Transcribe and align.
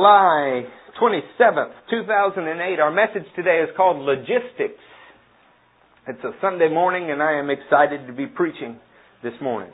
July 0.00 0.62
27th, 0.98 1.72
2008. 1.90 2.80
Our 2.80 2.90
message 2.90 3.28
today 3.36 3.60
is 3.62 3.68
called 3.76 3.98
Logistics. 3.98 4.80
It's 6.08 6.24
a 6.24 6.30
Sunday 6.40 6.70
morning 6.70 7.10
and 7.10 7.22
I 7.22 7.32
am 7.32 7.50
excited 7.50 8.06
to 8.06 8.12
be 8.14 8.24
preaching 8.24 8.78
this 9.22 9.34
morning. 9.42 9.70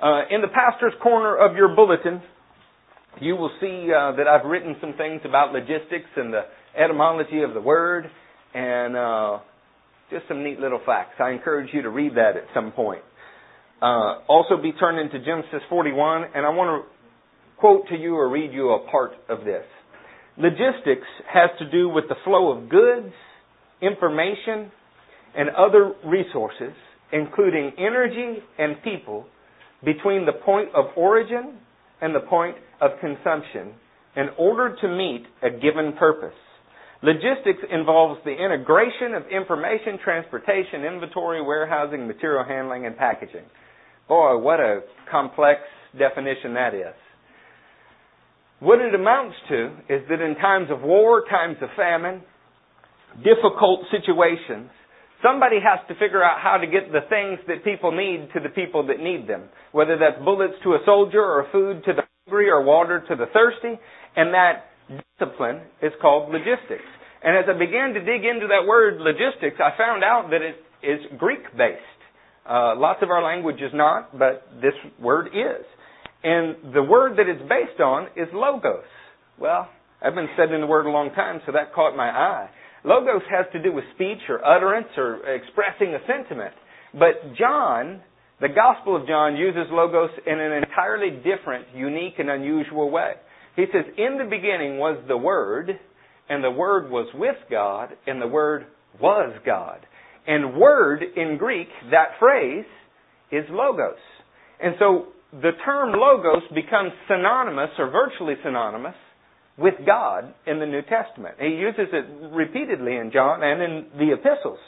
Uh, 0.00 0.30
in 0.30 0.42
the 0.42 0.46
pastor's 0.46 0.92
corner 1.02 1.36
of 1.36 1.56
your 1.56 1.74
bulletin, 1.74 2.22
you 3.20 3.34
will 3.34 3.50
see 3.60 3.88
uh, 3.90 4.12
that 4.12 4.28
I've 4.28 4.46
written 4.46 4.76
some 4.80 4.94
things 4.96 5.22
about 5.24 5.52
logistics 5.52 6.10
and 6.14 6.32
the 6.32 6.42
etymology 6.80 7.42
of 7.42 7.52
the 7.52 7.60
word 7.60 8.08
and 8.54 8.96
uh, 8.96 9.38
just 10.08 10.28
some 10.28 10.44
neat 10.44 10.60
little 10.60 10.80
facts. 10.86 11.14
I 11.18 11.30
encourage 11.30 11.70
you 11.74 11.82
to 11.82 11.90
read 11.90 12.12
that 12.14 12.36
at 12.36 12.44
some 12.54 12.70
point. 12.70 13.02
Uh, 13.82 14.22
also 14.28 14.56
be 14.62 14.70
turned 14.70 15.00
into 15.00 15.18
Genesis 15.18 15.62
41 15.68 16.26
and 16.36 16.46
I 16.46 16.50
want 16.50 16.86
to 16.86 16.97
quote 17.58 17.88
to 17.88 17.96
you 17.96 18.14
or 18.14 18.28
read 18.28 18.52
you 18.52 18.70
a 18.70 18.90
part 18.90 19.12
of 19.28 19.44
this. 19.44 19.64
Logistics 20.36 21.06
has 21.32 21.50
to 21.58 21.70
do 21.70 21.88
with 21.88 22.04
the 22.08 22.14
flow 22.24 22.56
of 22.56 22.68
goods, 22.68 23.12
information, 23.82 24.70
and 25.36 25.50
other 25.50 25.94
resources, 26.04 26.72
including 27.12 27.72
energy 27.78 28.38
and 28.58 28.76
people, 28.82 29.26
between 29.84 30.26
the 30.26 30.32
point 30.32 30.68
of 30.74 30.86
origin 30.96 31.58
and 32.00 32.14
the 32.14 32.20
point 32.20 32.56
of 32.80 32.92
consumption 33.00 33.74
in 34.16 34.28
order 34.38 34.76
to 34.80 34.88
meet 34.88 35.24
a 35.42 35.50
given 35.50 35.92
purpose. 35.98 36.34
Logistics 37.02 37.62
involves 37.70 38.20
the 38.24 38.32
integration 38.32 39.14
of 39.14 39.22
information, 39.30 39.98
transportation, 40.02 40.84
inventory, 40.84 41.40
warehousing, 41.40 42.06
material 42.08 42.44
handling, 42.44 42.86
and 42.86 42.96
packaging. 42.96 43.44
Boy, 44.08 44.36
what 44.38 44.58
a 44.58 44.80
complex 45.10 45.60
definition 45.96 46.54
that 46.54 46.74
is. 46.74 46.94
What 48.60 48.80
it 48.80 48.94
amounts 48.94 49.36
to 49.48 49.66
is 49.88 50.02
that 50.08 50.20
in 50.20 50.34
times 50.36 50.68
of 50.70 50.82
war, 50.82 51.24
times 51.30 51.56
of 51.62 51.68
famine, 51.76 52.22
difficult 53.22 53.86
situations, 53.90 54.70
somebody 55.22 55.56
has 55.62 55.78
to 55.88 55.94
figure 55.94 56.22
out 56.22 56.40
how 56.42 56.58
to 56.58 56.66
get 56.66 56.90
the 56.90 57.06
things 57.08 57.38
that 57.46 57.62
people 57.62 57.92
need 57.92 58.28
to 58.34 58.40
the 58.40 58.50
people 58.50 58.86
that 58.88 58.98
need 58.98 59.28
them. 59.28 59.48
Whether 59.72 59.96
that's 59.98 60.22
bullets 60.24 60.54
to 60.64 60.74
a 60.74 60.80
soldier 60.84 61.22
or 61.22 61.46
food 61.52 61.84
to 61.84 61.92
the 61.94 62.02
hungry 62.26 62.50
or 62.50 62.62
water 62.62 63.04
to 63.08 63.16
the 63.16 63.26
thirsty. 63.32 63.80
And 64.16 64.34
that 64.34 64.66
discipline 65.18 65.62
is 65.82 65.92
called 66.00 66.32
logistics. 66.32 66.88
And 67.22 67.36
as 67.36 67.44
I 67.48 67.58
began 67.58 67.94
to 67.94 68.00
dig 68.00 68.24
into 68.24 68.46
that 68.48 68.66
word 68.66 69.00
logistics, 69.00 69.58
I 69.58 69.76
found 69.76 70.04
out 70.04 70.30
that 70.30 70.42
it 70.42 70.56
is 70.82 71.00
Greek 71.18 71.42
based. 71.56 71.82
Uh, 72.48 72.74
lots 72.76 73.02
of 73.02 73.10
our 73.10 73.22
language 73.22 73.60
is 73.60 73.72
not, 73.74 74.16
but 74.18 74.48
this 74.62 74.74
word 74.98 75.28
is. 75.28 75.66
And 76.22 76.74
the 76.74 76.82
word 76.82 77.16
that 77.18 77.28
it's 77.28 77.42
based 77.42 77.80
on 77.80 78.08
is 78.16 78.28
logos. 78.32 78.84
Well, 79.38 79.68
I've 80.02 80.14
been 80.14 80.28
studying 80.34 80.60
the 80.60 80.66
word 80.66 80.86
a 80.86 80.90
long 80.90 81.10
time, 81.14 81.40
so 81.46 81.52
that 81.52 81.74
caught 81.74 81.96
my 81.96 82.08
eye. 82.08 82.50
Logos 82.84 83.22
has 83.30 83.46
to 83.52 83.62
do 83.62 83.72
with 83.72 83.84
speech 83.94 84.18
or 84.28 84.44
utterance 84.44 84.88
or 84.96 85.20
expressing 85.34 85.94
a 85.94 85.98
sentiment. 86.06 86.54
But 86.92 87.36
John, 87.38 88.00
the 88.40 88.48
Gospel 88.48 88.96
of 88.96 89.06
John, 89.06 89.36
uses 89.36 89.66
logos 89.70 90.10
in 90.26 90.38
an 90.38 90.52
entirely 90.52 91.10
different, 91.10 91.66
unique, 91.74 92.14
and 92.18 92.30
unusual 92.30 92.90
way. 92.90 93.12
He 93.56 93.64
says, 93.72 93.84
In 93.96 94.18
the 94.18 94.24
beginning 94.24 94.78
was 94.78 95.02
the 95.08 95.16
Word, 95.16 95.70
and 96.28 96.42
the 96.42 96.50
Word 96.50 96.90
was 96.90 97.08
with 97.14 97.36
God, 97.50 97.90
and 98.06 98.22
the 98.22 98.28
Word 98.28 98.66
was 99.00 99.34
God. 99.44 99.86
And 100.26 100.56
Word 100.56 101.02
in 101.16 101.36
Greek, 101.38 101.68
that 101.90 102.18
phrase, 102.20 102.66
is 103.32 103.44
logos. 103.50 103.98
And 104.60 104.74
so 104.78 105.08
the 105.32 105.52
term 105.64 105.92
logos 105.92 106.42
becomes 106.54 106.92
synonymous 107.06 107.70
or 107.78 107.90
virtually 107.90 108.34
synonymous 108.42 108.94
with 109.58 109.74
God 109.84 110.32
in 110.46 110.58
the 110.58 110.66
New 110.66 110.82
Testament. 110.82 111.34
He 111.38 111.48
uses 111.48 111.92
it 111.92 112.06
repeatedly 112.32 112.96
in 112.96 113.10
John 113.12 113.42
and 113.42 113.60
in 113.60 113.86
the 113.98 114.14
epistles. 114.14 114.58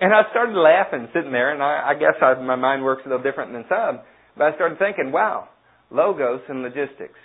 And 0.00 0.12
I 0.12 0.22
started 0.30 0.58
laughing 0.58 1.06
sitting 1.14 1.30
there, 1.30 1.52
and 1.52 1.62
I, 1.62 1.90
I 1.90 1.94
guess 1.94 2.18
I, 2.20 2.34
my 2.42 2.56
mind 2.56 2.82
works 2.82 3.02
a 3.06 3.08
little 3.08 3.22
different 3.22 3.52
than 3.52 3.64
some, 3.68 4.00
but 4.36 4.44
I 4.44 4.54
started 4.56 4.78
thinking, 4.78 5.12
wow, 5.12 5.48
logos 5.90 6.40
and 6.48 6.62
logistics. 6.62 7.20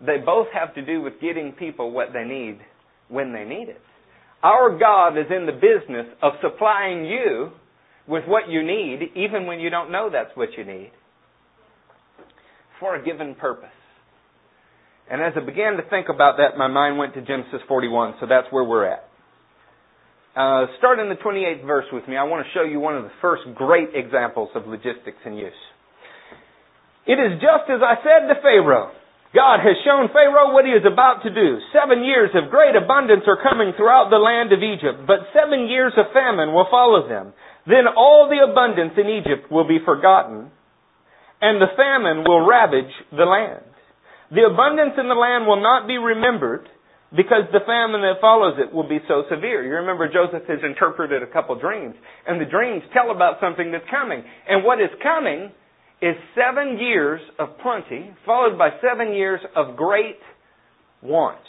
They 0.00 0.18
both 0.24 0.46
have 0.54 0.74
to 0.76 0.84
do 0.84 1.02
with 1.02 1.20
getting 1.20 1.52
people 1.52 1.90
what 1.90 2.08
they 2.14 2.24
need 2.24 2.60
when 3.08 3.32
they 3.32 3.44
need 3.44 3.68
it. 3.68 3.80
Our 4.42 4.78
God 4.78 5.18
is 5.18 5.26
in 5.28 5.44
the 5.44 5.52
business 5.52 6.06
of 6.22 6.34
supplying 6.40 7.04
you 7.04 7.50
with 8.06 8.24
what 8.26 8.48
you 8.48 8.62
need, 8.62 9.10
even 9.16 9.46
when 9.46 9.60
you 9.60 9.68
don't 9.68 9.90
know 9.90 10.08
that's 10.10 10.34
what 10.36 10.50
you 10.56 10.64
need 10.64 10.92
for 12.80 12.96
a 12.96 13.04
given 13.04 13.34
purpose. 13.34 13.68
And 15.10 15.22
as 15.22 15.32
I 15.36 15.44
began 15.44 15.76
to 15.76 15.84
think 15.88 16.08
about 16.08 16.38
that, 16.38 16.58
my 16.58 16.66
mind 16.66 16.98
went 16.98 17.14
to 17.14 17.22
Genesis 17.22 17.62
41, 17.68 18.14
so 18.20 18.26
that's 18.26 18.46
where 18.50 18.64
we're 18.64 18.86
at. 18.86 19.06
Uh, 20.34 20.66
start 20.78 20.98
in 20.98 21.08
the 21.08 21.16
28th 21.16 21.64
verse 21.64 21.86
with 21.92 22.06
me. 22.08 22.16
I 22.16 22.24
want 22.24 22.44
to 22.44 22.50
show 22.52 22.64
you 22.66 22.80
one 22.80 22.96
of 22.96 23.04
the 23.04 23.14
first 23.22 23.42
great 23.54 23.94
examples 23.94 24.50
of 24.54 24.66
logistics 24.66 25.22
in 25.24 25.34
use. 25.34 25.62
It 27.06 27.16
is 27.16 27.38
just 27.38 27.70
as 27.70 27.80
I 27.80 28.02
said 28.02 28.26
to 28.28 28.36
Pharaoh. 28.42 28.92
God 29.32 29.60
has 29.62 29.78
shown 29.86 30.10
Pharaoh 30.12 30.52
what 30.52 30.66
he 30.66 30.72
is 30.72 30.84
about 30.84 31.22
to 31.22 31.30
do. 31.32 31.60
Seven 31.72 32.04
years 32.04 32.30
of 32.34 32.50
great 32.50 32.74
abundance 32.74 33.24
are 33.26 33.40
coming 33.40 33.72
throughout 33.76 34.10
the 34.10 34.20
land 34.20 34.52
of 34.52 34.60
Egypt, 34.60 35.06
but 35.06 35.28
seven 35.32 35.68
years 35.68 35.92
of 35.96 36.12
famine 36.12 36.52
will 36.52 36.66
follow 36.70 37.08
them. 37.08 37.32
Then 37.64 37.88
all 37.96 38.28
the 38.28 38.44
abundance 38.44 38.94
in 38.98 39.08
Egypt 39.08 39.50
will 39.50 39.66
be 39.66 39.78
forgotten, 39.84 40.50
and 41.40 41.60
the 41.60 41.72
famine 41.76 42.24
will 42.24 42.46
ravage 42.46 42.92
the 43.10 43.24
land. 43.24 43.64
The 44.30 44.48
abundance 44.50 44.98
in 44.98 45.08
the 45.08 45.14
land 45.14 45.46
will 45.46 45.62
not 45.62 45.86
be 45.86 45.98
remembered 45.98 46.68
because 47.14 47.46
the 47.52 47.62
famine 47.64 48.02
that 48.02 48.20
follows 48.20 48.58
it 48.58 48.74
will 48.74 48.88
be 48.88 48.98
so 49.06 49.22
severe. 49.30 49.62
You 49.64 49.86
remember 49.86 50.10
Joseph 50.10 50.48
has 50.48 50.58
interpreted 50.64 51.22
a 51.22 51.30
couple 51.30 51.54
dreams, 51.58 51.94
and 52.26 52.40
the 52.40 52.50
dreams 52.50 52.82
tell 52.92 53.10
about 53.14 53.38
something 53.40 53.70
that's 53.70 53.86
coming. 53.90 54.24
And 54.48 54.64
what 54.64 54.80
is 54.80 54.90
coming 55.02 55.52
is 56.02 56.16
seven 56.34 56.78
years 56.78 57.20
of 57.38 57.58
plenty, 57.62 58.10
followed 58.26 58.58
by 58.58 58.70
seven 58.82 59.14
years 59.14 59.40
of 59.54 59.76
great 59.76 60.18
want. 61.02 61.40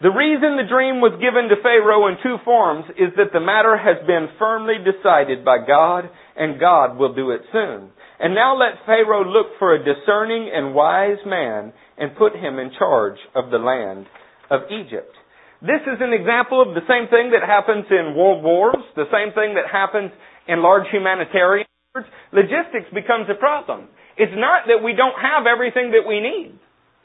The 0.00 0.10
reason 0.10 0.54
the 0.54 0.70
dream 0.70 1.00
was 1.00 1.18
given 1.18 1.50
to 1.50 1.62
Pharaoh 1.62 2.06
in 2.06 2.22
two 2.22 2.36
forms 2.44 2.84
is 2.98 3.10
that 3.16 3.32
the 3.32 3.42
matter 3.42 3.76
has 3.76 3.98
been 4.06 4.28
firmly 4.38 4.78
decided 4.78 5.44
by 5.44 5.58
God, 5.66 6.10
and 6.36 6.60
God 6.60 6.98
will 6.98 7.14
do 7.14 7.30
it 7.30 7.42
soon. 7.50 7.90
And 8.20 8.34
now 8.34 8.58
let 8.58 8.84
Pharaoh 8.84 9.24
look 9.24 9.58
for 9.58 9.74
a 9.74 9.84
discerning 9.84 10.50
and 10.52 10.74
wise 10.74 11.22
man 11.24 11.72
and 11.96 12.16
put 12.16 12.34
him 12.34 12.58
in 12.58 12.70
charge 12.78 13.18
of 13.34 13.50
the 13.50 13.58
land 13.58 14.06
of 14.50 14.62
Egypt. 14.70 15.14
This 15.62 15.82
is 15.86 15.98
an 15.98 16.12
example 16.12 16.62
of 16.62 16.74
the 16.74 16.86
same 16.86 17.10
thing 17.10 17.30
that 17.34 17.46
happens 17.46 17.86
in 17.90 18.14
world 18.14 18.42
wars, 18.42 18.78
the 18.94 19.10
same 19.10 19.34
thing 19.34 19.54
that 19.54 19.70
happens 19.70 20.10
in 20.46 20.62
large 20.62 20.86
humanitarian 20.90 21.66
efforts. 21.90 22.10
Logistics 22.30 22.90
becomes 22.94 23.26
a 23.30 23.34
problem. 23.34 23.90
It's 24.16 24.34
not 24.34 24.66
that 24.66 24.82
we 24.82 24.94
don't 24.94 25.18
have 25.18 25.46
everything 25.46 25.94
that 25.94 26.06
we 26.06 26.18
need. 26.18 26.58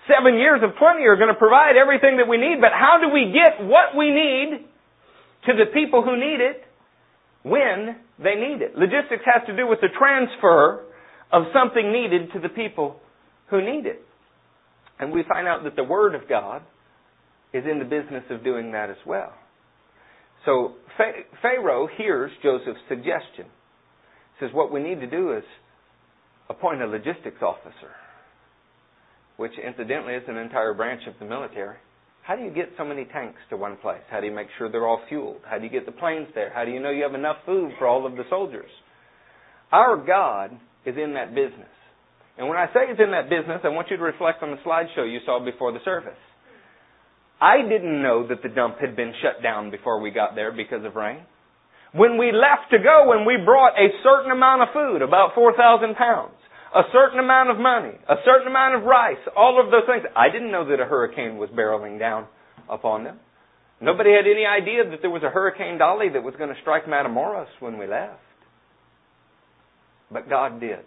Seven 0.06 0.38
years 0.38 0.62
of 0.62 0.78
plenty 0.78 1.06
are 1.06 1.18
going 1.18 1.34
to 1.34 1.38
provide 1.38 1.78
everything 1.78 2.18
that 2.18 2.28
we 2.28 2.38
need, 2.38 2.62
but 2.62 2.74
how 2.74 2.98
do 3.02 3.10
we 3.10 3.34
get 3.34 3.62
what 3.66 3.98
we 3.98 4.10
need 4.10 4.66
to 5.46 5.52
the 5.54 5.70
people 5.74 6.02
who 6.02 6.18
need 6.18 6.42
it 6.42 6.62
when 7.42 7.98
they 8.18 8.36
need 8.36 8.62
it? 8.62 8.78
Logistics 8.78 9.24
has 9.26 9.46
to 9.48 9.56
do 9.56 9.66
with 9.66 9.80
the 9.82 9.90
transfer 9.94 10.93
of 11.34 11.44
something 11.52 11.92
needed 11.92 12.32
to 12.34 12.40
the 12.40 12.50
people 12.50 12.96
who 13.50 13.60
need 13.60 13.88
it. 13.88 14.02
And 15.00 15.12
we 15.12 15.24
find 15.28 15.48
out 15.48 15.64
that 15.64 15.76
the 15.76 15.84
Word 15.84 16.14
of 16.14 16.30
God 16.30 16.62
is 17.54 17.66
in 17.70 17.80
the 17.80 17.86
business 17.86 18.24
of 18.30 18.44
doing 18.44 18.72
that 18.72 18.90
as 18.92 18.98
well. 19.06 19.34
So 20.46 20.76
Pharaoh 21.42 21.88
hears 21.98 22.32
Joseph's 22.44 22.80
suggestion. 22.88 23.48
He 24.38 24.46
says, 24.46 24.50
What 24.54 24.72
we 24.72 24.82
need 24.82 25.00
to 25.00 25.10
do 25.10 25.34
is 25.34 25.44
appoint 26.50 26.82
a 26.82 26.88
logistics 26.88 27.42
officer, 27.42 27.92
which 29.38 29.54
incidentally 29.66 30.14
is 30.14 30.24
an 30.28 30.38
entire 30.38 30.74
branch 30.74 31.02
of 31.08 31.14
the 31.20 31.26
military. 31.26 31.78
How 32.22 32.36
do 32.36 32.44
you 32.44 32.52
get 32.52 32.70
so 32.78 32.86
many 32.86 33.06
tanks 33.06 33.40
to 33.50 33.58
one 33.58 33.78
place? 33.78 34.02
How 34.10 34.20
do 34.20 34.28
you 34.28 34.34
make 34.34 34.48
sure 34.58 34.70
they're 34.70 34.88
all 34.88 35.02
fueled? 35.10 35.42
How 35.50 35.58
do 35.58 35.64
you 35.64 35.70
get 35.70 35.86
the 35.86 35.92
planes 35.92 36.28
there? 36.36 36.52
How 36.54 36.64
do 36.64 36.72
you 36.72 36.80
know 36.80 36.92
you 36.92 37.04
have 37.04 37.16
enough 37.16 37.38
food 37.46 37.72
for 37.80 37.88
all 37.88 38.06
of 38.06 38.14
the 38.14 38.24
soldiers? 38.30 38.70
Our 39.72 39.98
God 39.98 40.52
is 40.86 40.96
in 40.98 41.14
that 41.14 41.36
business. 41.36 41.72
And 42.38 42.48
when 42.50 42.58
I 42.58 42.68
say 42.68 42.90
it's 42.90 43.00
in 43.00 43.12
that 43.12 43.30
business, 43.30 43.62
I 43.64 43.70
want 43.70 43.90
you 43.92 43.98
to 43.98 44.04
reflect 44.04 44.42
on 44.42 44.52
the 44.52 44.62
slideshow 44.66 45.06
you 45.06 45.20
saw 45.26 45.44
before 45.44 45.72
the 45.72 45.84
service. 45.86 46.18
I 47.40 47.62
didn't 47.62 48.02
know 48.02 48.28
that 48.28 48.42
the 48.42 48.50
dump 48.50 48.80
had 48.80 48.96
been 48.96 49.14
shut 49.22 49.44
down 49.44 49.70
before 49.70 50.00
we 50.00 50.12
got 50.12 50.34
there 50.36 50.52
because 50.52 50.86
of 50.86 50.96
rain. 50.96 51.22
When 51.94 52.18
we 52.18 52.32
left 52.32 52.72
to 52.72 52.80
go 52.80 53.14
and 53.14 53.26
we 53.26 53.38
brought 53.38 53.78
a 53.78 53.94
certain 54.02 54.32
amount 54.32 54.64
of 54.64 54.70
food, 54.74 55.02
about 55.04 55.36
4,000 55.36 55.94
pounds, 55.96 56.34
a 56.74 56.82
certain 56.92 57.20
amount 57.20 57.52
of 57.52 57.58
money, 57.60 57.94
a 58.10 58.16
certain 58.26 58.48
amount 58.48 58.76
of 58.76 58.84
rice, 58.84 59.22
all 59.38 59.62
of 59.64 59.70
those 59.70 59.86
things, 59.86 60.02
I 60.16 60.32
didn't 60.34 60.52
know 60.52 60.68
that 60.70 60.80
a 60.80 60.86
hurricane 60.86 61.38
was 61.38 61.50
barreling 61.52 62.00
down 62.00 62.26
upon 62.68 63.04
them. 63.04 63.20
Nobody 63.84 64.12
had 64.12 64.26
any 64.26 64.46
idea 64.46 64.90
that 64.90 65.02
there 65.02 65.12
was 65.12 65.24
a 65.24 65.30
Hurricane 65.30 65.78
Dolly 65.78 66.08
that 66.14 66.24
was 66.24 66.34
going 66.38 66.50
to 66.50 66.60
strike 66.62 66.86
Matamoros 66.86 67.52
when 67.60 67.78
we 67.78 67.86
left. 67.86 68.16
But 70.14 70.30
God 70.30 70.60
did. 70.60 70.80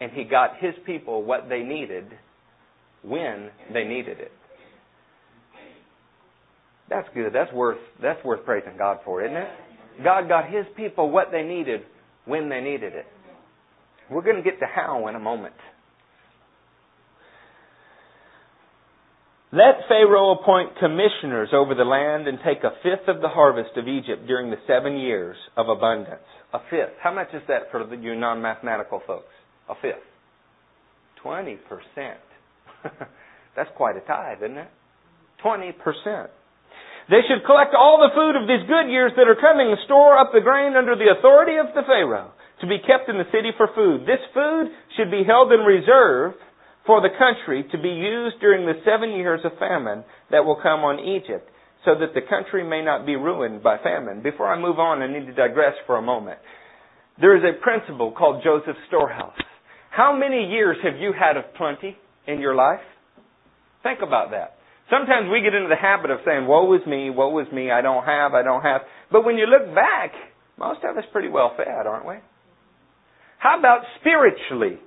And 0.00 0.10
He 0.12 0.24
got 0.24 0.58
His 0.58 0.74
people 0.86 1.22
what 1.22 1.48
they 1.48 1.60
needed 1.60 2.06
when 3.02 3.50
they 3.72 3.84
needed 3.84 4.18
it. 4.18 4.32
That's 6.88 7.08
good. 7.14 7.32
That's 7.34 7.52
worth 7.52 7.78
that's 8.00 8.22
worth 8.24 8.44
praising 8.44 8.76
God 8.78 8.98
for, 9.04 9.22
isn't 9.22 9.36
it? 9.36 9.48
God 10.02 10.28
got 10.28 10.48
his 10.48 10.64
people 10.76 11.10
what 11.10 11.30
they 11.32 11.42
needed 11.42 11.82
when 12.24 12.48
they 12.48 12.60
needed 12.60 12.94
it. 12.94 13.06
We're 14.10 14.22
going 14.22 14.36
to 14.36 14.42
get 14.42 14.60
to 14.60 14.66
how 14.66 15.06
in 15.08 15.14
a 15.14 15.20
moment. 15.20 15.54
Let 19.50 19.88
Pharaoh 19.88 20.32
appoint 20.32 20.78
commissioners 20.78 21.50
over 21.52 21.74
the 21.74 21.84
land 21.84 22.28
and 22.28 22.38
take 22.44 22.64
a 22.64 22.70
fifth 22.82 23.08
of 23.08 23.22
the 23.22 23.28
harvest 23.28 23.70
of 23.76 23.88
Egypt 23.88 24.26
during 24.26 24.50
the 24.50 24.56
seven 24.66 24.96
years 24.96 25.36
of 25.56 25.68
abundance. 25.68 26.20
A 26.54 26.58
fifth. 26.70 26.96
How 27.02 27.12
much 27.12 27.28
is 27.34 27.42
that 27.48 27.70
for 27.70 27.84
you 27.94 28.14
non 28.14 28.40
mathematical 28.40 29.02
folks? 29.06 29.32
A 29.68 29.74
fifth. 29.80 30.04
20%. 31.24 31.58
That's 33.56 33.70
quite 33.76 33.96
a 33.96 34.00
tithe, 34.00 34.42
isn't 34.42 34.56
it? 34.56 34.70
20%. 35.44 35.74
They 37.10 37.24
should 37.24 37.44
collect 37.44 37.72
all 37.74 37.98
the 38.00 38.12
food 38.12 38.36
of 38.36 38.44
these 38.48 38.68
good 38.68 38.92
years 38.92 39.12
that 39.16 39.28
are 39.28 39.40
coming 39.40 39.72
and 39.72 39.80
store 39.84 40.16
up 40.16 40.32
the 40.32 40.44
grain 40.44 40.76
under 40.76 40.94
the 40.94 41.08
authority 41.18 41.56
of 41.56 41.72
the 41.74 41.82
Pharaoh 41.88 42.32
to 42.60 42.66
be 42.66 42.78
kept 42.84 43.08
in 43.08 43.16
the 43.16 43.28
city 43.32 43.50
for 43.56 43.68
food. 43.74 44.02
This 44.04 44.20
food 44.34 44.68
should 44.96 45.10
be 45.10 45.24
held 45.24 45.52
in 45.52 45.60
reserve 45.60 46.34
for 46.84 47.00
the 47.00 47.12
country 47.16 47.64
to 47.72 47.78
be 47.80 47.92
used 47.92 48.40
during 48.40 48.66
the 48.66 48.80
seven 48.84 49.12
years 49.16 49.40
of 49.44 49.56
famine 49.58 50.04
that 50.30 50.44
will 50.44 50.56
come 50.60 50.84
on 50.84 51.00
Egypt 51.00 51.48
so 51.88 51.98
that 51.98 52.12
the 52.12 52.20
country 52.20 52.62
may 52.62 52.84
not 52.84 53.06
be 53.06 53.16
ruined 53.16 53.62
by 53.62 53.78
famine. 53.78 54.22
Before 54.22 54.46
I 54.46 54.60
move 54.60 54.78
on, 54.78 55.00
I 55.00 55.10
need 55.10 55.24
to 55.24 55.32
digress 55.32 55.72
for 55.86 55.96
a 55.96 56.02
moment. 56.02 56.38
There 57.18 57.34
is 57.34 57.42
a 57.42 57.58
principle 57.62 58.12
called 58.12 58.44
Joseph's 58.44 58.78
storehouse. 58.88 59.40
How 59.90 60.14
many 60.14 60.52
years 60.52 60.76
have 60.84 61.00
you 61.00 61.14
had 61.18 61.38
of 61.38 61.44
plenty 61.56 61.96
in 62.26 62.40
your 62.40 62.54
life? 62.54 62.84
Think 63.82 64.00
about 64.06 64.32
that. 64.32 64.58
Sometimes 64.90 65.32
we 65.32 65.40
get 65.40 65.54
into 65.54 65.70
the 65.70 65.80
habit 65.80 66.10
of 66.10 66.18
saying, 66.26 66.46
woe 66.46 66.74
is 66.74 66.84
me, 66.86 67.08
woe 67.08 67.38
is 67.38 67.50
me, 67.54 67.70
I 67.70 67.80
don't 67.80 68.04
have, 68.04 68.34
I 68.34 68.42
don't 68.42 68.62
have. 68.62 68.82
But 69.10 69.24
when 69.24 69.36
you 69.36 69.46
look 69.46 69.74
back, 69.74 70.12
most 70.58 70.80
of 70.84 70.94
us 70.98 71.04
pretty 71.10 71.28
well 71.28 71.54
fed, 71.56 71.86
aren't 71.88 72.06
we? 72.06 72.16
How 73.38 73.58
about 73.58 73.80
spiritually 74.00 74.78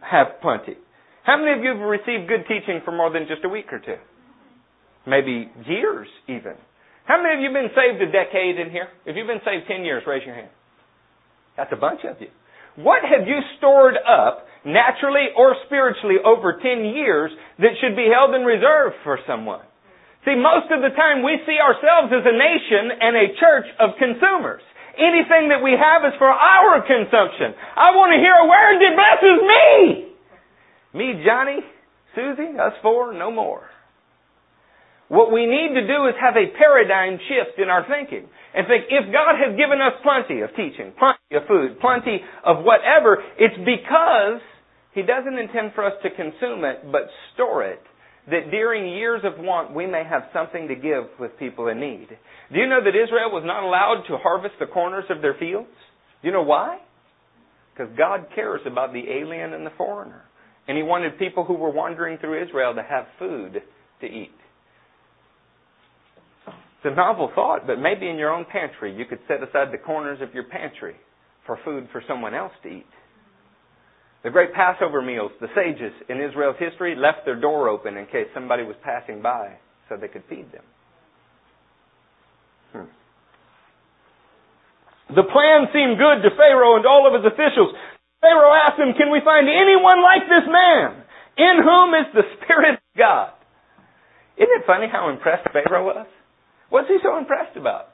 have 0.00 0.40
plenty? 0.40 0.78
How 1.24 1.36
many 1.36 1.52
of 1.52 1.62
you 1.62 1.76
have 1.76 1.80
received 1.80 2.28
good 2.28 2.48
teaching 2.48 2.80
for 2.84 2.92
more 2.92 3.12
than 3.12 3.26
just 3.28 3.44
a 3.44 3.48
week 3.48 3.70
or 3.72 3.78
two? 3.78 4.00
Maybe 5.06 5.50
years 5.66 6.08
even. 6.28 6.54
How 7.04 7.22
many 7.22 7.34
of 7.34 7.40
you 7.40 7.50
have 7.50 7.58
been 7.58 7.74
saved 7.74 7.98
a 8.02 8.10
decade 8.12 8.60
in 8.60 8.70
here? 8.70 8.88
If 9.06 9.16
you've 9.16 9.26
been 9.26 9.42
saved 9.44 9.66
10 9.66 9.82
years, 9.84 10.04
raise 10.06 10.22
your 10.24 10.34
hand. 10.34 10.52
That's 11.56 11.72
a 11.72 11.80
bunch 11.80 12.00
of 12.04 12.20
you. 12.20 12.28
What 12.76 13.02
have 13.02 13.26
you 13.26 13.40
stored 13.58 13.98
up 13.98 14.46
naturally 14.64 15.34
or 15.36 15.56
spiritually 15.66 16.22
over 16.22 16.60
10 16.62 16.84
years 16.94 17.32
that 17.58 17.74
should 17.80 17.96
be 17.96 18.06
held 18.12 18.34
in 18.34 18.46
reserve 18.46 18.92
for 19.02 19.18
someone? 19.26 19.64
See, 20.24 20.36
most 20.36 20.68
of 20.68 20.84
the 20.84 20.92
time 20.94 21.24
we 21.24 21.40
see 21.48 21.56
ourselves 21.56 22.12
as 22.12 22.24
a 22.28 22.36
nation 22.36 22.92
and 22.92 23.16
a 23.16 23.26
church 23.40 23.68
of 23.80 23.96
consumers. 23.96 24.62
Anything 25.00 25.48
that 25.48 25.64
we 25.64 25.72
have 25.72 26.04
is 26.04 26.12
for 26.20 26.28
our 26.28 26.84
consumption. 26.84 27.56
I 27.56 27.96
want 27.96 28.12
to 28.12 28.20
hear 28.20 28.36
a 28.36 28.46
word 28.46 28.76
that 28.84 28.92
blesses 29.00 29.38
me. 29.48 29.64
Me, 30.92 31.24
Johnny, 31.24 31.64
Susie, 32.14 32.58
us 32.58 32.74
four, 32.82 33.14
no 33.14 33.30
more. 33.32 33.64
What 35.10 35.34
we 35.34 35.42
need 35.42 35.74
to 35.74 35.82
do 35.90 36.06
is 36.06 36.14
have 36.22 36.38
a 36.38 36.54
paradigm 36.54 37.18
shift 37.26 37.58
in 37.58 37.66
our 37.66 37.82
thinking 37.82 38.30
and 38.54 38.62
think 38.70 38.86
if 38.94 39.10
God 39.10 39.34
has 39.42 39.58
given 39.58 39.82
us 39.82 39.98
plenty 40.06 40.42
of 40.46 40.54
teaching, 40.54 40.94
plenty 40.94 41.34
of 41.34 41.50
food, 41.50 41.82
plenty 41.82 42.22
of 42.46 42.62
whatever, 42.62 43.18
it's 43.34 43.58
because 43.58 44.38
He 44.94 45.02
doesn't 45.02 45.34
intend 45.34 45.74
for 45.74 45.82
us 45.82 45.98
to 46.06 46.14
consume 46.14 46.62
it, 46.62 46.86
but 46.94 47.10
store 47.34 47.66
it. 47.66 47.82
That 48.30 48.54
during 48.54 48.94
years 48.94 49.22
of 49.24 49.42
want, 49.42 49.74
we 49.74 49.84
may 49.84 50.04
have 50.06 50.30
something 50.32 50.68
to 50.68 50.76
give 50.76 51.10
with 51.18 51.36
people 51.42 51.66
in 51.66 51.80
need. 51.80 52.06
Do 52.52 52.60
you 52.60 52.68
know 52.68 52.78
that 52.78 52.94
Israel 52.94 53.34
was 53.34 53.42
not 53.44 53.64
allowed 53.64 54.06
to 54.06 54.16
harvest 54.16 54.54
the 54.60 54.66
corners 54.66 55.10
of 55.10 55.22
their 55.22 55.34
fields? 55.34 55.74
Do 56.22 56.28
you 56.28 56.32
know 56.32 56.46
why? 56.46 56.78
Because 57.74 57.90
God 57.98 58.26
cares 58.36 58.60
about 58.64 58.92
the 58.92 59.02
alien 59.10 59.54
and 59.54 59.66
the 59.66 59.74
foreigner. 59.76 60.22
And 60.68 60.76
He 60.76 60.84
wanted 60.84 61.18
people 61.18 61.42
who 61.42 61.54
were 61.54 61.70
wandering 61.70 62.18
through 62.18 62.46
Israel 62.46 62.74
to 62.74 62.82
have 62.82 63.06
food 63.18 63.62
to 64.02 64.06
eat. 64.06 64.30
It's 66.80 66.92
a 66.92 66.96
novel 66.96 67.30
thought, 67.34 67.66
but 67.66 67.78
maybe 67.78 68.08
in 68.08 68.16
your 68.16 68.32
own 68.32 68.46
pantry 68.48 68.96
you 68.96 69.04
could 69.04 69.20
set 69.28 69.44
aside 69.44 69.68
the 69.70 69.76
corners 69.76 70.20
of 70.22 70.32
your 70.32 70.44
pantry 70.44 70.96
for 71.44 71.58
food 71.62 71.88
for 71.92 72.02
someone 72.08 72.32
else 72.32 72.52
to 72.62 72.68
eat. 72.70 72.88
The 74.24 74.30
great 74.30 74.54
Passover 74.54 75.02
meals, 75.02 75.30
the 75.40 75.52
sages 75.52 75.92
in 76.08 76.24
Israel's 76.24 76.56
history 76.58 76.96
left 76.96 77.26
their 77.26 77.38
door 77.38 77.68
open 77.68 77.98
in 77.98 78.06
case 78.06 78.32
somebody 78.32 78.64
was 78.64 78.76
passing 78.82 79.20
by 79.20 79.60
so 79.90 79.96
they 80.00 80.08
could 80.08 80.24
feed 80.30 80.48
them. 80.52 80.64
Hmm. 82.72 82.88
The 85.12 85.28
plan 85.28 85.68
seemed 85.76 86.00
good 86.00 86.24
to 86.24 86.32
Pharaoh 86.32 86.80
and 86.80 86.86
all 86.88 87.04
of 87.04 87.12
his 87.12 87.28
officials. 87.28 87.76
Pharaoh 88.24 88.56
asked 88.56 88.80
him, 88.80 88.96
Can 88.96 89.12
we 89.12 89.20
find 89.20 89.48
anyone 89.52 90.00
like 90.00 90.24
this 90.32 90.48
man 90.48 91.04
in 91.36 91.60
whom 91.60 91.92
is 91.92 92.08
the 92.16 92.24
Spirit 92.40 92.80
of 92.80 92.96
God? 92.96 93.32
Isn't 94.40 94.64
it 94.64 94.64
funny 94.64 94.88
how 94.88 95.12
impressed 95.12 95.44
Pharaoh 95.52 95.84
was? 95.84 96.08
What's 96.70 96.88
he 96.88 96.98
so 97.02 97.18
impressed 97.18 97.56
about? 97.56 97.88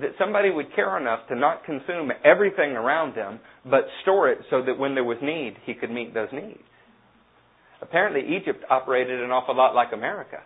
That 0.00 0.10
somebody 0.18 0.50
would 0.50 0.74
care 0.74 0.98
enough 0.98 1.20
to 1.28 1.36
not 1.36 1.64
consume 1.64 2.10
everything 2.24 2.72
around 2.72 3.14
him, 3.14 3.40
but 3.64 3.86
store 4.02 4.30
it 4.30 4.38
so 4.50 4.62
that 4.64 4.78
when 4.78 4.94
there 4.94 5.04
was 5.04 5.18
need, 5.22 5.56
he 5.64 5.74
could 5.74 5.90
meet 5.90 6.12
those 6.12 6.28
needs. 6.32 6.60
Apparently, 7.80 8.36
Egypt 8.36 8.64
operated 8.68 9.22
an 9.22 9.30
awful 9.30 9.56
lot 9.56 9.74
like 9.74 9.92
America. 9.92 10.38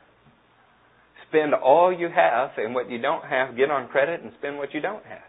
Spend 1.28 1.54
all 1.54 1.92
you 1.92 2.08
have, 2.14 2.50
and 2.58 2.74
what 2.74 2.90
you 2.90 3.00
don't 3.00 3.24
have, 3.24 3.56
get 3.56 3.70
on 3.70 3.88
credit 3.88 4.22
and 4.22 4.32
spend 4.38 4.58
what 4.58 4.74
you 4.74 4.80
don't 4.80 5.04
have. 5.04 5.22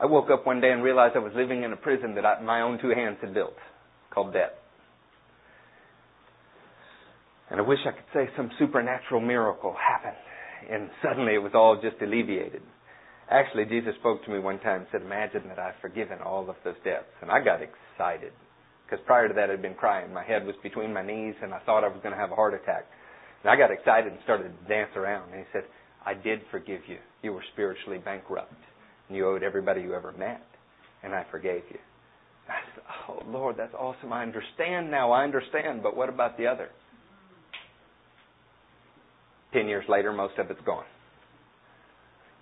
I 0.00 0.06
woke 0.06 0.30
up 0.30 0.46
one 0.46 0.60
day 0.60 0.70
and 0.70 0.82
realized 0.82 1.16
I 1.16 1.18
was 1.18 1.32
living 1.34 1.64
in 1.64 1.72
a 1.72 1.76
prison 1.76 2.14
that 2.14 2.24
I, 2.24 2.40
my 2.40 2.60
own 2.60 2.78
two 2.80 2.90
hands 2.90 3.18
had 3.20 3.34
built, 3.34 3.56
called 4.10 4.32
debt. 4.32 4.58
And 7.50 7.60
I 7.60 7.62
wish 7.62 7.78
I 7.86 7.92
could 7.92 8.10
say 8.12 8.28
some 8.36 8.50
supernatural 8.58 9.20
miracle 9.20 9.74
happened. 9.74 10.16
And 10.70 10.90
suddenly 11.02 11.34
it 11.34 11.42
was 11.42 11.52
all 11.54 11.80
just 11.80 12.02
alleviated. 12.02 12.62
Actually, 13.30 13.66
Jesus 13.66 13.94
spoke 14.00 14.24
to 14.24 14.30
me 14.30 14.38
one 14.38 14.58
time 14.60 14.80
and 14.80 14.86
said, 14.90 15.02
Imagine 15.02 15.48
that 15.48 15.58
I've 15.58 15.80
forgiven 15.80 16.18
all 16.24 16.48
of 16.48 16.56
those 16.64 16.74
debts. 16.84 17.12
And 17.20 17.30
I 17.30 17.44
got 17.44 17.60
excited. 17.62 18.32
Because 18.84 19.04
prior 19.06 19.28
to 19.28 19.34
that, 19.34 19.50
I'd 19.50 19.60
been 19.60 19.74
crying. 19.74 20.12
My 20.12 20.24
head 20.24 20.46
was 20.46 20.56
between 20.62 20.94
my 20.94 21.04
knees, 21.04 21.34
and 21.42 21.52
I 21.52 21.60
thought 21.60 21.84
I 21.84 21.88
was 21.88 22.00
going 22.02 22.14
to 22.14 22.20
have 22.20 22.32
a 22.32 22.34
heart 22.34 22.54
attack. 22.54 22.86
And 23.42 23.50
I 23.50 23.56
got 23.56 23.70
excited 23.70 24.10
and 24.12 24.20
started 24.24 24.44
to 24.44 24.68
dance 24.68 24.90
around. 24.96 25.30
And 25.30 25.40
he 25.40 25.46
said, 25.52 25.64
I 26.04 26.14
did 26.14 26.40
forgive 26.50 26.80
you. 26.88 26.96
You 27.22 27.34
were 27.34 27.44
spiritually 27.52 27.98
bankrupt. 27.98 28.54
And 29.08 29.16
you 29.16 29.28
owed 29.28 29.42
everybody 29.42 29.82
you 29.82 29.94
ever 29.94 30.12
met. 30.12 30.42
And 31.02 31.14
I 31.14 31.26
forgave 31.30 31.62
you. 31.70 31.78
I 32.48 32.60
said, 32.74 32.84
Oh, 33.08 33.22
Lord, 33.28 33.56
that's 33.58 33.74
awesome. 33.74 34.12
I 34.12 34.22
understand 34.22 34.90
now. 34.90 35.12
I 35.12 35.22
understand. 35.22 35.82
But 35.82 35.96
what 35.96 36.08
about 36.08 36.38
the 36.38 36.46
other? 36.46 36.70
Ten 39.52 39.66
years 39.66 39.84
later, 39.88 40.12
most 40.12 40.38
of 40.38 40.50
it's 40.50 40.60
gone. 40.66 40.84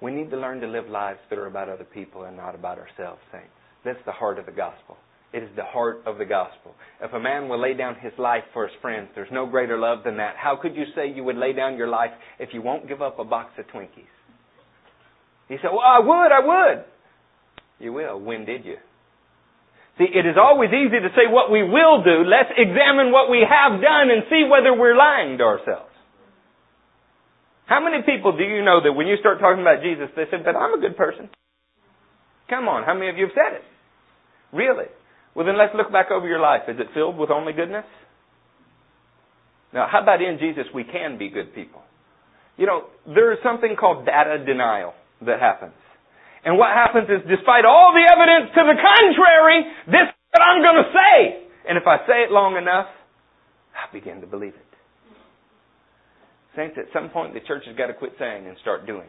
We 0.00 0.10
need 0.12 0.30
to 0.30 0.36
learn 0.36 0.60
to 0.60 0.66
live 0.66 0.88
lives 0.88 1.20
that 1.30 1.38
are 1.38 1.46
about 1.46 1.68
other 1.68 1.84
people 1.84 2.24
and 2.24 2.36
not 2.36 2.54
about 2.54 2.78
ourselves, 2.78 3.20
saints. 3.32 3.48
That's 3.84 3.98
the 4.04 4.12
heart 4.12 4.38
of 4.38 4.46
the 4.46 4.52
gospel. 4.52 4.96
It 5.32 5.42
is 5.42 5.50
the 5.56 5.64
heart 5.64 6.02
of 6.06 6.18
the 6.18 6.24
gospel. 6.24 6.74
If 7.00 7.12
a 7.12 7.20
man 7.20 7.48
will 7.48 7.60
lay 7.60 7.74
down 7.74 7.96
his 8.00 8.12
life 8.18 8.44
for 8.52 8.66
his 8.66 8.76
friends, 8.80 9.08
there's 9.14 9.30
no 9.32 9.46
greater 9.46 9.78
love 9.78 10.04
than 10.04 10.16
that. 10.18 10.34
How 10.36 10.56
could 10.60 10.76
you 10.76 10.84
say 10.94 11.10
you 11.10 11.24
would 11.24 11.36
lay 11.36 11.52
down 11.52 11.76
your 11.76 11.88
life 11.88 12.10
if 12.38 12.50
you 12.52 12.62
won't 12.62 12.88
give 12.88 13.02
up 13.02 13.18
a 13.18 13.24
box 13.24 13.52
of 13.58 13.66
Twinkies? 13.66 14.10
He 15.48 15.56
said, 15.62 15.70
Well, 15.70 15.80
I 15.80 16.00
would, 16.00 16.32
I 16.32 16.40
would. 16.46 16.84
You 17.78 17.92
will. 17.92 18.20
When 18.20 18.44
did 18.44 18.64
you? 18.64 18.76
See, 19.98 20.04
it 20.04 20.26
is 20.26 20.36
always 20.36 20.70
easy 20.70 21.00
to 21.00 21.08
say 21.16 21.24
what 21.28 21.50
we 21.50 21.62
will 21.62 22.04
do. 22.04 22.24
Let's 22.24 22.52
examine 22.56 23.12
what 23.12 23.30
we 23.30 23.40
have 23.48 23.80
done 23.80 24.10
and 24.10 24.24
see 24.28 24.44
whether 24.44 24.76
we're 24.76 24.96
lying 24.96 25.38
to 25.38 25.44
ourselves. 25.44 25.95
How 27.66 27.82
many 27.82 28.02
people 28.06 28.36
do 28.36 28.44
you 28.44 28.62
know 28.62 28.80
that 28.82 28.92
when 28.92 29.06
you 29.06 29.16
start 29.18 29.40
talking 29.40 29.60
about 29.60 29.82
Jesus, 29.82 30.06
they 30.14 30.24
say, 30.30 30.38
but 30.42 30.54
I'm 30.54 30.78
a 30.78 30.80
good 30.80 30.96
person? 30.96 31.28
Come 32.48 32.68
on, 32.68 32.84
how 32.84 32.94
many 32.94 33.10
of 33.10 33.18
you 33.18 33.26
have 33.26 33.34
said 33.34 33.58
it? 33.58 33.64
Really? 34.54 34.86
Well, 35.34 35.44
then 35.44 35.58
let's 35.58 35.74
look 35.74 35.90
back 35.90 36.10
over 36.10 36.26
your 36.26 36.38
life. 36.38 36.62
Is 36.68 36.78
it 36.78 36.86
filled 36.94 37.18
with 37.18 37.30
only 37.30 37.52
goodness? 37.52 37.84
Now, 39.74 39.88
how 39.90 40.00
about 40.00 40.22
in 40.22 40.38
Jesus 40.38 40.64
we 40.72 40.84
can 40.84 41.18
be 41.18 41.28
good 41.28 41.54
people? 41.54 41.82
You 42.56 42.66
know, 42.66 42.86
there 43.04 43.32
is 43.32 43.38
something 43.42 43.76
called 43.78 44.06
data 44.06 44.42
denial 44.46 44.94
that 45.26 45.40
happens. 45.40 45.74
And 46.44 46.56
what 46.56 46.70
happens 46.70 47.10
is, 47.10 47.26
despite 47.28 47.66
all 47.66 47.92
the 47.92 48.06
evidence 48.06 48.54
to 48.54 48.62
the 48.62 48.78
contrary, 48.78 49.66
this 49.90 50.06
is 50.08 50.16
what 50.30 50.42
I'm 50.46 50.62
going 50.62 50.80
to 50.80 50.88
say. 50.94 51.18
And 51.68 51.76
if 51.76 51.84
I 51.84 51.98
say 52.06 52.22
it 52.22 52.30
long 52.30 52.56
enough, 52.56 52.86
I 53.74 53.92
begin 53.92 54.20
to 54.22 54.26
believe 54.26 54.54
it. 54.54 54.65
Saints, 56.56 56.76
at 56.78 56.86
some 56.92 57.10
point 57.10 57.34
the 57.34 57.40
church 57.40 57.62
has 57.66 57.76
got 57.76 57.86
to 57.86 57.94
quit 57.94 58.12
saying 58.18 58.46
and 58.46 58.56
start 58.62 58.86
doing. 58.86 59.08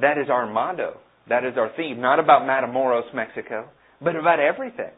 That 0.00 0.18
is 0.18 0.28
our 0.30 0.50
motto. 0.50 0.98
That 1.28 1.44
is 1.44 1.54
our 1.56 1.70
theme. 1.76 2.00
Not 2.00 2.20
about 2.20 2.42
Matamoros, 2.42 3.12
Mexico, 3.14 3.68
but 4.00 4.16
about 4.16 4.40
everything. 4.40 4.92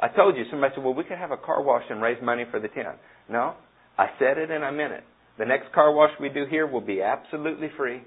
I 0.00 0.08
told 0.08 0.36
you, 0.36 0.44
somebody 0.50 0.74
said, 0.74 0.84
well, 0.84 0.94
we 0.94 1.04
could 1.04 1.18
have 1.18 1.32
a 1.32 1.36
car 1.36 1.62
wash 1.62 1.82
and 1.90 2.00
raise 2.00 2.22
money 2.22 2.44
for 2.50 2.60
the 2.60 2.68
tent. 2.68 2.96
No, 3.28 3.54
I 3.98 4.06
said 4.18 4.38
it 4.38 4.50
and 4.50 4.64
I 4.64 4.70
meant 4.70 4.92
it. 4.92 5.04
The 5.38 5.44
next 5.44 5.72
car 5.72 5.92
wash 5.92 6.10
we 6.20 6.28
do 6.28 6.46
here 6.48 6.66
will 6.66 6.80
be 6.80 7.02
absolutely 7.02 7.68
free 7.76 8.02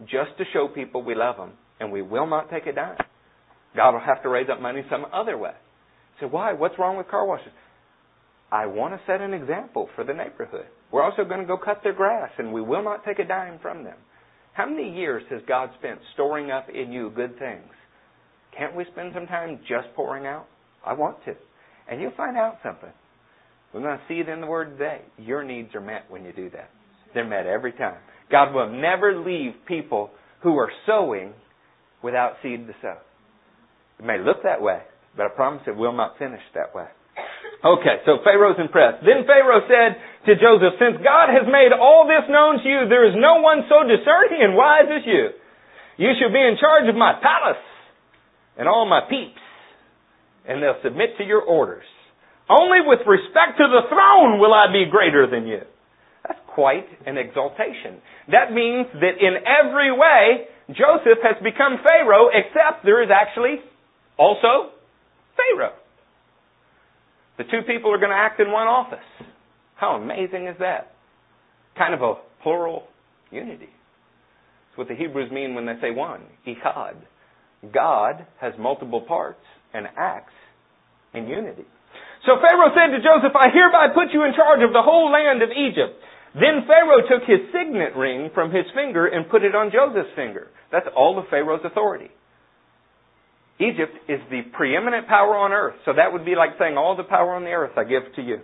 just 0.00 0.36
to 0.38 0.44
show 0.52 0.68
people 0.68 1.02
we 1.02 1.14
love 1.14 1.36
them 1.36 1.52
and 1.80 1.92
we 1.92 2.02
will 2.02 2.26
not 2.26 2.50
take 2.50 2.66
a 2.66 2.72
dime. 2.72 2.96
God 3.76 3.92
will 3.92 4.00
have 4.00 4.22
to 4.22 4.28
raise 4.28 4.48
up 4.50 4.60
money 4.60 4.82
some 4.90 5.06
other 5.12 5.38
way. 5.38 5.52
So 6.20 6.26
why? 6.26 6.52
What's 6.52 6.78
wrong 6.78 6.96
with 6.96 7.08
car 7.08 7.26
washes? 7.26 7.52
I 8.50 8.66
want 8.66 8.94
to 8.94 9.00
set 9.06 9.20
an 9.20 9.34
example 9.34 9.88
for 9.94 10.04
the 10.04 10.14
neighborhood. 10.14 10.66
We're 10.90 11.02
also 11.02 11.24
going 11.24 11.40
to 11.40 11.46
go 11.46 11.58
cut 11.58 11.80
their 11.82 11.92
grass 11.92 12.30
and 12.38 12.52
we 12.52 12.62
will 12.62 12.82
not 12.82 13.04
take 13.04 13.18
a 13.18 13.24
dime 13.26 13.58
from 13.60 13.84
them. 13.84 13.96
How 14.52 14.68
many 14.68 14.94
years 14.94 15.22
has 15.30 15.40
God 15.46 15.70
spent 15.78 16.00
storing 16.14 16.50
up 16.50 16.68
in 16.68 16.92
you 16.92 17.10
good 17.14 17.38
things? 17.38 17.70
Can't 18.56 18.74
we 18.74 18.84
spend 18.92 19.12
some 19.14 19.26
time 19.26 19.60
just 19.68 19.94
pouring 19.94 20.26
out? 20.26 20.46
I 20.84 20.94
want 20.94 21.24
to. 21.26 21.34
And 21.88 22.00
you'll 22.00 22.16
find 22.16 22.36
out 22.36 22.58
something. 22.62 22.90
We're 23.72 23.82
going 23.82 23.98
to 23.98 24.04
see 24.08 24.20
it 24.20 24.28
in 24.28 24.40
the 24.40 24.46
Word 24.46 24.78
today. 24.78 25.02
Your 25.18 25.44
needs 25.44 25.74
are 25.74 25.80
met 25.80 26.10
when 26.10 26.24
you 26.24 26.32
do 26.32 26.50
that. 26.50 26.70
They're 27.14 27.28
met 27.28 27.46
every 27.46 27.72
time. 27.72 27.98
God 28.30 28.52
will 28.52 28.70
never 28.70 29.22
leave 29.24 29.52
people 29.66 30.10
who 30.42 30.56
are 30.56 30.70
sowing 30.86 31.32
without 32.02 32.34
seed 32.42 32.66
to 32.66 32.74
sow. 32.80 32.96
It 33.98 34.04
may 34.04 34.18
look 34.18 34.42
that 34.44 34.62
way, 34.62 34.80
but 35.16 35.26
I 35.26 35.28
promise 35.34 35.62
it 35.66 35.76
will 35.76 35.96
not 35.96 36.18
finish 36.18 36.42
that 36.54 36.74
way. 36.74 36.86
Okay, 37.58 37.98
so 38.06 38.22
Pharaoh's 38.22 38.60
impressed. 38.62 39.02
Then 39.02 39.26
Pharaoh 39.26 39.66
said 39.66 39.98
to 40.30 40.38
Joseph, 40.38 40.78
Since 40.78 41.02
God 41.02 41.34
has 41.34 41.42
made 41.50 41.74
all 41.74 42.06
this 42.06 42.22
known 42.30 42.62
to 42.62 42.66
you, 42.68 42.86
there 42.86 43.02
is 43.02 43.18
no 43.18 43.42
one 43.42 43.66
so 43.66 43.82
discerning 43.82 44.46
and 44.46 44.54
wise 44.54 44.86
as 44.86 45.02
you. 45.02 45.34
You 45.98 46.14
shall 46.14 46.30
be 46.30 46.38
in 46.38 46.54
charge 46.62 46.86
of 46.86 46.94
my 46.94 47.18
palace 47.18 47.62
and 48.54 48.68
all 48.70 48.86
my 48.86 49.02
peeps, 49.10 49.42
and 50.46 50.62
they'll 50.62 50.78
submit 50.86 51.18
to 51.18 51.24
your 51.26 51.42
orders. 51.42 51.86
Only 52.48 52.78
with 52.86 53.02
respect 53.06 53.58
to 53.58 53.66
the 53.66 53.90
throne 53.90 54.38
will 54.38 54.54
I 54.54 54.70
be 54.70 54.86
greater 54.86 55.26
than 55.26 55.46
you. 55.46 55.66
That's 56.26 56.40
quite 56.46 56.86
an 57.06 57.18
exaltation. 57.18 57.98
That 58.30 58.54
means 58.54 58.86
that 59.02 59.18
in 59.18 59.34
every 59.42 59.90
way, 59.90 60.46
Joseph 60.70 61.18
has 61.26 61.42
become 61.42 61.82
Pharaoh, 61.82 62.30
except 62.30 62.84
there 62.84 63.02
is 63.02 63.10
actually 63.10 63.58
also 64.16 64.70
Pharaoh. 65.34 65.74
The 67.38 67.44
two 67.44 67.62
people 67.66 67.94
are 67.94 67.98
going 67.98 68.10
to 68.10 68.16
act 68.16 68.40
in 68.40 68.50
one 68.50 68.66
office. 68.66 69.06
How 69.76 69.94
amazing 69.94 70.48
is 70.48 70.56
that? 70.58 70.92
Kind 71.78 71.94
of 71.94 72.02
a 72.02 72.14
plural 72.42 72.88
unity. 73.30 73.70
It's 73.70 74.76
what 74.76 74.88
the 74.88 74.96
Hebrews 74.96 75.30
mean 75.30 75.54
when 75.54 75.64
they 75.64 75.78
say 75.80 75.90
one, 75.90 76.22
echad. 76.46 76.96
God 77.72 78.26
has 78.40 78.52
multiple 78.58 79.00
parts 79.00 79.42
and 79.72 79.86
acts 79.96 80.34
in 81.14 81.26
unity. 81.26 81.64
So 82.26 82.34
Pharaoh 82.42 82.74
said 82.74 82.90
to 82.90 82.98
Joseph, 82.98 83.34
I 83.38 83.48
hereby 83.54 83.94
put 83.94 84.12
you 84.12 84.24
in 84.24 84.34
charge 84.34 84.62
of 84.66 84.72
the 84.74 84.82
whole 84.82 85.10
land 85.10 85.42
of 85.42 85.50
Egypt. 85.50 86.02
Then 86.34 86.66
Pharaoh 86.66 87.06
took 87.06 87.22
his 87.26 87.46
signet 87.54 87.96
ring 87.96 88.30
from 88.34 88.50
his 88.50 88.66
finger 88.74 89.06
and 89.06 89.30
put 89.30 89.44
it 89.44 89.54
on 89.54 89.70
Joseph's 89.70 90.14
finger. 90.14 90.48
That's 90.70 90.86
all 90.94 91.18
of 91.18 91.30
Pharaoh's 91.30 91.64
authority. 91.64 92.10
Egypt 93.58 93.94
is 94.08 94.20
the 94.30 94.42
preeminent 94.54 95.08
power 95.08 95.34
on 95.34 95.52
earth. 95.52 95.74
So 95.84 95.92
that 95.94 96.12
would 96.12 96.24
be 96.24 96.36
like 96.36 96.50
saying, 96.58 96.76
all 96.76 96.96
the 96.96 97.02
power 97.02 97.34
on 97.34 97.42
the 97.42 97.50
earth 97.50 97.74
I 97.76 97.84
give 97.84 98.06
to 98.16 98.22
you. 98.22 98.38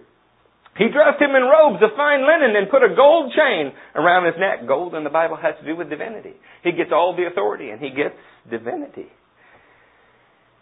He 0.77 0.91
dressed 0.91 1.23
him 1.23 1.31
in 1.39 1.47
robes 1.47 1.79
of 1.83 1.95
fine 1.97 2.27
linen 2.27 2.57
and 2.59 2.69
put 2.69 2.83
a 2.83 2.95
gold 2.97 3.31
chain 3.31 3.71
around 3.95 4.27
his 4.27 4.35
neck. 4.39 4.67
Gold 4.67 4.95
in 4.95 5.05
the 5.05 5.11
Bible 5.11 5.37
has 5.37 5.55
to 5.61 5.65
do 5.65 5.77
with 5.77 5.89
divinity. 5.89 6.35
He 6.65 6.73
gets 6.73 6.91
all 6.91 7.15
the 7.15 7.31
authority 7.31 7.71
and 7.71 7.79
he 7.79 7.91
gets 7.91 8.19
divinity. 8.51 9.07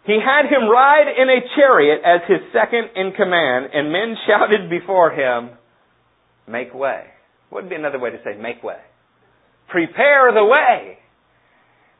He 0.05 0.19
had 0.21 0.45
him 0.45 0.69
ride 0.69 1.07
in 1.17 1.29
a 1.29 1.41
chariot 1.55 2.01
as 2.05 2.21
his 2.27 2.41
second 2.51 2.91
in 2.95 3.13
command, 3.13 3.71
and 3.73 3.91
men 3.91 4.15
shouted 4.27 4.69
before 4.69 5.11
him, 5.11 5.57
Make 6.45 6.73
way. 6.73 7.05
What 7.49 7.63
would 7.63 7.69
be 7.69 7.75
another 7.75 7.99
way 7.99 8.09
to 8.09 8.17
say 8.23 8.35
make 8.37 8.61
way? 8.63 8.79
Prepare 9.69 10.33
the 10.33 10.43
way. 10.43 10.97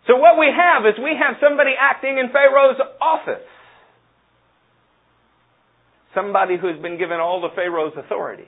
So 0.08 0.18
what 0.18 0.38
we 0.38 0.48
have 0.48 0.86
is 0.86 0.94
we 1.02 1.16
have 1.20 1.36
somebody 1.42 1.72
acting 1.80 2.18
in 2.18 2.30
Pharaoh's 2.32 2.80
office. 3.02 3.48
Somebody 6.14 6.58
who 6.60 6.68
has 6.68 6.82
been 6.82 6.98
given 6.98 7.20
all 7.20 7.42
the 7.42 7.56
Pharaoh's 7.56 7.94
authority. 7.98 8.48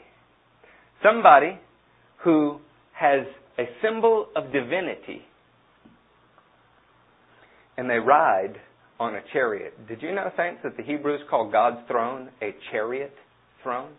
Somebody 1.01 1.57
who 2.23 2.59
has 2.93 3.25
a 3.57 3.63
symbol 3.81 4.27
of 4.35 4.51
divinity. 4.51 5.21
And 7.77 7.89
they 7.89 7.99
ride 7.99 8.55
on 8.99 9.15
a 9.15 9.21
chariot. 9.33 9.87
Did 9.87 10.01
you 10.01 10.13
know, 10.13 10.29
saints, 10.37 10.61
that 10.63 10.77
the 10.77 10.83
Hebrews 10.83 11.21
call 11.29 11.49
God's 11.51 11.87
throne 11.87 12.29
a 12.41 12.53
chariot 12.71 13.13
throne? 13.63 13.91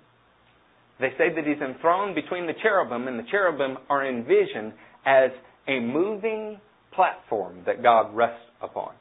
They 1.00 1.10
say 1.18 1.34
that 1.34 1.44
he's 1.44 1.60
enthroned 1.60 2.14
between 2.14 2.46
the 2.46 2.54
cherubim, 2.62 3.06
and 3.08 3.18
the 3.18 3.28
cherubim 3.30 3.76
are 3.90 4.08
envisioned 4.08 4.72
as 5.04 5.30
a 5.68 5.80
moving 5.80 6.58
platform 6.96 7.62
that 7.66 7.82
God 7.82 8.14
rests 8.14 8.44
upon. 8.60 8.94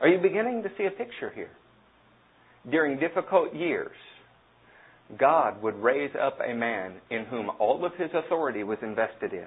Are 0.00 0.08
you 0.08 0.18
beginning 0.18 0.64
to 0.64 0.70
see 0.76 0.86
a 0.86 0.90
picture 0.90 1.30
here? 1.32 1.50
During 2.68 2.98
difficult 2.98 3.54
years, 3.54 3.94
God 5.18 5.62
would 5.62 5.76
raise 5.76 6.12
up 6.20 6.38
a 6.40 6.54
man 6.54 6.94
in 7.10 7.24
whom 7.26 7.50
all 7.58 7.84
of 7.84 7.92
his 7.96 8.10
authority 8.14 8.64
was 8.64 8.78
invested 8.82 9.32
in, 9.32 9.46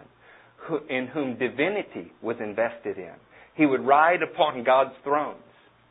in 0.90 1.08
whom 1.08 1.38
divinity 1.38 2.12
was 2.22 2.38
invested 2.40 2.98
in. 2.98 3.14
He 3.56 3.66
would 3.66 3.86
ride 3.86 4.22
upon 4.22 4.64
God's 4.64 4.96
thrones. 5.04 5.42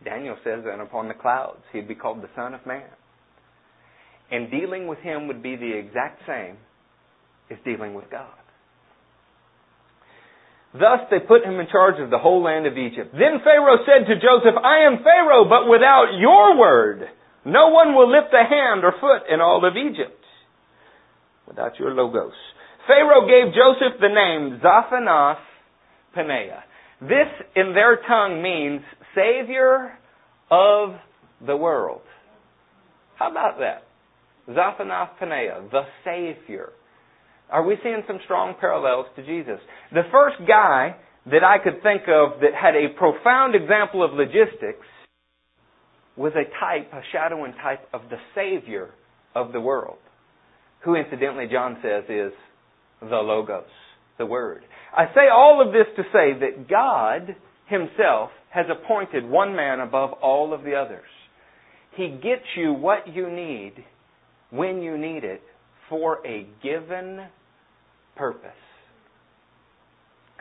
Daniel 0.04 0.36
says, 0.44 0.64
and 0.70 0.82
upon 0.82 1.08
the 1.08 1.14
clouds. 1.14 1.62
He'd 1.72 1.88
be 1.88 1.94
called 1.94 2.22
the 2.22 2.28
Son 2.36 2.54
of 2.54 2.64
Man. 2.66 2.88
And 4.30 4.50
dealing 4.50 4.86
with 4.86 4.98
him 4.98 5.26
would 5.28 5.42
be 5.42 5.56
the 5.56 5.72
exact 5.76 6.20
same 6.26 6.56
as 7.50 7.58
dealing 7.64 7.94
with 7.94 8.10
God. 8.10 8.28
Thus 10.74 11.06
they 11.08 11.20
put 11.20 11.44
him 11.44 11.60
in 11.60 11.68
charge 11.70 12.02
of 12.02 12.10
the 12.10 12.18
whole 12.18 12.42
land 12.42 12.66
of 12.66 12.76
Egypt. 12.76 13.14
Then 13.14 13.38
Pharaoh 13.44 13.78
said 13.86 14.10
to 14.10 14.18
Joseph, 14.18 14.58
I 14.58 14.90
am 14.90 15.04
Pharaoh, 15.04 15.46
but 15.48 15.70
without 15.70 16.18
your 16.18 16.58
word, 16.58 17.06
no 17.44 17.68
one 17.68 17.94
will 17.94 18.10
lift 18.10 18.34
a 18.34 18.42
hand 18.42 18.82
or 18.82 18.92
foot 19.00 19.32
in 19.32 19.40
all 19.40 19.64
of 19.64 19.76
Egypt. 19.76 20.18
Without 21.46 21.78
your 21.78 21.94
logos. 21.94 22.32
Pharaoh 22.88 23.26
gave 23.28 23.54
Joseph 23.54 24.00
the 24.00 24.08
name 24.08 24.60
Zaphanath 24.60 25.38
Paneah. 26.16 26.62
This 27.00 27.30
in 27.54 27.72
their 27.72 28.00
tongue 28.08 28.42
means 28.42 28.82
Savior 29.14 29.96
of 30.50 30.96
the 31.46 31.56
world. 31.56 32.02
How 33.14 33.30
about 33.30 33.58
that? 33.60 33.84
Zaphanath 34.48 35.10
Paneah, 35.20 35.70
the 35.70 35.82
Savior 36.04 36.72
are 37.50 37.64
we 37.64 37.76
seeing 37.82 38.02
some 38.06 38.18
strong 38.24 38.54
parallels 38.58 39.06
to 39.16 39.24
Jesus? 39.24 39.60
The 39.92 40.02
first 40.10 40.36
guy 40.48 40.96
that 41.26 41.44
I 41.44 41.62
could 41.62 41.82
think 41.82 42.02
of 42.02 42.40
that 42.40 42.54
had 42.54 42.74
a 42.74 42.96
profound 42.98 43.54
example 43.54 44.04
of 44.04 44.12
logistics 44.12 44.86
was 46.16 46.32
a 46.34 46.44
type, 46.60 46.92
a 46.92 47.00
shadow 47.12 47.44
and 47.44 47.54
type 47.54 47.88
of 47.92 48.02
the 48.10 48.18
Savior 48.34 48.90
of 49.34 49.52
the 49.52 49.60
world, 49.60 49.98
who 50.84 50.94
incidentally 50.94 51.46
John 51.50 51.78
says 51.82 52.04
is 52.08 52.32
the 53.00 53.16
Logos, 53.16 53.64
the 54.18 54.26
Word. 54.26 54.62
I 54.96 55.06
say 55.14 55.28
all 55.32 55.62
of 55.64 55.72
this 55.72 55.86
to 55.96 56.02
say 56.12 56.38
that 56.40 56.68
God 56.68 57.34
Himself 57.66 58.30
has 58.50 58.66
appointed 58.70 59.28
one 59.28 59.56
man 59.56 59.80
above 59.80 60.12
all 60.22 60.54
of 60.54 60.62
the 60.62 60.74
others. 60.74 61.08
He 61.96 62.08
gets 62.08 62.44
you 62.56 62.72
what 62.72 63.08
you 63.12 63.30
need 63.30 63.72
when 64.50 64.82
you 64.82 64.96
need 64.96 65.24
it 65.24 65.42
for 65.88 66.24
a 66.26 66.46
given 66.62 67.26
purpose. 68.16 68.50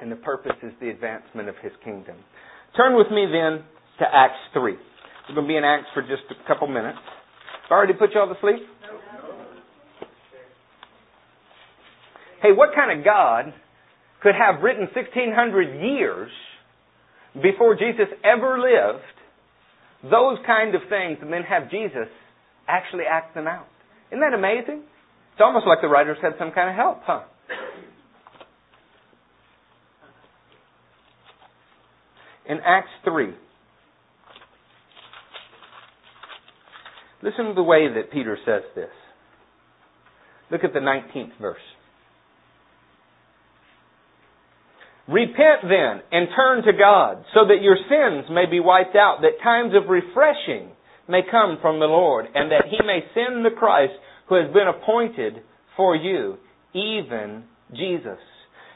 And 0.02 0.12
the 0.12 0.16
purpose 0.18 0.56
is 0.62 0.74
the 0.82 0.90
advancement 0.90 1.50
of 1.50 1.56
His 1.62 1.72
kingdom. 1.84 2.18
Turn 2.76 2.98
with 2.98 3.08
me 3.12 3.26
then 3.26 3.64
to 4.00 4.06
Acts 4.12 4.40
3. 4.54 4.74
We're 5.30 5.36
going 5.36 5.48
to 5.48 5.52
be 5.52 5.58
in 5.58 5.64
Acts 5.64 5.88
for 5.94 6.02
just 6.02 6.24
a 6.30 6.48
couple 6.48 6.68
minutes. 6.68 6.98
Already 7.70 7.94
put 7.94 8.10
you 8.14 8.20
all 8.20 8.28
to 8.28 8.40
sleep? 8.42 8.68
Hey, 12.42 12.52
what 12.52 12.76
kind 12.76 13.00
of 13.00 13.06
God 13.06 13.54
could 14.22 14.36
have 14.36 14.62
written 14.62 14.88
1600 14.94 15.82
years 15.82 16.30
before 17.42 17.76
Jesus 17.76 18.12
ever 18.24 18.60
lived 18.60 19.04
those 20.04 20.38
kind 20.46 20.76
of 20.76 20.82
things 20.90 21.20
and 21.22 21.32
then 21.32 21.44
have 21.44 21.72
Jesus 21.72 22.12
actually 22.68 23.06
act 23.10 23.34
them 23.34 23.48
out? 23.48 23.68
Isn't 24.12 24.20
that 24.20 24.34
amazing? 24.34 24.84
It's 25.34 25.42
almost 25.42 25.66
like 25.66 25.82
the 25.82 25.88
writers 25.88 26.18
had 26.22 26.34
some 26.38 26.52
kind 26.52 26.70
of 26.70 26.76
help, 26.76 27.02
huh? 27.04 27.24
In 32.46 32.60
Acts 32.64 32.90
3, 33.06 33.34
listen 37.24 37.46
to 37.46 37.54
the 37.56 37.64
way 37.64 37.88
that 37.96 38.12
Peter 38.12 38.38
says 38.46 38.64
this. 38.76 38.90
Look 40.52 40.64
at 40.64 40.74
the 40.74 40.80
19th 40.80 41.32
verse. 41.42 41.58
Repent 45.08 45.64
then 45.64 46.02
and 46.12 46.28
turn 46.36 46.64
to 46.64 46.74
God 46.78 47.26
so 47.34 47.48
that 47.48 47.62
your 47.62 47.78
sins 47.90 48.26
may 48.30 48.46
be 48.46 48.60
wiped 48.60 48.96
out, 48.96 49.22
that 49.22 49.42
times 49.44 49.74
of 49.74 49.90
refreshing 49.90 50.70
may 51.10 51.22
come 51.30 51.58
from 51.62 51.80
the 51.80 51.86
Lord, 51.86 52.28
and 52.34 52.52
that 52.52 52.66
he 52.70 52.86
may 52.86 53.00
send 53.14 53.44
the 53.44 53.56
Christ 53.58 53.94
who 54.30 54.36
has 54.36 54.52
been 54.54 54.68
appointed 54.68 55.44
for 55.76 55.96
you, 55.96 56.38
even 56.74 57.44
Jesus. 57.76 58.20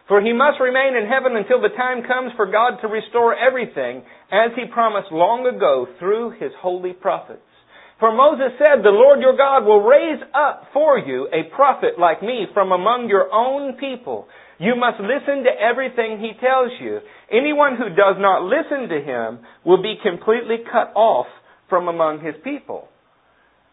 For 0.08 0.22
he 0.22 0.32
must 0.32 0.60
remain 0.60 0.96
in 0.96 1.10
heaven 1.10 1.36
until 1.36 1.62
the 1.62 1.75
time 1.75 2.04
comes 2.08 2.32
for 2.36 2.50
God 2.50 2.80
to 2.82 2.88
restore 2.88 3.36
everything, 3.36 4.04
as 4.32 4.51
he 4.56 4.72
promised 4.72 5.12
long 5.12 5.46
ago 5.46 5.88
through 6.00 6.32
his 6.39 6.51
holy 6.62 6.94
prophets. 6.94 7.42
For 8.00 8.16
Moses 8.16 8.54
said, 8.58 8.84
The 8.84 8.94
Lord 8.94 9.20
your 9.22 9.36
God 9.36 9.66
will 9.66 9.82
raise 9.82 10.22
up 10.34 10.70
for 10.72 11.00
you 11.00 11.27
a 11.34 11.50
prophet 11.56 12.00
like 12.00 12.22
me 12.22 12.46
from 12.54 12.72
among 12.72 13.10
your 13.10 13.34
own 13.34 13.75
people. 13.77 14.27
You 14.60 14.75
must 14.75 15.01
listen 15.01 15.44
to 15.44 15.54
everything 15.54 16.20
he 16.20 16.38
tells 16.39 16.72
you. 16.80 17.00
Anyone 17.32 17.75
who 17.75 17.89
does 17.89 18.16
not 18.18 18.46
listen 18.46 18.89
to 18.89 19.01
him 19.01 19.39
will 19.66 19.82
be 19.82 19.98
completely 20.01 20.58
cut 20.72 20.94
off 20.96 21.27
from 21.70 21.88
among 21.88 22.24
his 22.24 22.36
people. 22.44 22.88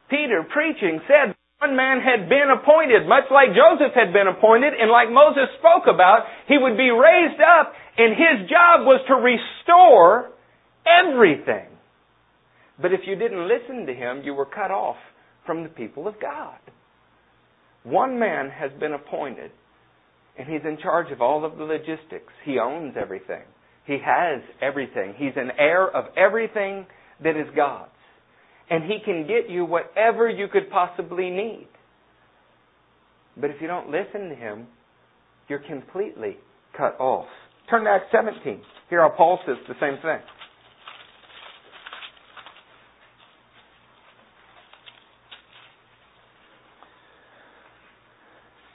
Peter, 0.09 0.45
preaching, 0.52 1.00
said 1.07 1.35
one 1.64 1.76
man 1.76 2.00
had 2.00 2.28
been 2.28 2.52
appointed, 2.52 3.09
much 3.09 3.25
like 3.30 3.56
Joseph 3.56 3.94
had 3.94 4.12
been 4.12 4.28
appointed, 4.28 4.75
and 4.78 4.90
like 4.90 5.09
Moses 5.11 5.49
spoke 5.59 5.88
about, 5.88 6.26
he 6.47 6.59
would 6.59 6.76
be 6.76 6.90
raised 6.90 7.40
up, 7.40 7.73
and 7.97 8.12
his 8.12 8.50
job 8.50 8.85
was 8.85 9.00
to 9.09 9.14
restore 9.14 10.30
everything. 10.85 11.68
But 12.80 12.92
if 12.92 13.00
you 13.06 13.16
didn't 13.16 13.49
listen 13.49 13.87
to 13.87 13.94
him, 13.94 14.23
you 14.25 14.35
were 14.35 14.47
cut 14.47 14.71
off 14.71 14.97
from 15.47 15.62
the 15.62 15.68
people 15.71 16.06
of 16.06 16.21
God. 16.21 16.59
One 17.85 18.18
man 18.18 18.50
has 18.50 18.71
been 18.78 18.92
appointed, 18.92 19.50
and 20.38 20.47
he's 20.47 20.64
in 20.64 20.78
charge 20.83 21.12
of 21.12 21.23
all 21.23 21.44
of 21.44 21.56
the 21.56 21.64
logistics. 21.64 22.33
He 22.44 22.59
owns 22.59 22.94
everything. 23.00 23.44
He 23.87 23.99
has 24.04 24.42
everything. 24.61 25.14
He's 25.16 25.37
an 25.37 25.52
heir 25.59 25.88
of 25.88 26.06
everything 26.16 26.87
that 27.23 27.37
is 27.37 27.47
God's. 27.56 27.90
And 28.71 28.85
He 28.85 28.99
can 29.04 29.26
get 29.26 29.50
you 29.50 29.64
whatever 29.64 30.28
you 30.28 30.49
could 30.49 30.71
possibly 30.71 31.30
need. 31.30 31.68
But 33.37 33.50
if 33.50 33.56
you 33.61 33.66
don't 33.66 33.90
listen 33.90 34.28
to 34.28 34.35
Him, 34.35 34.66
you're 35.49 35.59
completely 35.59 36.37
cut 36.76 36.99
off. 36.99 37.26
Turn 37.68 37.85
to 37.85 37.90
Acts 37.90 38.06
17. 38.12 38.61
Here 38.90 39.00
how 39.02 39.14
Paul 39.16 39.38
says 39.47 39.56
the 39.68 39.75
same 39.80 40.00
thing. 40.02 40.21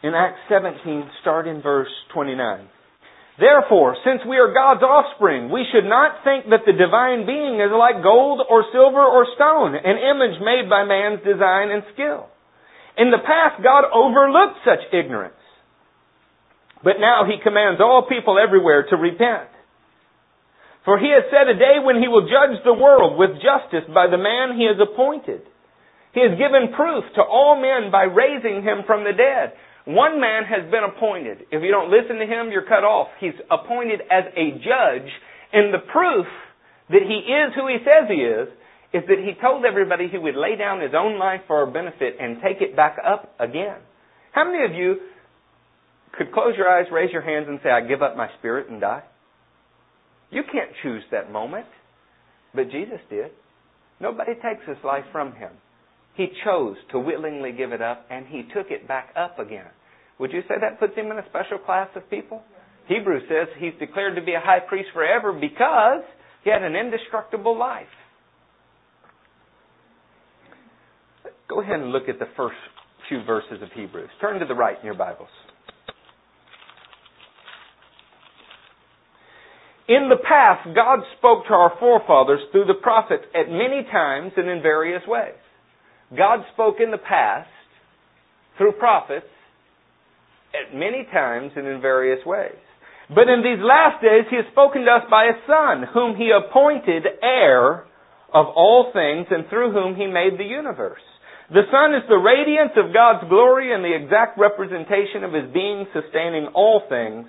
In 0.01 0.13
Acts 0.13 0.39
17, 0.49 1.09
start 1.21 1.45
in 1.45 1.61
verse 1.61 1.89
29. 2.13 2.67
Therefore, 3.39 3.95
since 4.03 4.19
we 4.27 4.35
are 4.35 4.51
God's 4.51 4.83
offspring, 4.83 5.47
we 5.47 5.63
should 5.71 5.87
not 5.87 6.27
think 6.27 6.51
that 6.51 6.67
the 6.67 6.75
divine 6.75 7.23
being 7.23 7.63
is 7.63 7.71
like 7.71 8.03
gold 8.03 8.43
or 8.43 8.67
silver 8.75 8.99
or 8.99 9.23
stone, 9.39 9.79
an 9.79 9.95
image 9.95 10.43
made 10.43 10.67
by 10.67 10.83
man's 10.83 11.23
design 11.23 11.71
and 11.71 11.87
skill. 11.95 12.27
In 12.99 13.15
the 13.15 13.23
past, 13.23 13.63
God 13.63 13.87
overlooked 13.87 14.59
such 14.67 14.83
ignorance. 14.91 15.39
But 16.83 16.99
now 16.99 17.23
he 17.23 17.39
commands 17.39 17.79
all 17.79 18.03
people 18.11 18.35
everywhere 18.35 18.83
to 18.91 18.95
repent. 18.99 19.47
For 20.83 20.99
he 20.99 21.07
has 21.11 21.23
set 21.31 21.47
a 21.47 21.55
day 21.55 21.79
when 21.79 22.03
he 22.03 22.11
will 22.11 22.27
judge 22.27 22.59
the 22.63 22.75
world 22.75 23.15
with 23.15 23.39
justice 23.39 23.87
by 23.87 24.07
the 24.11 24.19
man 24.19 24.59
he 24.59 24.67
has 24.67 24.79
appointed. 24.79 25.47
He 26.11 26.19
has 26.19 26.35
given 26.35 26.75
proof 26.75 27.03
to 27.15 27.23
all 27.23 27.55
men 27.55 27.91
by 27.91 28.03
raising 28.03 28.63
him 28.63 28.83
from 28.87 29.03
the 29.03 29.15
dead. 29.15 29.55
One 29.89 30.21
man 30.21 30.45
has 30.45 30.69
been 30.69 30.85
appointed. 30.85 31.49
If 31.49 31.63
you 31.63 31.71
don't 31.71 31.89
listen 31.89 32.21
to 32.21 32.27
him, 32.29 32.51
you're 32.51 32.69
cut 32.69 32.85
off. 32.85 33.07
He's 33.19 33.33
appointed 33.49 34.01
as 34.05 34.25
a 34.37 34.51
judge, 34.61 35.09
and 35.51 35.73
the 35.73 35.81
proof 35.91 36.27
that 36.89 37.01
he 37.01 37.25
is 37.25 37.57
who 37.57 37.65
he 37.65 37.81
says 37.81 38.05
he 38.07 38.21
is 38.21 38.47
is 38.93 39.09
that 39.09 39.17
he 39.17 39.33
told 39.41 39.65
everybody 39.65 40.07
he 40.07 40.19
would 40.19 40.35
lay 40.35 40.55
down 40.55 40.79
his 40.79 40.93
own 40.93 41.17
life 41.17 41.41
for 41.47 41.57
our 41.57 41.65
benefit 41.65 42.17
and 42.19 42.37
take 42.37 42.61
it 42.61 42.75
back 42.75 42.97
up 43.03 43.33
again. 43.39 43.81
How 44.31 44.45
many 44.45 44.63
of 44.63 44.77
you 44.77 44.97
could 46.15 46.31
close 46.33 46.53
your 46.55 46.69
eyes, 46.69 46.85
raise 46.91 47.11
your 47.11 47.23
hands, 47.23 47.47
and 47.49 47.59
say, 47.63 47.71
I 47.71 47.81
give 47.81 48.03
up 48.03 48.15
my 48.15 48.29
spirit 48.37 48.69
and 48.69 48.79
die? 48.79 49.01
You 50.29 50.43
can't 50.43 50.69
choose 50.83 51.01
that 51.11 51.31
moment, 51.31 51.65
but 52.53 52.69
Jesus 52.69 53.01
did. 53.09 53.31
Nobody 53.99 54.33
takes 54.35 54.67
his 54.67 54.77
life 54.83 55.05
from 55.11 55.33
him. 55.33 55.51
He 56.13 56.27
chose 56.45 56.77
to 56.91 56.99
willingly 56.99 57.53
give 57.53 57.71
it 57.71 57.81
up, 57.81 58.05
and 58.11 58.27
he 58.27 58.43
took 58.53 58.69
it 58.69 58.87
back 58.87 59.13
up 59.15 59.39
again. 59.39 59.65
Would 60.19 60.33
you 60.33 60.41
say 60.47 60.55
that 60.59 60.79
puts 60.79 60.95
him 60.95 61.11
in 61.11 61.17
a 61.17 61.25
special 61.29 61.57
class 61.57 61.89
of 61.95 62.09
people? 62.09 62.43
Hebrews 62.87 63.23
says 63.29 63.47
he's 63.57 63.73
declared 63.79 64.15
to 64.15 64.21
be 64.21 64.33
a 64.33 64.39
high 64.39 64.59
priest 64.59 64.89
forever 64.93 65.31
because 65.31 66.03
he 66.43 66.49
had 66.49 66.63
an 66.63 66.75
indestructible 66.75 67.57
life. 67.57 67.87
Go 71.47 71.61
ahead 71.61 71.79
and 71.79 71.91
look 71.91 72.09
at 72.09 72.19
the 72.19 72.27
first 72.35 72.57
few 73.07 73.23
verses 73.23 73.61
of 73.61 73.69
Hebrews. 73.73 74.09
Turn 74.21 74.39
to 74.39 74.45
the 74.45 74.53
right 74.53 74.77
in 74.77 74.85
your 74.85 74.95
Bibles. 74.95 75.29
In 79.87 80.07
the 80.09 80.17
past, 80.17 80.69
God 80.75 80.99
spoke 81.17 81.47
to 81.47 81.53
our 81.53 81.73
forefathers 81.79 82.41
through 82.51 82.65
the 82.65 82.75
prophets 82.75 83.23
at 83.33 83.49
many 83.49 83.83
times 83.91 84.33
and 84.37 84.47
in 84.47 84.61
various 84.61 85.01
ways. 85.07 85.33
God 86.15 86.41
spoke 86.53 86.75
in 86.83 86.91
the 86.91 86.99
past 86.99 87.49
through 88.57 88.73
prophets 88.73 89.25
at 90.53 90.75
many 90.75 91.05
times 91.11 91.51
and 91.55 91.67
in 91.67 91.81
various 91.81 92.25
ways. 92.25 92.57
But 93.09 93.29
in 93.29 93.41
these 93.41 93.61
last 93.61 94.01
days, 94.01 94.25
He 94.29 94.37
has 94.37 94.45
spoken 94.51 94.85
to 94.85 94.91
us 94.91 95.05
by 95.09 95.25
a 95.25 95.41
Son, 95.47 95.85
whom 95.93 96.15
He 96.15 96.29
appointed 96.29 97.05
heir 97.21 97.85
of 98.33 98.45
all 98.53 98.91
things 98.93 99.27
and 99.31 99.49
through 99.49 99.73
whom 99.73 99.95
He 99.95 100.05
made 100.05 100.37
the 100.37 100.45
universe. 100.45 101.01
The 101.49 101.65
Son 101.73 101.95
is 101.95 102.05
the 102.07 102.21
radiance 102.21 102.77
of 102.77 102.93
God's 102.93 103.27
glory 103.27 103.73
and 103.73 103.83
the 103.83 103.97
exact 103.97 104.37
representation 104.37 105.23
of 105.23 105.33
His 105.33 105.51
being, 105.51 105.87
sustaining 105.93 106.53
all 106.53 106.83
things 106.87 107.25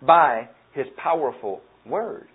by 0.00 0.48
His 0.72 0.86
powerful 0.96 1.62
Word. 1.84 2.28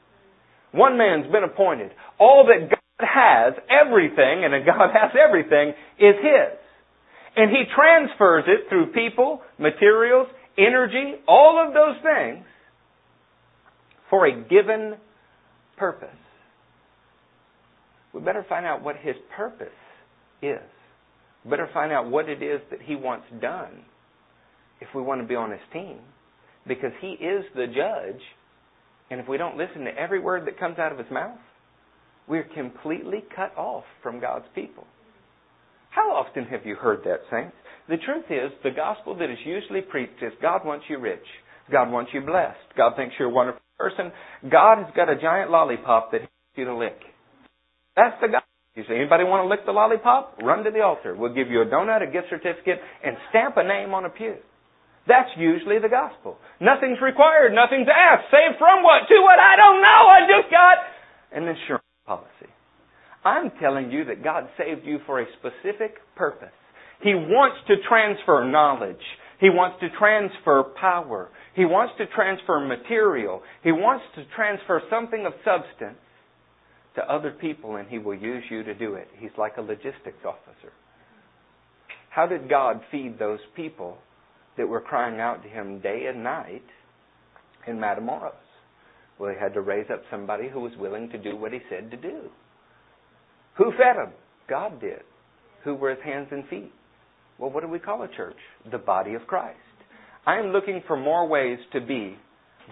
One 0.73 0.97
man's 0.97 1.31
been 1.31 1.43
appointed. 1.43 1.91
All 2.19 2.49
that 2.51 2.69
God 2.69 3.07
has 3.07 3.53
everything, 3.69 4.43
and 4.43 4.65
God 4.65 4.89
has 4.91 5.11
everything, 5.15 5.69
is 5.99 6.15
His. 6.19 6.59
And 7.35 7.49
He 7.49 7.63
transfers 7.75 8.43
it 8.47 8.69
through 8.69 8.93
people, 8.93 9.41
materials, 9.57 10.27
energy, 10.57 11.15
all 11.27 11.63
of 11.65 11.73
those 11.73 11.95
things 12.03 12.45
for 14.09 14.27
a 14.27 14.43
given 14.43 14.95
purpose. 15.77 16.09
We 18.13 18.21
better 18.21 18.45
find 18.47 18.65
out 18.65 18.83
what 18.83 18.97
His 18.97 19.15
purpose 19.35 19.67
is. 20.41 20.59
We 21.43 21.49
better 21.49 21.69
find 21.73 21.91
out 21.91 22.09
what 22.09 22.29
it 22.29 22.43
is 22.43 22.61
that 22.69 22.81
He 22.81 22.95
wants 22.95 23.25
done 23.41 23.83
if 24.79 24.87
we 24.93 25.01
want 25.01 25.21
to 25.21 25.27
be 25.27 25.35
on 25.35 25.51
His 25.51 25.59
team. 25.71 25.97
Because 26.67 26.91
He 27.01 27.13
is 27.13 27.43
the 27.55 27.65
judge, 27.65 28.21
and 29.09 29.19
if 29.19 29.27
we 29.27 29.37
don't 29.37 29.57
listen 29.57 29.85
to 29.85 29.91
every 29.97 30.19
word 30.19 30.45
that 30.45 30.59
comes 30.59 30.77
out 30.77 30.91
of 30.91 30.99
His 30.99 31.09
mouth, 31.11 31.39
we're 32.27 32.43
completely 32.43 33.23
cut 33.35 33.57
off 33.57 33.83
from 34.01 34.19
God's 34.21 34.45
people. 34.53 34.85
How 35.93 36.09
often 36.09 36.45
have 36.45 36.65
you 36.65 36.75
heard 36.75 37.01
that, 37.05 37.21
saints? 37.29 37.53
The 37.87 37.97
truth 37.97 38.25
is, 38.29 38.51
the 38.63 38.71
gospel 38.71 39.15
that 39.19 39.29
is 39.29 39.37
usually 39.45 39.81
preached 39.81 40.23
is 40.23 40.31
God 40.41 40.65
wants 40.65 40.85
you 40.89 40.97
rich. 40.97 41.25
God 41.71 41.91
wants 41.91 42.11
you 42.13 42.21
blessed. 42.21 42.57
God 42.75 42.95
thinks 42.95 43.15
you're 43.19 43.29
a 43.29 43.33
wonderful 43.33 43.61
person. 43.77 44.11
God 44.49 44.83
has 44.83 44.91
got 44.95 45.09
a 45.09 45.19
giant 45.19 45.51
lollipop 45.51 46.11
that 46.11 46.21
he 46.21 46.27
wants 46.27 46.55
you 46.55 46.65
to 46.65 46.75
lick. 46.75 46.99
That's 47.95 48.15
the 48.21 48.27
gospel. 48.27 48.49
You 48.75 48.83
say, 48.89 48.97
anybody 48.97 49.23
want 49.23 49.45
to 49.45 49.49
lick 49.49 49.65
the 49.69 49.71
lollipop? 49.71 50.41
Run 50.41 50.63
to 50.63 50.71
the 50.71 50.81
altar. 50.81 51.13
We'll 51.13 51.35
give 51.35 51.51
you 51.51 51.61
a 51.61 51.69
donut, 51.69 52.01
a 52.01 52.09
gift 52.09 52.33
certificate, 52.33 52.81
and 53.05 53.15
stamp 53.29 53.57
a 53.57 53.63
name 53.63 53.93
on 53.93 54.05
a 54.05 54.09
pew. 54.09 54.33
That's 55.05 55.29
usually 55.37 55.77
the 55.77 55.89
gospel. 55.89 56.39
Nothing's 56.57 56.97
required. 57.03 57.53
Nothing's 57.53 57.91
asked. 57.91 58.31
Saved 58.31 58.57
from 58.57 58.81
what? 58.81 59.05
To 59.11 59.17
what? 59.21 59.37
I 59.37 59.53
don't 59.59 59.81
know. 59.83 60.01
I 60.09 60.19
just 60.25 60.49
got 60.49 60.75
an 61.37 61.43
insurance 61.43 61.85
policy. 62.07 62.49
I'm 63.25 63.51
telling 63.61 63.91
you 63.91 64.05
that 64.05 64.23
God 64.23 64.49
saved 64.57 64.85
you 64.85 64.99
for 65.05 65.21
a 65.21 65.25
specific 65.39 65.95
purpose. 66.15 66.49
He 67.01 67.13
wants 67.13 67.57
to 67.67 67.75
transfer 67.87 68.49
knowledge. 68.49 69.03
He 69.39 69.49
wants 69.49 69.77
to 69.81 69.89
transfer 69.97 70.63
power. 70.79 71.29
He 71.55 71.65
wants 71.65 71.93
to 71.97 72.05
transfer 72.07 72.59
material. 72.59 73.41
He 73.63 73.71
wants 73.71 74.05
to 74.15 74.23
transfer 74.35 74.81
something 74.89 75.25
of 75.25 75.33
substance 75.43 75.99
to 76.95 77.01
other 77.11 77.31
people, 77.31 77.75
and 77.75 77.87
He 77.89 77.97
will 77.97 78.15
use 78.15 78.43
you 78.49 78.63
to 78.63 78.73
do 78.73 78.95
it. 78.95 79.07
He's 79.17 79.31
like 79.37 79.57
a 79.57 79.61
logistics 79.61 80.23
officer. 80.25 80.71
How 82.09 82.27
did 82.27 82.49
God 82.49 82.81
feed 82.91 83.17
those 83.19 83.39
people 83.55 83.97
that 84.57 84.67
were 84.67 84.81
crying 84.81 85.19
out 85.19 85.43
to 85.43 85.49
Him 85.49 85.79
day 85.79 86.05
and 86.07 86.23
night 86.23 86.63
in 87.67 87.77
Matamoros? 87.77 88.33
Well, 89.19 89.31
he 89.31 89.39
had 89.39 89.53
to 89.53 89.61
raise 89.61 89.87
up 89.91 90.01
somebody 90.09 90.49
who 90.49 90.59
was 90.59 90.73
willing 90.77 91.09
to 91.09 91.17
do 91.17 91.35
what 91.35 91.53
he 91.53 91.59
said 91.69 91.91
to 91.91 91.97
do. 91.97 92.29
Who 93.57 93.71
fed 93.71 93.95
him? 93.95 94.13
God 94.49 94.81
did. 94.81 95.01
Who 95.63 95.75
were 95.75 95.91
his 95.91 96.03
hands 96.03 96.27
and 96.31 96.47
feet? 96.47 96.71
Well, 97.37 97.51
what 97.51 97.63
do 97.63 97.69
we 97.69 97.79
call 97.79 98.03
a 98.03 98.07
church? 98.07 98.37
The 98.71 98.77
body 98.77 99.13
of 99.13 99.27
Christ. 99.27 99.57
I 100.25 100.37
am 100.37 100.47
looking 100.47 100.81
for 100.87 100.97
more 100.97 101.27
ways 101.27 101.59
to 101.73 101.81
be 101.81 102.17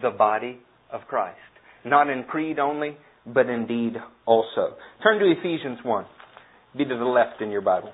the 0.02 0.10
body 0.10 0.60
of 0.92 1.02
Christ. 1.08 1.38
Not 1.86 2.10
in 2.10 2.24
creed 2.24 2.60
only, 2.60 2.98
but 3.26 3.50
in 3.50 3.68
deed 3.68 3.94
also. 4.26 4.76
Turn 5.04 5.20
to 5.20 5.32
Ephesians 5.32 5.80
1. 5.84 6.06
Be 6.78 6.86
to 6.86 6.98
the 6.98 7.04
left 7.04 7.42
in 7.42 7.52
your 7.52 7.62
Bible. 7.62 7.92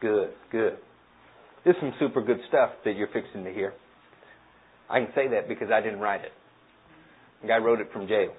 Good, 0.00 0.30
good. 0.52 0.76
This 1.66 1.74
is 1.74 1.80
some 1.80 1.94
super 1.98 2.22
good 2.22 2.38
stuff 2.46 2.70
that 2.84 2.94
you're 2.94 3.08
fixing 3.08 3.42
to 3.42 3.52
hear. 3.52 3.74
I 4.88 5.00
can 5.00 5.08
say 5.16 5.26
that 5.30 5.48
because 5.48 5.66
I 5.74 5.80
didn't 5.80 5.98
write 5.98 6.20
it. 6.24 6.30
The 7.42 7.48
guy 7.48 7.56
wrote 7.56 7.80
it 7.80 7.88
from 7.92 8.06
jail. 8.06 8.32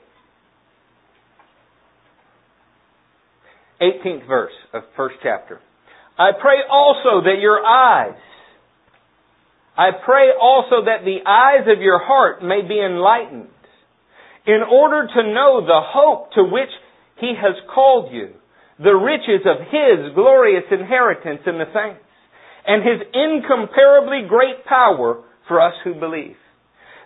18th 3.81 4.25
verse 4.29 4.53
of 4.73 4.83
first 4.95 5.15
chapter. 5.21 5.59
I 6.17 6.31
pray 6.41 6.59
also 6.71 7.25
that 7.25 7.39
your 7.41 7.63
eyes, 7.65 8.17
I 9.77 9.89
pray 10.05 10.29
also 10.41 10.85
that 10.85 11.03
the 11.03 11.19
eyes 11.29 11.67
of 11.67 11.81
your 11.81 11.99
heart 11.99 12.41
may 12.41 12.61
be 12.65 12.79
enlightened 12.79 13.49
in 14.47 14.61
order 14.71 15.05
to 15.05 15.33
know 15.33 15.65
the 15.65 15.81
hope 15.83 16.31
to 16.31 16.43
which 16.43 16.71
he 17.19 17.33
has 17.35 17.55
called 17.75 18.13
you, 18.13 18.29
the 18.79 18.95
riches 18.95 19.45
of 19.45 19.67
his 19.67 20.15
glorious 20.15 20.63
inheritance 20.71 21.41
in 21.45 21.57
the 21.57 21.65
saints, 21.73 22.06
and 22.67 22.83
his 22.83 22.99
incomparably 23.15 24.27
great 24.27 24.65
power 24.67 25.23
for 25.47 25.61
us 25.61 25.73
who 25.83 25.95
believe. 25.95 26.35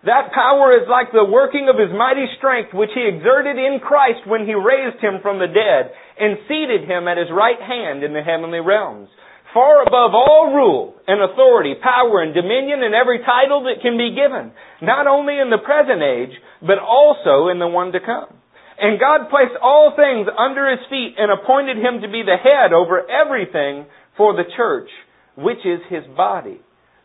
That 0.03 0.33
power 0.33 0.73
is 0.73 0.89
like 0.89 1.13
the 1.13 1.29
working 1.29 1.69
of 1.69 1.77
his 1.77 1.93
mighty 1.93 2.25
strength 2.41 2.73
which 2.73 2.89
he 2.97 3.05
exerted 3.05 3.61
in 3.61 3.77
Christ 3.77 4.25
when 4.25 4.49
he 4.49 4.57
raised 4.57 4.97
him 4.97 5.21
from 5.21 5.37
the 5.37 5.45
dead 5.45 5.93
and 6.17 6.41
seated 6.49 6.89
him 6.89 7.05
at 7.05 7.21
his 7.21 7.29
right 7.29 7.61
hand 7.61 8.01
in 8.01 8.09
the 8.09 8.25
heavenly 8.25 8.65
realms. 8.65 9.13
Far 9.53 9.85
above 9.85 10.17
all 10.17 10.49
rule 10.55 10.97
and 11.05 11.21
authority, 11.21 11.75
power 11.77 12.23
and 12.25 12.33
dominion 12.33 12.81
and 12.81 12.95
every 12.95 13.19
title 13.21 13.69
that 13.69 13.83
can 13.85 13.93
be 13.93 14.17
given, 14.17 14.49
not 14.81 15.05
only 15.05 15.37
in 15.37 15.53
the 15.53 15.61
present 15.61 16.01
age, 16.01 16.33
but 16.65 16.79
also 16.81 17.53
in 17.53 17.59
the 17.59 17.69
one 17.69 17.91
to 17.91 18.01
come. 18.01 18.33
And 18.81 18.97
God 18.97 19.29
placed 19.29 19.53
all 19.61 19.93
things 19.93 20.25
under 20.25 20.65
his 20.65 20.81
feet 20.89 21.13
and 21.19 21.29
appointed 21.29 21.77
him 21.77 22.01
to 22.01 22.09
be 22.09 22.25
the 22.25 22.41
head 22.41 22.73
over 22.73 23.05
everything 23.05 23.85
for 24.17 24.33
the 24.33 24.49
church, 24.57 24.89
which 25.35 25.59
is 25.65 25.79
his 25.89 26.03
body, 26.15 26.59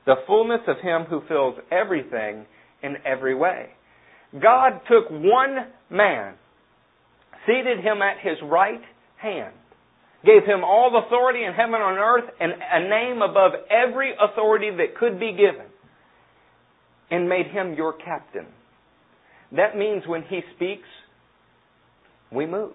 the 0.04 0.16
fullness 0.26 0.60
of 0.68 0.76
him 0.82 1.04
who 1.08 1.22
fills 1.28 1.56
everything 1.70 2.46
in 2.82 2.96
every 3.04 3.34
way. 3.34 3.70
God 4.32 4.80
took 4.90 5.10
one 5.10 5.56
man, 5.90 6.34
seated 7.46 7.78
him 7.78 8.02
at 8.02 8.18
his 8.22 8.36
right 8.42 8.82
hand, 9.16 9.54
gave 10.24 10.44
him 10.44 10.64
all 10.64 11.02
authority 11.06 11.44
in 11.44 11.52
heaven 11.52 11.74
and 11.74 11.98
earth, 11.98 12.30
and 12.40 12.52
a 12.52 12.88
name 12.88 13.22
above 13.22 13.52
every 13.70 14.12
authority 14.20 14.70
that 14.70 14.96
could 14.98 15.20
be 15.20 15.32
given, 15.32 15.66
and 17.10 17.28
made 17.28 17.46
him 17.46 17.74
your 17.74 17.92
captain. 17.92 18.46
That 19.52 19.76
means 19.76 20.02
when 20.06 20.22
he 20.22 20.40
speaks, 20.56 20.88
we 22.32 22.46
move. 22.46 22.74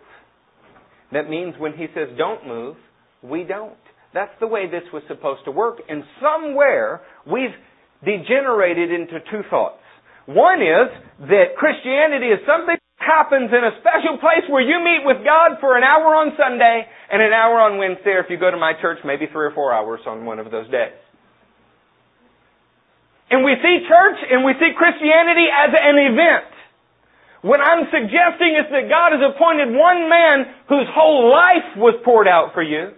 That 1.11 1.29
means 1.29 1.55
when 1.59 1.73
he 1.73 1.87
says 1.93 2.07
don't 2.17 2.47
move, 2.47 2.77
we 3.21 3.43
don't. 3.43 3.75
That's 4.13 4.34
the 4.39 4.47
way 4.47 4.67
this 4.67 4.84
was 4.91 5.04
supposed 5.08 5.45
to 5.45 5.52
work. 5.52 5.80
And 5.88 6.04
somewhere 6.19 7.02
we've 7.26 7.56
degenerated 8.04 8.91
into 8.91 9.19
two 9.32 9.41
thoughts. 9.50 9.80
One 10.26 10.62
is 10.62 10.91
that 11.32 11.56
Christianity 11.58 12.28
is 12.28 12.43
something 12.43 12.76
that 12.76 13.00
happens 13.00 13.50
in 13.50 13.63
a 13.63 13.74
special 13.80 14.19
place 14.19 14.45
where 14.50 14.62
you 14.62 14.84
meet 14.84 15.02
with 15.08 15.24
God 15.24 15.58
for 15.60 15.78
an 15.78 15.84
hour 15.84 16.13
on 16.13 16.36
Sunday 16.38 16.86
and 17.10 17.21
an 17.21 17.34
hour 17.34 17.58
on 17.62 17.78
Wednesday, 17.80 18.19
or 18.19 18.21
if 18.21 18.30
you 18.30 18.38
go 18.38 18.52
to 18.52 18.60
my 18.60 18.74
church, 18.82 19.00
maybe 19.06 19.26
three 19.32 19.47
or 19.47 19.56
four 19.56 19.74
hours 19.74 20.02
on 20.06 20.26
one 20.26 20.39
of 20.39 20.52
those 20.52 20.69
days. 20.69 20.93
And 23.32 23.47
we 23.47 23.56
see 23.63 23.88
church 23.88 24.19
and 24.28 24.43
we 24.43 24.54
see 24.60 24.76
Christianity 24.76 25.47
as 25.47 25.71
an 25.71 25.97
event. 25.97 26.52
What 27.41 27.63
I'm 27.63 27.88
suggesting 27.89 28.60
is 28.60 28.67
that 28.69 28.86
God 28.91 29.15
has 29.17 29.24
appointed 29.24 29.74
one 29.74 30.06
man 30.12 30.45
whose 30.67 30.86
whole 30.93 31.32
life 31.32 31.80
was 31.80 31.95
poured 32.04 32.28
out 32.28 32.54
for 32.54 32.62
you 32.62 32.91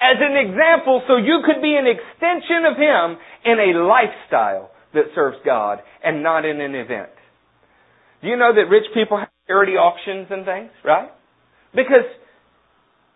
as 0.00 0.16
an 0.20 0.36
example 0.36 1.02
so 1.06 1.16
you 1.16 1.42
could 1.44 1.62
be 1.62 1.76
an 1.76 1.86
extension 1.86 2.64
of 2.66 2.76
Him 2.76 3.18
in 3.44 3.58
a 3.58 3.78
lifestyle 3.84 4.70
that 4.92 5.04
serves 5.14 5.36
God 5.44 5.78
and 6.02 6.22
not 6.22 6.44
in 6.44 6.60
an 6.60 6.74
event. 6.74 7.10
Do 8.22 8.28
you 8.28 8.36
know 8.36 8.54
that 8.54 8.70
rich 8.70 8.86
people 8.94 9.18
have 9.18 9.28
charity 9.46 9.72
auctions 9.72 10.28
and 10.30 10.44
things, 10.44 10.70
right? 10.84 11.10
Because 11.74 12.08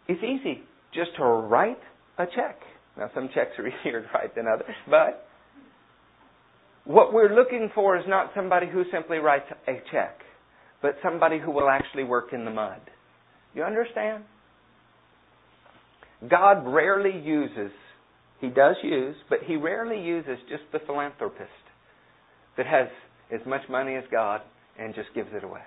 it's 0.08 0.22
easy 0.22 0.62
just 0.92 1.10
to 1.16 1.24
write 1.24 1.78
a 2.18 2.26
check. 2.26 2.58
Now, 2.96 3.10
some 3.14 3.28
checks 3.34 3.52
are 3.58 3.66
easier 3.68 4.02
to 4.02 4.08
write 4.12 4.34
than 4.34 4.46
others, 4.46 4.74
but 4.88 5.28
what 6.84 7.12
we're 7.12 7.34
looking 7.34 7.70
for 7.74 7.96
is 7.96 8.04
not 8.08 8.32
somebody 8.34 8.66
who 8.66 8.82
simply 8.92 9.18
writes 9.18 9.46
a 9.68 9.74
check, 9.92 10.20
but 10.82 10.96
somebody 11.02 11.38
who 11.38 11.50
will 11.50 11.68
actually 11.68 12.04
work 12.04 12.32
in 12.32 12.44
the 12.44 12.50
mud. 12.50 12.80
You 13.54 13.62
understand? 13.62 14.24
God 16.26 16.66
rarely 16.66 17.18
uses, 17.18 17.72
He 18.40 18.48
does 18.48 18.76
use, 18.82 19.16
but 19.28 19.40
He 19.46 19.56
rarely 19.56 20.02
uses 20.02 20.38
just 20.48 20.62
the 20.72 20.80
philanthropist 20.86 21.50
that 22.56 22.66
has 22.66 22.88
as 23.32 23.40
much 23.46 23.62
money 23.68 23.94
as 23.94 24.04
God 24.10 24.40
and 24.78 24.94
just 24.94 25.08
gives 25.14 25.28
it 25.32 25.44
away. 25.44 25.60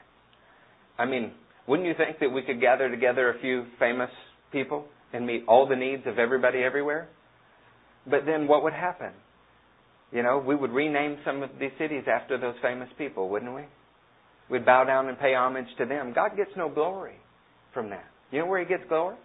I 0.98 1.06
mean, 1.06 1.32
wouldn't 1.68 1.88
you 1.88 1.94
think 1.96 2.20
that 2.20 2.30
we 2.30 2.42
could 2.42 2.60
gather 2.60 2.90
together 2.90 3.30
a 3.30 3.40
few 3.40 3.66
famous 3.80 4.10
people 4.52 4.86
and 5.14 5.26
meet 5.26 5.44
all 5.48 5.68
the 5.68 5.76
needs 5.76 6.04
of 6.06 6.20
everybody 6.20 6.60
everywhere? 6.60 7.08
But 8.06 8.26
then 8.26 8.48
what 8.48 8.64
would 8.64 8.74
happen? 8.74 9.12
You 10.12 10.24
know, 10.24 10.44
we 10.46 10.56
would 10.56 10.72
rename 10.72 11.18
some 11.26 11.44
of 11.44 11.52
these 11.60 11.72
cities 11.80 12.04
after 12.12 12.38
those 12.38 12.56
famous 12.62 12.90
people, 12.98 13.30
wouldn't 13.30 13.54
we? 13.54 13.62
We'd 14.50 14.66
bow 14.66 14.84
down 14.84 15.08
and 15.08 15.18
pay 15.18 15.34
homage 15.34 15.68
to 15.78 15.86
them. 15.86 16.12
God 16.14 16.36
gets 16.36 16.52
no 16.58 16.68
glory 16.68 17.16
from 17.74 17.90
that. 17.92 18.06
You 18.32 18.40
know 18.40 18.48
where 18.48 18.60
He 18.60 18.66
gets 18.66 18.84
glory? 18.90 19.16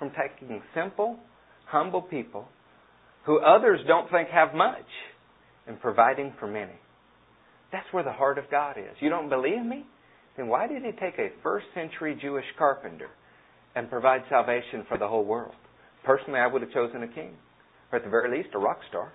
From 0.00 0.10
taking 0.10 0.60
simple, 0.74 1.18
humble 1.66 2.02
people 2.02 2.48
who 3.26 3.38
others 3.38 3.80
don't 3.86 4.10
think 4.10 4.30
have 4.30 4.54
much 4.54 4.86
and 5.66 5.78
providing 5.80 6.32
for 6.40 6.48
many. 6.48 6.72
That's 7.70 7.86
where 7.92 8.02
the 8.02 8.12
heart 8.12 8.38
of 8.38 8.50
God 8.50 8.78
is. 8.78 8.96
You 9.00 9.10
don't 9.10 9.28
believe 9.28 9.64
me? 9.64 9.84
Then 10.36 10.48
why 10.48 10.66
did 10.66 10.82
he 10.82 10.92
take 10.92 11.18
a 11.18 11.28
first 11.42 11.66
century 11.74 12.18
Jewish 12.20 12.46
carpenter 12.58 13.08
and 13.76 13.90
provide 13.90 14.22
salvation 14.30 14.84
for 14.88 14.96
the 14.96 15.06
whole 15.06 15.24
world? 15.24 15.54
Personally, 16.02 16.40
I 16.40 16.46
would 16.46 16.62
have 16.62 16.72
chosen 16.72 17.02
a 17.02 17.08
king, 17.08 17.32
or 17.92 17.98
at 17.98 18.04
the 18.04 18.10
very 18.10 18.36
least, 18.38 18.54
a 18.54 18.58
rock 18.58 18.78
star. 18.88 19.12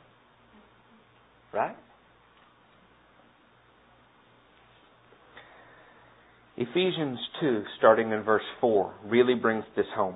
Right? 1.52 1.76
Ephesians 6.58 7.18
2, 7.42 7.64
starting 7.80 8.12
in 8.12 8.22
verse 8.22 8.44
4, 8.62 8.94
really 9.08 9.34
brings 9.34 9.66
this 9.76 9.88
home. 9.96 10.16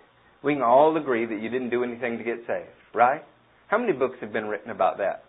we 0.43 0.53
can 0.53 0.63
all 0.63 0.97
agree 0.97 1.25
that 1.25 1.41
you 1.41 1.49
didn't 1.49 1.69
do 1.69 1.83
anything 1.83 2.17
to 2.17 2.23
get 2.23 2.41
saved, 2.47 2.73
right? 2.93 3.23
How 3.67 3.77
many 3.77 3.93
books 3.93 4.17
have 4.21 4.33
been 4.33 4.45
written 4.45 4.71
about 4.71 4.97
that? 4.97 5.23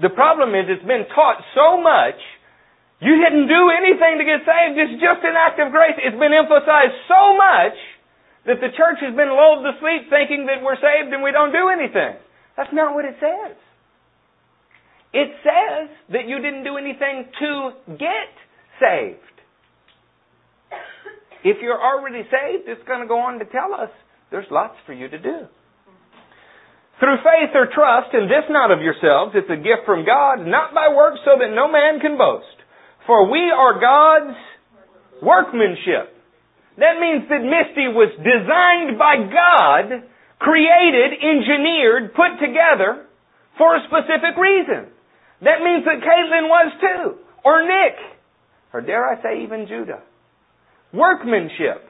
The 0.00 0.10
problem 0.10 0.50
is 0.54 0.68
it's 0.68 0.84
been 0.84 1.06
taught 1.14 1.40
so 1.54 1.80
much, 1.80 2.20
you 3.00 3.16
didn't 3.22 3.48
do 3.48 3.62
anything 3.70 4.18
to 4.18 4.24
get 4.24 4.44
saved, 4.44 4.76
it's 4.76 5.00
just 5.00 5.24
an 5.24 5.36
act 5.36 5.60
of 5.60 5.72
grace. 5.72 5.96
It's 5.96 6.18
been 6.18 6.36
emphasized 6.36 6.96
so 7.08 7.36
much 7.36 7.78
that 8.44 8.60
the 8.60 8.70
church 8.76 9.00
has 9.00 9.14
been 9.16 9.30
lulled 9.30 9.64
to 9.64 9.72
sleep 9.80 10.10
thinking 10.10 10.46
that 10.46 10.62
we're 10.62 10.76
saved 10.76 11.12
and 11.12 11.22
we 11.22 11.32
don't 11.32 11.52
do 11.52 11.68
anything. 11.72 12.20
That's 12.56 12.72
not 12.72 12.94
what 12.94 13.04
it 13.04 13.16
says. 13.20 13.56
It 15.12 15.32
says 15.40 15.88
that 16.12 16.28
you 16.28 16.36
didn't 16.42 16.64
do 16.64 16.76
anything 16.76 17.24
to 17.40 17.50
get 17.96 18.32
saved. 18.76 19.22
If 21.44 21.58
you're 21.62 21.80
already 21.80 22.22
saved, 22.28 22.68
it's 22.68 22.82
going 22.86 23.00
to 23.00 23.06
go 23.06 23.18
on 23.20 23.38
to 23.38 23.46
tell 23.46 23.72
us 23.72 23.90
there's 24.30 24.46
lots 24.50 24.74
for 24.86 24.92
you 24.92 25.08
to 25.08 25.18
do. 25.18 25.46
Through 26.98 27.20
faith 27.20 27.52
or 27.52 27.68
trust, 27.68 28.14
and 28.14 28.30
this 28.30 28.48
not 28.48 28.72
of 28.72 28.80
yourselves, 28.80 29.36
it's 29.36 29.52
a 29.52 29.60
gift 29.60 29.84
from 29.84 30.06
God, 30.08 30.46
not 30.48 30.72
by 30.72 30.88
works, 30.94 31.20
so 31.24 31.36
that 31.38 31.52
no 31.52 31.68
man 31.68 32.00
can 32.00 32.16
boast. 32.16 32.56
For 33.06 33.30
we 33.30 33.52
are 33.52 33.78
God's 33.78 34.38
workmanship. 35.20 36.16
That 36.80 36.96
means 37.00 37.28
that 37.28 37.44
Misty 37.44 37.88
was 37.92 38.12
designed 38.16 38.98
by 38.98 39.28
God 39.28 40.08
created, 40.38 41.16
engineered, 41.20 42.12
put 42.12 42.36
together 42.40 43.08
for 43.56 43.76
a 43.76 43.80
specific 43.88 44.36
reason. 44.36 44.92
That 45.40 45.60
means 45.64 45.84
that 45.84 46.00
Caitlin 46.00 46.48
was 46.48 46.72
too. 46.80 47.04
Or 47.44 47.62
Nick. 47.62 47.96
Or 48.72 48.80
dare 48.80 49.06
I 49.06 49.22
say 49.22 49.44
even 49.44 49.66
Judah. 49.68 50.02
Workmanship. 50.92 51.88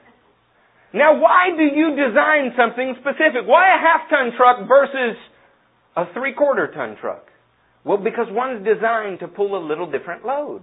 Now 0.92 1.18
why 1.20 1.51
do 1.57 1.64
you 1.64 1.90
design 1.96 2.53
something 2.57 2.94
specific? 3.01 3.46
Why 3.46 3.75
a 3.75 3.81
half 3.81 4.09
ton 4.09 4.33
truck 4.37 4.68
versus 4.68 5.16
a 5.96 6.05
three 6.14 6.35
quarter 6.35 6.70
ton 6.72 6.96
truck? 7.01 7.27
Well, 7.85 7.99
because 7.99 8.27
one's 8.31 8.64
designed 8.66 9.20
to 9.20 9.29
pull 9.29 9.57
a 9.57 9.62
little 9.64 9.90
different 9.90 10.25
load. 10.25 10.62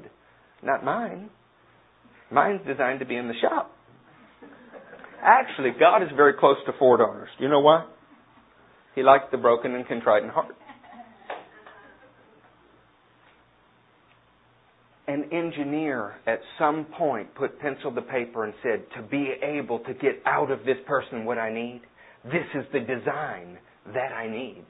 Not 0.61 0.83
mine. 0.83 1.29
Mine's 2.31 2.61
designed 2.67 2.99
to 2.99 3.05
be 3.05 3.15
in 3.15 3.27
the 3.27 3.33
shop. 3.41 3.71
Actually, 5.21 5.71
God 5.79 6.03
is 6.03 6.09
very 6.15 6.33
close 6.37 6.57
to 6.65 6.73
Ford 6.77 6.99
owners. 6.99 7.29
Do 7.37 7.45
you 7.45 7.49
know 7.49 7.61
why? 7.61 7.85
He 8.95 9.03
likes 9.03 9.25
the 9.31 9.37
broken 9.37 9.73
and 9.73 9.87
contrite 9.87 10.23
in 10.23 10.29
heart. 10.29 10.55
An 15.05 15.25
engineer 15.33 16.15
at 16.25 16.39
some 16.57 16.85
point 16.97 17.35
put 17.35 17.59
pencil 17.59 17.93
to 17.93 18.01
paper 18.01 18.45
and 18.45 18.53
said, 18.63 18.83
to 18.95 19.01
be 19.01 19.33
able 19.41 19.79
to 19.79 19.93
get 19.93 20.21
out 20.25 20.49
of 20.49 20.59
this 20.59 20.77
person 20.87 21.25
what 21.25 21.37
I 21.37 21.53
need, 21.53 21.81
this 22.23 22.47
is 22.55 22.63
the 22.71 22.79
design 22.79 23.57
that 23.93 24.13
I 24.13 24.29
need. 24.29 24.63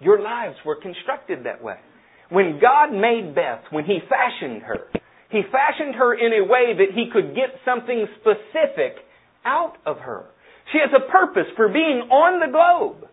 Your 0.00 0.20
lives 0.20 0.56
were 0.66 0.76
constructed 0.76 1.44
that 1.44 1.62
way. 1.62 1.76
When 2.30 2.60
God 2.60 2.92
made 2.92 3.34
Beth, 3.34 3.62
when 3.70 3.84
He 3.84 4.00
fashioned 4.08 4.62
her, 4.62 4.88
He 5.30 5.42
fashioned 5.52 5.94
her 5.94 6.14
in 6.14 6.32
a 6.32 6.44
way 6.44 6.74
that 6.76 6.94
He 6.94 7.10
could 7.12 7.34
get 7.34 7.60
something 7.64 8.06
specific 8.20 8.96
out 9.44 9.76
of 9.86 9.98
her. 9.98 10.24
She 10.72 10.78
has 10.78 10.90
a 10.92 11.10
purpose 11.10 11.46
for 11.56 11.68
being 11.68 12.08
on 12.10 12.40
the 12.40 12.52
globe. 12.52 13.08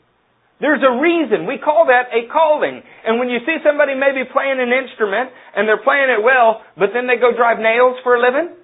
There's 0.60 0.82
a 0.84 1.02
reason. 1.04 1.48
We 1.48 1.60
call 1.60 1.92
that 1.92 2.16
a 2.16 2.32
calling. 2.32 2.80
And 3.04 3.20
when 3.20 3.28
you 3.28 3.40
see 3.44 3.60
somebody 3.60 3.92
maybe 3.92 4.24
playing 4.32 4.64
an 4.64 4.72
instrument 4.72 5.36
and 5.56 5.68
they're 5.68 5.84
playing 5.84 6.08
it 6.08 6.24
well, 6.24 6.64
but 6.80 6.96
then 6.96 7.08
they 7.12 7.20
go 7.20 7.36
drive 7.36 7.60
nails 7.60 8.00
for 8.04 8.16
a 8.16 8.22
living, 8.24 8.56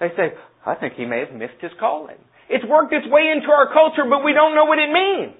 they 0.00 0.12
say, 0.12 0.36
I 0.66 0.74
think 0.76 0.94
he 0.94 1.08
may 1.08 1.24
have 1.24 1.32
missed 1.32 1.56
his 1.60 1.72
calling. 1.80 2.20
It's 2.52 2.64
worked 2.68 2.92
its 2.92 3.08
way 3.08 3.32
into 3.32 3.48
our 3.48 3.72
culture, 3.72 4.04
but 4.08 4.24
we 4.24 4.36
don't 4.36 4.54
know 4.54 4.68
what 4.68 4.78
it 4.78 4.92
means. 4.92 5.36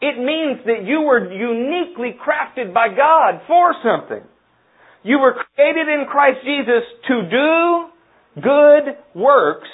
It 0.00 0.18
means 0.18 0.62
that 0.66 0.86
you 0.86 1.02
were 1.02 1.26
uniquely 1.26 2.14
crafted 2.14 2.74
by 2.74 2.88
God 2.94 3.42
for 3.46 3.74
something. 3.82 4.22
You 5.02 5.18
were 5.18 5.34
created 5.34 5.88
in 5.88 6.06
Christ 6.06 6.38
Jesus 6.44 6.82
to 7.08 7.14
do 7.30 8.42
good 8.42 8.84
works 9.14 9.68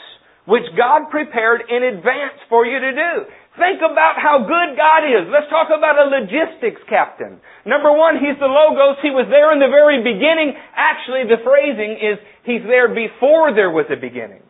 which 0.47 0.65
God 0.77 1.11
prepared 1.11 1.63
in 1.69 1.83
advance 1.85 2.41
for 2.49 2.67
you 2.67 2.81
to 2.81 2.93
do. 2.93 3.13
Think 3.59 3.83
about 3.83 4.15
how 4.15 4.47
good 4.47 4.79
God 4.79 5.03
is. 5.11 5.27
Let's 5.27 5.51
talk 5.51 5.75
about 5.75 5.99
a 5.99 6.07
logistics 6.07 6.81
captain. 6.87 7.43
Number 7.67 7.91
one, 7.91 8.15
He's 8.23 8.39
the 8.39 8.47
Logos. 8.47 9.03
He 9.03 9.11
was 9.11 9.27
there 9.27 9.51
in 9.51 9.59
the 9.59 9.67
very 9.67 9.99
beginning. 10.07 10.55
Actually, 10.71 11.27
the 11.27 11.43
phrasing 11.43 11.99
is 11.99 12.17
He's 12.47 12.63
there 12.63 12.95
before 12.95 13.51
there 13.51 13.75
was 13.75 13.91
a 13.91 13.99
beginning. 13.99 14.47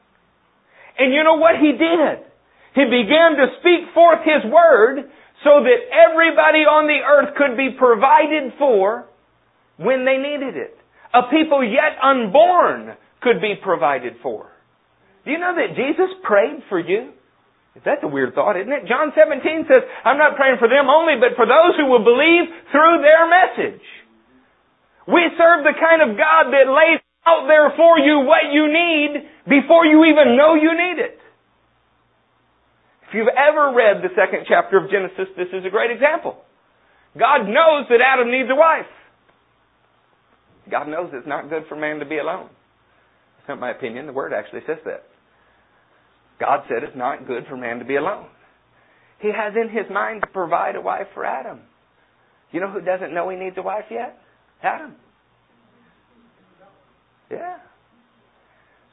And 1.00 1.16
you 1.16 1.24
know 1.24 1.40
what 1.40 1.56
He 1.56 1.72
did? 1.72 2.28
He 2.76 2.84
began 2.84 3.40
to 3.40 3.56
speak 3.64 3.88
forth 3.96 4.20
His 4.20 4.44
Word 4.44 5.08
so 5.48 5.64
that 5.64 5.80
everybody 5.88 6.68
on 6.68 6.84
the 6.84 7.00
earth 7.00 7.32
could 7.40 7.56
be 7.56 7.72
provided 7.72 8.52
for 8.60 9.08
when 9.80 10.04
they 10.04 10.20
needed 10.20 10.60
it. 10.60 10.76
A 11.16 11.24
people 11.32 11.64
yet 11.64 11.96
unborn 12.04 13.00
could 13.24 13.40
be 13.40 13.56
provided 13.56 14.20
for. 14.22 14.52
Do 15.24 15.30
you 15.32 15.38
know 15.38 15.56
that 15.56 15.74
Jesus 15.74 16.12
prayed 16.22 16.62
for 16.68 16.78
you? 16.78 17.16
That's 17.78 18.02
a 18.02 18.10
weird 18.10 18.34
thought, 18.34 18.58
isn't 18.58 18.72
it? 18.72 18.90
John 18.90 19.14
17 19.14 19.70
says, 19.70 19.86
I'm 20.04 20.18
not 20.18 20.36
praying 20.36 20.58
for 20.58 20.68
them 20.68 20.90
only, 20.90 21.16
but 21.22 21.38
for 21.38 21.46
those 21.46 21.78
who 21.78 21.86
will 21.86 22.02
believe 22.02 22.50
through 22.74 22.98
their 23.00 23.24
message. 23.30 23.84
We 25.06 25.22
serve 25.38 25.64
the 25.64 25.72
kind 25.78 26.02
of 26.02 26.18
God 26.18 26.50
that 26.50 26.66
lays 26.66 27.00
out 27.24 27.46
there 27.46 27.72
for 27.78 27.98
you 27.98 28.26
what 28.26 28.52
you 28.52 28.68
need 28.68 29.28
before 29.48 29.86
you 29.86 30.04
even 30.04 30.36
know 30.36 30.54
you 30.54 30.74
need 30.74 30.98
it. 30.98 31.18
If 33.08 33.14
you've 33.14 33.34
ever 33.34 33.72
read 33.74 34.02
the 34.02 34.14
second 34.14 34.46
chapter 34.46 34.76
of 34.76 34.90
Genesis, 34.90 35.34
this 35.36 35.48
is 35.52 35.64
a 35.64 35.70
great 35.70 35.90
example. 35.90 36.42
God 37.18 37.46
knows 37.48 37.86
that 37.90 38.00
Adam 38.02 38.30
needs 38.30 38.48
a 38.50 38.54
wife. 38.54 38.86
God 40.70 40.86
knows 40.86 41.10
it's 41.12 41.26
not 41.26 41.50
good 41.50 41.64
for 41.68 41.74
man 41.74 41.98
to 41.98 42.04
be 42.04 42.18
alone. 42.18 42.48
That's 43.38 43.48
not 43.48 43.60
my 43.60 43.70
opinion. 43.72 44.06
The 44.06 44.12
Word 44.12 44.32
actually 44.32 44.60
says 44.66 44.78
that. 44.84 45.09
God 46.40 46.60
said 46.68 46.82
it's 46.82 46.96
not 46.96 47.26
good 47.26 47.44
for 47.48 47.56
man 47.56 47.78
to 47.78 47.84
be 47.84 47.96
alone. 47.96 48.26
He 49.20 49.28
has 49.28 49.54
in 49.54 49.68
his 49.68 49.86
mind 49.92 50.22
to 50.22 50.28
provide 50.28 50.74
a 50.74 50.80
wife 50.80 51.08
for 51.14 51.24
Adam. 51.24 51.60
You 52.50 52.60
know 52.60 52.70
who 52.70 52.80
doesn't 52.80 53.14
know 53.14 53.28
he 53.28 53.36
needs 53.36 53.56
a 53.58 53.62
wife 53.62 53.84
yet? 53.90 54.18
Adam. 54.62 54.94
Yeah. 57.30 57.58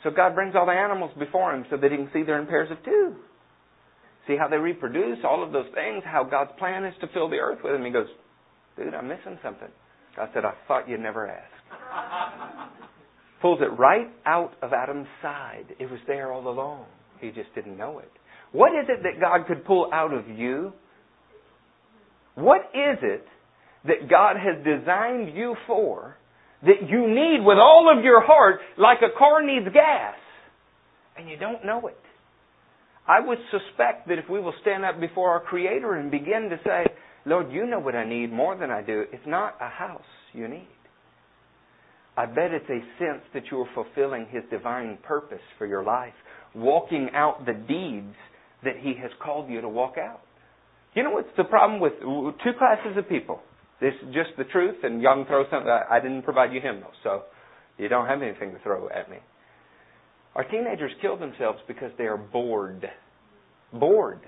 So 0.04 0.12
God 0.12 0.36
brings 0.36 0.54
all 0.56 0.66
the 0.66 0.74
animals 0.74 1.12
before 1.18 1.56
him 1.56 1.66
so 1.72 1.78
that 1.78 1.90
he 1.90 1.98
can 1.98 2.10
see 2.14 2.24
they're 2.24 2.40
in 2.40 2.48
pairs 2.48 2.70
of 2.70 2.84
two 2.84 3.16
see 4.28 4.36
how 4.38 4.48
they 4.48 4.58
reproduce, 4.58 5.20
all 5.24 5.44
of 5.44 5.52
those 5.52 5.68
things, 5.74 6.04
how 6.06 6.24
God's 6.24 6.52
plan 6.60 6.84
is 6.86 6.94
to 7.02 7.08
fill 7.14 7.30
the 7.30 7.38
earth 7.38 7.60
with 7.64 7.74
them. 7.74 7.86
He 7.86 7.92
goes, 7.92 8.08
dude, 8.76 8.94
I'm 8.94 9.08
missing 9.08 9.40
something. 9.42 9.70
God 10.16 10.30
said, 10.34 10.46
I 10.46 10.54
thought 10.68 10.90
you'd 10.90 11.00
never 11.00 11.28
ask. 11.28 11.52
Pulls 13.42 13.60
it 13.62 13.80
right 13.80 14.08
out 14.26 14.52
of 14.62 14.74
Adam's 14.74 15.08
side. 15.22 15.76
It 15.80 15.90
was 15.90 16.00
there 16.08 16.32
all 16.32 16.48
along. 16.48 16.86
He 17.22 17.30
just 17.30 17.54
didn't 17.56 17.78
know 17.78 18.00
it. 18.00 18.12
What 18.52 18.72
is 18.74 18.88
it 18.90 19.04
that 19.04 19.20
God 19.20 19.48
could 19.48 19.66
pull 19.66 19.90
out 19.94 20.14
of 20.14 20.28
you? 20.28 20.74
What 22.36 22.62
is 22.74 23.00
it 23.02 23.26
that 23.86 24.10
God 24.10 24.36
has 24.38 24.64
designed 24.64 25.36
you 25.36 25.56
for 25.66 26.16
that 26.64 26.90
you 26.90 27.08
need 27.08 27.46
with 27.46 27.58
all 27.58 27.94
of 27.96 28.04
your 28.04 28.26
heart 28.26 28.60
like 28.78 29.00
a 29.00 29.18
car 29.18 29.46
needs 29.46 29.66
gas 29.74 30.16
and 31.18 31.30
you 31.30 31.38
don't 31.38 31.66
know 31.66 31.88
it? 31.88 31.98
I 33.08 33.22
would 33.26 33.40
suspect 33.52 34.08
that 34.10 34.18
if 34.18 34.30
we 34.30 34.40
will 34.40 34.54
stand 34.62 34.84
up 34.84 35.00
before 35.00 35.32
our 35.32 35.40
Creator 35.40 35.94
and 35.96 36.12
begin 36.12 36.50
to 36.50 36.60
say, 36.66 36.86
Lord, 37.26 37.52
you 37.52 37.66
know 37.66 37.80
what 37.80 37.96
I 37.96 38.08
need 38.08 38.32
more 38.32 38.58
than 38.58 38.70
I 38.70 38.82
do, 38.82 39.06
it's 39.12 39.26
not 39.26 39.56
a 39.62 39.70
house 39.70 40.02
you 40.34 40.48
need. 40.48 40.68
I 42.18 42.26
bet 42.26 42.52
it's 42.52 42.70
a 42.70 42.82
sense 42.98 43.22
that 43.34 43.44
you 43.52 43.62
are 43.62 43.70
fulfilling 43.76 44.26
His 44.30 44.44
divine 44.50 44.98
purpose 45.04 45.42
for 45.58 45.68
your 45.68 45.84
life, 45.84 46.14
walking 46.56 47.10
out 47.14 47.46
the 47.46 47.54
deeds 47.54 48.16
that 48.64 48.78
He 48.82 48.94
has 49.02 49.12
called 49.24 49.50
you 49.50 49.62
to 49.62 49.70
walk 49.70 49.96
out. 49.98 50.22
You 50.96 51.04
know 51.04 51.12
what's 51.12 51.30
the 51.38 51.44
problem 51.44 51.80
with 51.80 51.94
two 52.00 52.54
classes 52.58 52.98
of 52.98 53.08
people? 53.08 53.40
This 53.80 53.94
is 54.02 54.14
just 54.14 54.30
the 54.38 54.46
truth, 54.46 54.78
and 54.84 55.02
y'all 55.02 55.24
throw 55.26 55.44
something. 55.52 55.70
I 55.70 56.00
didn't 56.00 56.24
provide 56.24 56.52
you 56.52 56.60
hymnals, 56.60 56.96
so 57.04 57.24
you 57.78 57.88
don't 57.88 58.08
have 58.08 58.22
anything 58.22 58.52
to 58.54 58.60
throw 58.64 58.90
at 58.90 59.10
me. 59.10 59.18
Our 60.36 60.44
teenagers 60.44 60.92
kill 61.02 61.18
themselves 61.18 61.60
because 61.68 61.92
they 61.98 62.06
are 62.06 62.18
bored. 62.18 62.90
Bored. 63.72 64.22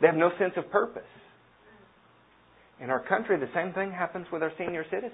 They 0.00 0.06
have 0.06 0.16
no 0.16 0.30
sense 0.38 0.52
of 0.56 0.70
purpose. 0.70 1.02
In 2.82 2.90
our 2.90 3.00
country, 3.06 3.38
the 3.38 3.48
same 3.54 3.72
thing 3.72 3.92
happens 3.92 4.26
with 4.32 4.42
our 4.42 4.52
senior 4.58 4.84
citizens. 4.84 5.12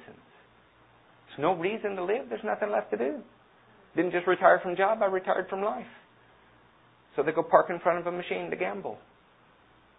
There's 1.27 1.41
no 1.41 1.55
reason 1.55 1.97
to 1.97 2.05
live. 2.05 2.29
There's 2.29 2.45
nothing 2.45 2.71
left 2.71 2.91
to 2.93 2.97
do. 2.97 3.19
Didn't 3.97 4.13
just 4.13 4.27
retire 4.27 4.61
from 4.63 4.77
job, 4.77 5.03
I 5.03 5.07
retired 5.07 5.49
from 5.49 5.63
life. 5.63 5.87
So 7.17 7.23
they 7.23 7.33
go 7.33 7.43
park 7.43 7.67
in 7.71 7.81
front 7.81 7.99
of 7.99 8.07
a 8.07 8.13
machine 8.13 8.51
to 8.51 8.57
gamble. 8.57 8.99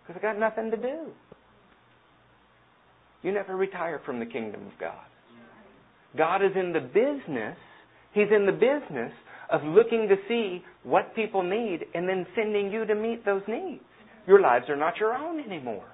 Because 0.03 0.21
they 0.21 0.27
got 0.27 0.39
nothing 0.39 0.69
to 0.71 0.77
do. 0.77 1.07
You 3.23 3.31
never 3.31 3.57
retire 3.57 3.99
from 4.05 4.19
the 4.19 4.25
kingdom 4.25 4.67
of 4.67 4.79
God. 4.79 4.93
God 6.15 6.43
is 6.43 6.51
in 6.55 6.71
the 6.73 6.79
business, 6.79 7.57
He's 8.13 8.27
in 8.33 8.45
the 8.45 8.51
business 8.51 9.11
of 9.51 9.63
looking 9.63 10.07
to 10.09 10.15
see 10.27 10.63
what 10.83 11.15
people 11.15 11.41
need 11.41 11.79
and 11.93 12.07
then 12.07 12.25
sending 12.35 12.71
you 12.71 12.85
to 12.85 12.95
meet 12.95 13.25
those 13.25 13.41
needs. 13.47 13.83
Your 14.27 14.39
lives 14.39 14.65
are 14.69 14.75
not 14.75 14.97
your 14.99 15.13
own 15.13 15.39
anymore. 15.39 15.87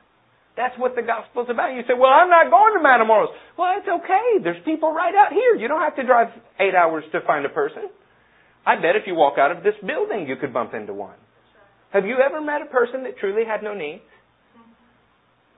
That's 0.55 0.77
what 0.77 0.95
the 0.95 1.01
gospel's 1.01 1.47
about. 1.49 1.73
You 1.73 1.81
say, 1.87 1.97
well, 1.97 2.13
I'm 2.13 2.29
not 2.29 2.51
going 2.53 2.77
to 2.77 2.81
Matamoros. 2.85 3.33
Well, 3.57 3.73
it's 3.77 3.89
okay. 3.89 4.43
There's 4.43 4.61
people 4.65 4.93
right 4.93 5.13
out 5.15 5.33
here. 5.33 5.55
You 5.55 5.67
don't 5.67 5.81
have 5.81 5.95
to 5.95 6.05
drive 6.05 6.27
eight 6.59 6.75
hours 6.75 7.03
to 7.11 7.21
find 7.25 7.45
a 7.45 7.49
person. 7.49 7.89
I 8.65 8.75
bet 8.75 8.95
if 8.95 9.03
you 9.07 9.15
walk 9.15 9.37
out 9.37 9.51
of 9.51 9.63
this 9.63 9.73
building, 9.85 10.27
you 10.27 10.35
could 10.35 10.53
bump 10.53 10.73
into 10.73 10.93
one. 10.93 11.17
Have 11.91 12.05
you 12.05 12.17
ever 12.23 12.41
met 12.41 12.61
a 12.61 12.65
person 12.65 13.03
that 13.03 13.17
truly 13.17 13.43
had 13.45 13.63
no 13.63 13.73
needs? 13.73 14.03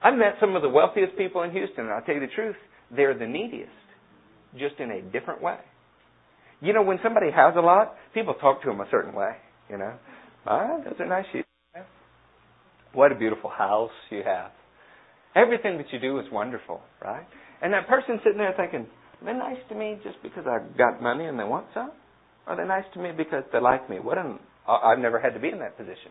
I've 0.02 0.18
met 0.18 0.36
some 0.40 0.56
of 0.56 0.62
the 0.62 0.68
wealthiest 0.68 1.16
people 1.16 1.42
in 1.42 1.50
Houston, 1.52 1.84
and 1.84 1.92
I'll 1.92 2.02
tell 2.02 2.14
you 2.14 2.20
the 2.20 2.34
truth, 2.34 2.56
they're 2.94 3.16
the 3.16 3.26
neediest, 3.26 3.70
just 4.58 4.76
in 4.78 4.90
a 4.90 5.02
different 5.02 5.42
way. 5.42 5.58
You 6.60 6.72
know, 6.72 6.82
when 6.82 6.98
somebody 7.02 7.30
has 7.34 7.54
a 7.56 7.60
lot, 7.60 7.94
people 8.14 8.34
talk 8.34 8.62
to 8.62 8.68
them 8.68 8.80
a 8.80 8.86
certain 8.90 9.14
way. 9.14 9.32
You 9.70 9.78
know, 9.78 9.94
ah, 10.46 10.78
those 10.84 10.94
are 11.00 11.06
nice 11.06 11.24
shoes. 11.32 11.44
What 12.92 13.12
a 13.12 13.14
beautiful 13.14 13.50
house 13.50 13.90
you 14.10 14.22
have. 14.24 14.52
Everything 15.36 15.76
that 15.76 15.86
you 15.92 16.00
do 16.00 16.18
is 16.18 16.26
wonderful, 16.32 16.80
right? 17.04 17.26
And 17.62 17.72
that 17.74 17.86
person 17.86 18.18
sitting 18.24 18.38
there 18.38 18.54
thinking, 18.56 18.86
are 19.20 19.32
they 19.32 19.38
nice 19.38 19.60
to 19.68 19.74
me 19.74 19.98
just 20.02 20.16
because 20.22 20.44
I 20.46 20.58
got 20.76 21.02
money 21.02 21.26
and 21.26 21.38
they 21.38 21.44
want 21.44 21.66
some? 21.74 21.92
Or 22.46 22.54
are 22.54 22.56
they 22.56 22.66
nice 22.66 22.84
to 22.94 23.00
me 23.00 23.10
because 23.16 23.44
they 23.52 23.60
like 23.60 23.88
me? 23.90 24.00
What 24.00 24.18
an 24.18 24.38
I've 24.66 24.98
never 24.98 25.20
had 25.20 25.34
to 25.34 25.40
be 25.40 25.48
in 25.48 25.60
that 25.60 25.76
position. 25.76 26.10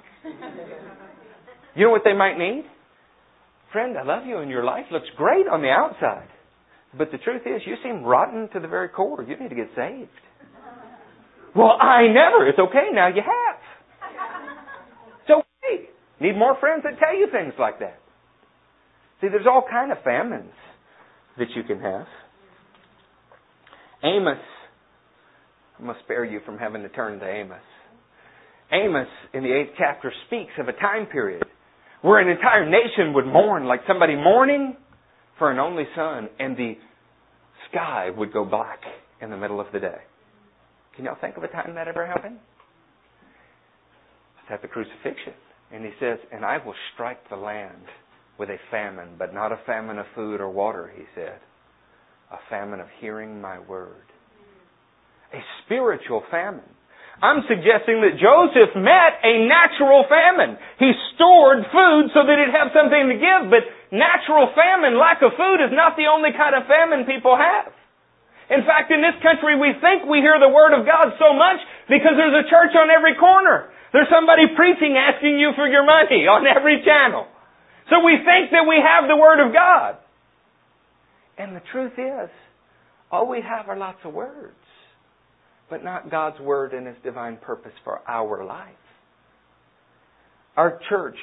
You 1.75 1.85
know 1.85 1.91
what 1.91 2.03
they 2.05 2.13
might 2.13 2.37
need? 2.37 2.63
Friend, 3.73 3.97
I 3.97 4.03
love 4.03 4.25
you 4.25 4.37
and 4.37 4.49
your 4.49 4.63
life 4.63 4.85
looks 4.91 5.07
great 5.17 5.47
on 5.51 5.61
the 5.61 5.69
outside. 5.69 6.29
But 6.97 7.11
the 7.11 7.17
truth 7.17 7.41
is, 7.45 7.61
you 7.65 7.75
seem 7.83 8.03
rotten 8.03 8.47
to 8.53 8.59
the 8.61 8.67
very 8.67 8.87
core. 8.87 9.21
You 9.23 9.37
need 9.37 9.49
to 9.49 9.55
get 9.55 9.67
saved. 9.75 10.07
Well, 11.53 11.75
I 11.81 12.07
never. 12.07 12.47
It's 12.47 12.59
okay. 12.59 12.87
Now 12.93 13.07
you 13.07 13.21
have. 13.21 13.59
It's 15.23 15.31
okay. 15.31 15.89
Need 16.21 16.37
more 16.37 16.57
friends 16.59 16.83
that 16.83 16.97
tell 16.99 17.17
you 17.17 17.27
things 17.31 17.53
like 17.59 17.79
that. 17.79 17.99
See, 19.25 19.29
there's 19.31 19.47
all 19.47 19.63
kind 19.67 19.91
of 19.91 19.97
famines 20.03 20.53
that 21.39 21.47
you 21.55 21.63
can 21.63 21.79
have. 21.79 22.05
Amos, 24.03 24.37
going 25.81 25.95
to 25.95 25.99
spare 26.03 26.23
you 26.23 26.41
from 26.45 26.59
having 26.59 26.83
to 26.83 26.89
turn 26.89 27.19
to 27.19 27.25
Amos. 27.27 27.57
Amos, 28.71 29.07
in 29.33 29.41
the 29.41 29.51
eighth 29.51 29.71
chapter, 29.79 30.13
speaks 30.27 30.51
of 30.59 30.67
a 30.67 30.73
time 30.73 31.07
period 31.07 31.43
where 32.03 32.19
an 32.19 32.29
entire 32.29 32.69
nation 32.69 33.13
would 33.15 33.25
mourn 33.25 33.65
like 33.65 33.79
somebody 33.87 34.13
mourning 34.15 34.77
for 35.39 35.49
an 35.49 35.57
only 35.57 35.85
son, 35.95 36.29
and 36.39 36.55
the 36.55 36.75
sky 37.71 38.11
would 38.15 38.31
go 38.31 38.45
black 38.45 38.81
in 39.23 39.31
the 39.31 39.37
middle 39.37 39.59
of 39.59 39.65
the 39.73 39.79
day. 39.79 39.97
Can 40.95 41.05
y'all 41.05 41.17
think 41.19 41.35
of 41.35 41.43
a 41.43 41.47
time 41.47 41.73
that 41.73 41.87
ever 41.87 42.05
happened? 42.05 42.37
It's 44.43 44.51
at 44.51 44.61
the 44.61 44.67
crucifixion. 44.67 45.33
And 45.71 45.83
he 45.83 45.91
says, 45.99 46.19
And 46.31 46.45
I 46.45 46.63
will 46.63 46.75
strike 46.93 47.27
the 47.27 47.35
land 47.35 47.81
with 48.37 48.49
a 48.49 48.57
famine, 48.69 49.15
but 49.17 49.33
not 49.33 49.51
a 49.51 49.59
famine 49.65 49.97
of 49.97 50.05
food 50.15 50.41
or 50.41 50.49
water, 50.49 50.91
he 50.95 51.03
said. 51.15 51.39
A 52.31 52.37
famine 52.49 52.79
of 52.79 52.87
hearing 52.99 53.41
my 53.41 53.59
word. 53.59 54.05
A 55.33 55.39
spiritual 55.63 56.23
famine. 56.31 56.69
I'm 57.23 57.47
suggesting 57.47 58.03
that 58.03 58.19
Joseph 58.19 58.75
met 58.75 59.23
a 59.23 59.47
natural 59.47 60.03
famine. 60.11 60.59
He 60.83 60.91
stored 61.15 61.63
food 61.71 62.11
so 62.11 62.27
that 62.27 62.35
he'd 62.35 62.51
have 62.51 62.75
something 62.75 63.07
to 63.07 63.15
give, 63.15 63.41
but 63.47 63.63
natural 63.95 64.51
famine, 64.51 64.99
lack 64.99 65.23
of 65.23 65.31
food, 65.39 65.63
is 65.63 65.71
not 65.71 65.95
the 65.95 66.11
only 66.11 66.35
kind 66.35 66.51
of 66.59 66.67
famine 66.67 67.07
people 67.07 67.39
have. 67.39 67.71
In 68.51 68.67
fact, 68.67 68.91
in 68.91 68.99
this 68.99 69.15
country, 69.23 69.55
we 69.55 69.73
think 69.79 70.05
we 70.05 70.19
hear 70.19 70.37
the 70.37 70.51
Word 70.51 70.75
of 70.75 70.85
God 70.85 71.15
so 71.17 71.31
much 71.33 71.57
because 71.87 72.19
there's 72.19 72.35
a 72.35 72.45
church 72.51 72.75
on 72.75 72.91
every 72.91 73.15
corner. 73.15 73.71
There's 73.95 74.11
somebody 74.11 74.51
preaching 74.51 74.99
asking 74.99 75.39
you 75.39 75.55
for 75.55 75.65
your 75.65 75.87
money 75.87 76.27
on 76.27 76.43
every 76.45 76.83
channel. 76.83 77.31
So 77.89 78.03
we 78.03 78.17
think 78.17 78.51
that 78.51 78.65
we 78.67 78.77
have 78.81 79.07
the 79.07 79.15
Word 79.15 79.45
of 79.45 79.53
God. 79.53 79.97
And 81.37 81.55
the 81.55 81.61
truth 81.71 81.93
is, 81.97 82.29
all 83.11 83.27
we 83.27 83.41
have 83.41 83.69
are 83.69 83.77
lots 83.77 83.99
of 84.03 84.13
words 84.13 84.55
but 85.69 85.83
not 85.83 86.11
God's 86.11 86.39
Word 86.39 86.73
and 86.73 86.87
His 86.87 86.95
divine 87.03 87.37
purpose 87.37 87.73
for 87.83 88.01
our 88.07 88.45
life. 88.45 88.73
Our 90.55 90.79
church 90.89 91.17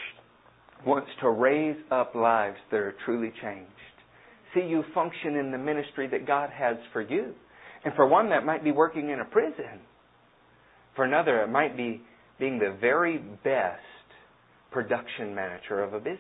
wants 0.86 1.08
to 1.20 1.30
raise 1.30 1.76
up 1.90 2.14
lives 2.14 2.58
that 2.70 2.78
are 2.78 2.94
truly 3.04 3.32
changed. 3.42 3.70
See 4.54 4.66
you 4.68 4.82
function 4.94 5.36
in 5.36 5.52
the 5.52 5.58
ministry 5.58 6.08
that 6.08 6.26
God 6.26 6.50
has 6.50 6.76
for 6.92 7.00
you. 7.00 7.32
And 7.84 7.94
for 7.94 8.06
one, 8.06 8.30
that 8.30 8.44
might 8.44 8.62
be 8.62 8.72
working 8.72 9.10
in 9.10 9.20
a 9.20 9.24
prison. 9.24 9.80
For 10.94 11.04
another, 11.04 11.40
it 11.42 11.48
might 11.48 11.76
be 11.76 12.02
being 12.38 12.58
the 12.58 12.76
very 12.80 13.18
best 13.18 13.80
production 14.70 15.34
manager 15.34 15.82
of 15.82 15.94
a 15.94 15.98
business. 15.98 16.18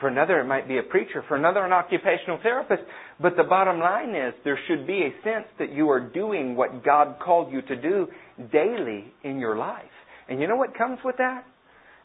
For 0.00 0.08
another, 0.08 0.40
it 0.40 0.44
might 0.44 0.68
be 0.68 0.78
a 0.78 0.82
preacher. 0.82 1.24
For 1.26 1.36
another, 1.36 1.64
an 1.64 1.72
occupational 1.72 2.38
therapist. 2.42 2.82
But 3.20 3.36
the 3.36 3.42
bottom 3.42 3.80
line 3.80 4.10
is 4.10 4.32
there 4.44 4.58
should 4.68 4.86
be 4.86 5.02
a 5.02 5.24
sense 5.24 5.46
that 5.58 5.72
you 5.72 5.90
are 5.90 6.00
doing 6.00 6.54
what 6.54 6.84
God 6.84 7.16
called 7.24 7.52
you 7.52 7.62
to 7.62 7.76
do 7.76 8.06
daily 8.52 9.12
in 9.24 9.38
your 9.38 9.56
life. 9.56 9.84
And 10.28 10.40
you 10.40 10.46
know 10.46 10.56
what 10.56 10.76
comes 10.76 10.98
with 11.04 11.16
that? 11.18 11.44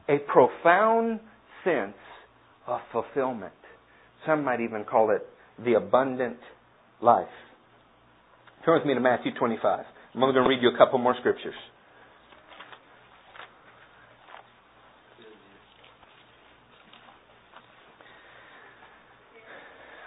A 0.09 0.17
profound 0.31 1.19
sense 1.63 1.93
of 2.65 2.79
fulfillment. 2.91 3.53
Some 4.25 4.43
might 4.43 4.61
even 4.61 4.85
call 4.85 5.11
it 5.11 5.27
the 5.63 5.73
abundant 5.75 6.37
life. 7.01 7.27
Turn 8.65 8.79
with 8.79 8.87
me 8.87 8.93
to 8.95 9.01
Matthew 9.01 9.33
25. 9.37 9.85
I'm 10.15 10.23
only 10.23 10.33
going 10.33 10.45
to 10.45 10.49
read 10.49 10.61
you 10.61 10.69
a 10.73 10.77
couple 10.77 10.97
more 10.97 11.15
scriptures. 11.19 11.55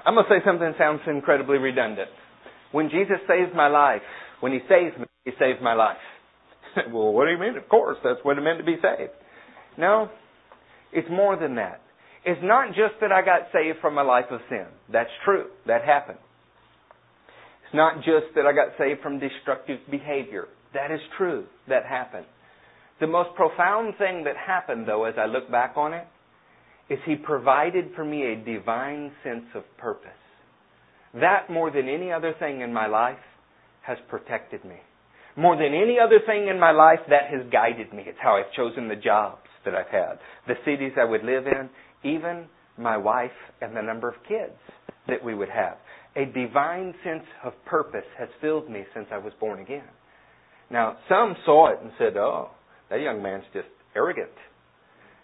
I'm 0.07 0.15
going 0.15 0.25
to 0.27 0.31
say 0.31 0.45
something 0.47 0.67
that 0.67 0.79
sounds 0.79 1.01
incredibly 1.09 1.59
redundant. 1.59 2.09
When 2.71 2.89
Jesus 2.91 3.19
saves 3.27 3.51
my 3.55 3.67
life, 3.67 4.03
when 4.39 4.53
He 4.53 4.61
saves 4.69 4.97
me, 4.97 5.07
He 5.25 5.33
saves 5.39 5.59
my 5.61 5.75
life. 5.75 5.99
well, 6.93 7.13
what 7.13 7.25
do 7.25 7.33
you 7.33 7.39
mean? 7.39 7.57
Of 7.57 7.69
course, 7.69 7.99
that's 8.05 8.21
what 8.23 8.39
it 8.39 8.43
meant 8.43 8.59
to 8.59 8.65
be 8.65 8.77
saved. 8.77 9.11
No, 9.77 10.09
it's 10.93 11.09
more 11.11 11.37
than 11.37 11.57
that. 11.57 11.83
It's 12.25 12.41
not 12.43 12.69
just 12.69 12.95
that 13.01 13.11
I 13.11 13.23
got 13.23 13.49
saved 13.53 13.79
from 13.81 13.99
a 13.99 14.05
life 14.05 14.27
of 14.31 14.41
sin. 14.49 14.67
That's 14.93 15.11
true. 15.25 15.47
That 15.67 15.85
happened. 15.85 16.19
It's 17.65 17.75
not 17.75 17.97
just 17.97 18.35
that 18.37 18.47
I 18.47 18.53
got 18.53 18.79
saved 18.79 19.01
from 19.03 19.19
destructive 19.19 19.81
behavior. 19.91 20.47
That 20.73 20.93
is 20.93 21.01
true. 21.19 21.47
That 21.69 21.85
happened. 21.85 22.27
The 23.01 23.07
most 23.09 23.35
profound 23.35 23.95
thing 23.99 24.25
that 24.25 24.37
happened, 24.37 24.87
though, 24.87 25.05
as 25.05 25.15
I 25.19 25.27
look 25.27 25.51
back 25.51 25.75
on 25.77 25.93
it, 25.93 26.07
is 26.89 26.99
He 27.05 27.17
provided 27.17 27.91
for 27.95 28.05
me 28.05 28.33
a 28.33 28.37
divine 28.37 29.13
sense 29.25 29.47
of 29.55 29.65
purpose. 29.79 30.11
That, 31.15 31.51
more 31.51 31.71
than 31.71 31.89
any 31.89 32.13
other 32.13 32.35
thing 32.39 32.61
in 32.61 32.73
my 32.73 32.87
life, 32.87 33.19
has 33.83 33.99
protected 34.09 34.65
me. 34.65 34.77
More 35.37 35.57
than 35.57 35.75
any 35.75 35.99
other 36.03 36.21
thing 36.27 36.49
in 36.49 36.59
my 36.59 36.71
life, 36.71 37.01
that 37.09 37.31
has 37.31 37.43
guided 37.53 37.93
me. 37.93 38.05
It's 38.07 38.19
how 38.21 38.37
I've 38.37 38.53
chosen 38.55 38.89
the 38.89 38.97
jobs 38.97 39.47
that 39.65 39.75
I've 39.75 39.89
had, 39.89 40.19
the 40.47 40.55
cities 40.65 40.93
I 40.99 41.05
would 41.05 41.25
live 41.25 41.47
in, 41.47 41.69
even 42.05 42.47
my 42.79 42.97
wife 42.97 43.31
and 43.61 43.77
the 43.77 43.83
number 43.83 44.09
of 44.09 44.15
kids 44.29 44.57
that 45.09 45.23
we 45.25 45.35
would 45.35 45.49
have. 45.49 45.77
A 46.17 46.25
divine 46.25 46.95
sense 47.05 47.25
of 47.45 47.53
purpose 47.67 48.07
has 48.19 48.29
filled 48.41 48.71
me 48.71 48.85
since 48.95 49.07
I 49.13 49.19
was 49.19 49.33
born 49.39 49.61
again. 49.61 49.89
Now, 50.71 50.97
some 51.09 51.37
saw 51.45 51.73
it 51.73 51.79
and 51.83 51.93
said, 51.99 52.17
oh, 52.17 52.51
that 52.91 53.01
young 53.01 53.23
man's 53.23 53.45
just 53.53 53.69
arrogant. 53.95 54.31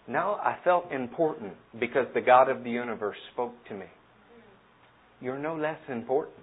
No, 0.07 0.37
I 0.41 0.57
felt 0.63 0.91
important 0.91 1.53
because 1.79 2.07
the 2.13 2.21
God 2.21 2.49
of 2.49 2.63
the 2.63 2.69
universe 2.69 3.17
spoke 3.33 3.53
to 3.69 3.73
me. 3.73 3.85
You're 5.21 5.39
no 5.39 5.55
less 5.55 5.79
important. 5.87 6.37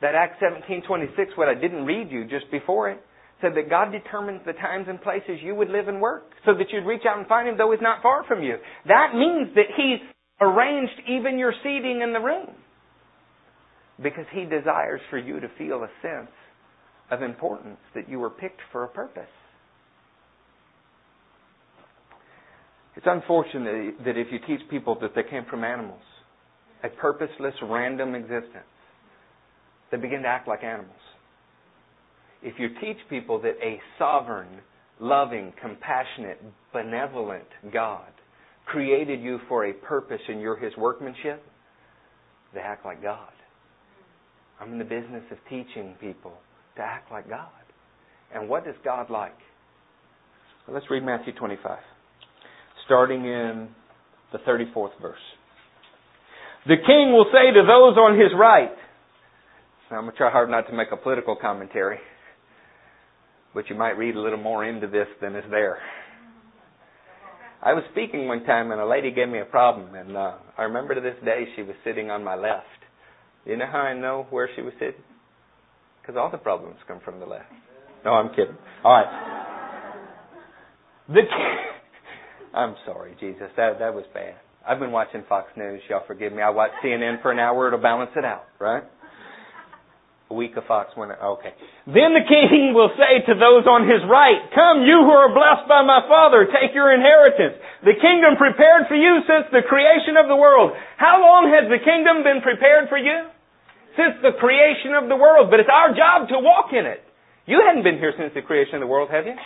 That 0.00 0.14
Acts 0.14 0.40
17:26, 0.40 1.36
what 1.36 1.48
I 1.48 1.54
didn't 1.54 1.84
read 1.84 2.10
you 2.10 2.24
just 2.24 2.50
before 2.50 2.90
it, 2.90 3.00
said 3.40 3.54
that 3.54 3.68
God 3.68 3.92
determines 3.92 4.40
the 4.46 4.54
times 4.54 4.88
and 4.88 5.00
places 5.00 5.42
you 5.42 5.54
would 5.54 5.68
live 5.68 5.88
and 5.88 6.00
work 6.00 6.24
so 6.44 6.54
that 6.54 6.70
you'd 6.72 6.86
reach 6.86 7.04
out 7.06 7.18
and 7.18 7.26
find 7.26 7.48
him 7.48 7.56
though 7.58 7.70
he's 7.70 7.82
not 7.82 8.02
far 8.02 8.24
from 8.24 8.42
you. 8.42 8.56
That 8.86 9.14
means 9.14 9.54
that 9.54 9.66
he's 9.76 10.00
arranged 10.40 11.00
even 11.06 11.38
your 11.38 11.52
seating 11.62 12.00
in 12.02 12.12
the 12.12 12.20
room 12.20 12.50
because 14.02 14.26
he 14.32 14.44
desires 14.44 15.00
for 15.10 15.18
you 15.18 15.40
to 15.40 15.48
feel 15.58 15.82
a 15.82 15.90
sense 16.00 16.32
of 17.10 17.22
importance 17.22 17.78
that 17.94 18.08
you 18.08 18.18
were 18.18 18.30
picked 18.30 18.60
for 18.72 18.84
a 18.84 18.88
purpose. 18.88 19.28
It's 22.96 23.06
unfortunate 23.06 23.96
that 24.04 24.16
if 24.16 24.28
you 24.32 24.38
teach 24.46 24.66
people 24.70 24.98
that 25.00 25.14
they 25.14 25.22
came 25.22 25.44
from 25.50 25.64
animals, 25.64 26.00
a 26.82 26.88
purposeless, 26.88 27.54
random 27.62 28.14
existence, 28.14 28.64
they 29.90 29.98
begin 29.98 30.22
to 30.22 30.28
act 30.28 30.48
like 30.48 30.64
animals. 30.64 30.90
If 32.42 32.58
you 32.58 32.68
teach 32.80 32.96
people 33.10 33.40
that 33.42 33.56
a 33.62 33.80
sovereign, 33.98 34.60
loving, 34.98 35.52
compassionate, 35.60 36.42
benevolent 36.72 37.48
God 37.72 38.08
created 38.64 39.20
you 39.20 39.40
for 39.48 39.66
a 39.66 39.72
purpose 39.72 40.20
and 40.28 40.40
you're 40.40 40.56
His 40.56 40.76
workmanship, 40.76 41.42
they 42.54 42.60
act 42.60 42.84
like 42.84 43.02
God. 43.02 43.28
I'm 44.58 44.72
in 44.72 44.78
the 44.78 44.84
business 44.84 45.22
of 45.30 45.38
teaching 45.50 45.94
people 46.00 46.32
to 46.76 46.82
act 46.82 47.12
like 47.12 47.28
God. 47.28 47.48
And 48.34 48.48
what 48.48 48.66
is 48.66 48.74
God 48.84 49.10
like? 49.10 49.36
Well, 50.66 50.74
let's 50.74 50.90
read 50.90 51.04
Matthew 51.04 51.34
25 51.34 51.78
starting 52.86 53.24
in 53.24 53.68
the 54.32 54.38
34th 54.38 55.00
verse. 55.00 55.18
The 56.66 56.76
king 56.84 57.12
will 57.12 57.26
say 57.32 57.52
to 57.52 57.62
those 57.62 57.96
on 57.96 58.18
his 58.18 58.30
right, 58.36 58.72
now 59.90 59.98
I'm 59.98 60.04
going 60.04 60.12
to 60.12 60.18
try 60.18 60.32
hard 60.32 60.50
not 60.50 60.66
to 60.68 60.72
make 60.72 60.88
a 60.92 60.96
political 60.96 61.36
commentary, 61.36 61.98
but 63.54 63.70
you 63.70 63.76
might 63.76 63.96
read 63.96 64.16
a 64.16 64.20
little 64.20 64.38
more 64.38 64.64
into 64.64 64.88
this 64.88 65.06
than 65.20 65.36
is 65.36 65.44
there. 65.50 65.78
I 67.62 67.72
was 67.72 67.84
speaking 67.92 68.26
one 68.26 68.44
time 68.44 68.72
and 68.72 68.80
a 68.80 68.86
lady 68.86 69.12
gave 69.12 69.28
me 69.28 69.40
a 69.40 69.44
problem, 69.44 69.94
and 69.94 70.16
uh, 70.16 70.34
I 70.58 70.64
remember 70.64 70.94
to 70.94 71.00
this 71.00 71.16
day 71.24 71.44
she 71.54 71.62
was 71.62 71.74
sitting 71.84 72.10
on 72.10 72.24
my 72.24 72.34
left. 72.34 72.66
You 73.44 73.56
know 73.56 73.66
how 73.70 73.78
I 73.78 73.94
know 73.94 74.26
where 74.30 74.48
she 74.56 74.62
was 74.62 74.72
sitting? 74.74 75.02
Because 76.02 76.16
all 76.16 76.30
the 76.30 76.38
problems 76.38 76.76
come 76.86 77.00
from 77.04 77.20
the 77.20 77.26
left. 77.26 77.46
No, 78.04 78.12
I'm 78.12 78.30
kidding. 78.30 78.56
All 78.84 78.92
right. 78.92 79.56
The 81.08 81.22
I'm 82.56 82.74
sorry, 82.88 83.12
Jesus. 83.20 83.52
That 83.60 83.78
that 83.78 83.92
was 83.92 84.08
bad. 84.16 84.40
I've 84.66 84.80
been 84.80 84.90
watching 84.90 85.22
Fox 85.28 85.52
News. 85.60 85.84
Y'all 85.92 86.02
forgive 86.08 86.32
me. 86.32 86.40
I 86.40 86.50
watch 86.50 86.72
CNN 86.82 87.22
for 87.22 87.30
an 87.30 87.38
hour 87.38 87.68
It'll 87.68 87.78
balance 87.78 88.10
it 88.16 88.24
out, 88.24 88.48
right? 88.58 88.82
A 90.26 90.34
week 90.34 90.56
of 90.56 90.66
Fox 90.66 90.90
when 90.96 91.12
okay. 91.12 91.54
Then 91.86 92.16
the 92.18 92.26
king 92.26 92.74
will 92.74 92.90
say 92.98 93.22
to 93.30 93.34
those 93.38 93.62
on 93.68 93.86
his 93.86 94.02
right, 94.10 94.42
Come, 94.56 94.82
you 94.82 95.06
who 95.06 95.14
are 95.14 95.30
blessed 95.30 95.70
by 95.70 95.86
my 95.86 96.02
father, 96.10 96.50
take 96.50 96.74
your 96.74 96.90
inheritance. 96.90 97.62
The 97.86 97.94
kingdom 97.94 98.34
prepared 98.34 98.90
for 98.90 98.98
you 98.98 99.22
since 99.28 99.46
the 99.54 99.62
creation 99.62 100.18
of 100.18 100.26
the 100.26 100.34
world. 100.34 100.74
How 100.98 101.22
long 101.22 101.52
has 101.54 101.70
the 101.70 101.78
kingdom 101.78 102.26
been 102.26 102.42
prepared 102.42 102.90
for 102.90 102.98
you? 102.98 103.30
Since 103.94 104.18
the 104.24 104.34
creation 104.40 104.98
of 104.98 105.06
the 105.06 105.14
world. 105.14 105.46
But 105.46 105.62
it's 105.62 105.70
our 105.70 105.94
job 105.94 106.26
to 106.34 106.42
walk 106.42 106.74
in 106.74 106.90
it. 106.90 107.06
You 107.46 107.62
hadn't 107.62 107.86
been 107.86 108.02
here 108.02 108.10
since 108.18 108.34
the 108.34 108.42
creation 108.42 108.74
of 108.74 108.82
the 108.82 108.90
world, 108.90 109.14
have 109.14 109.30
you? 109.30 109.38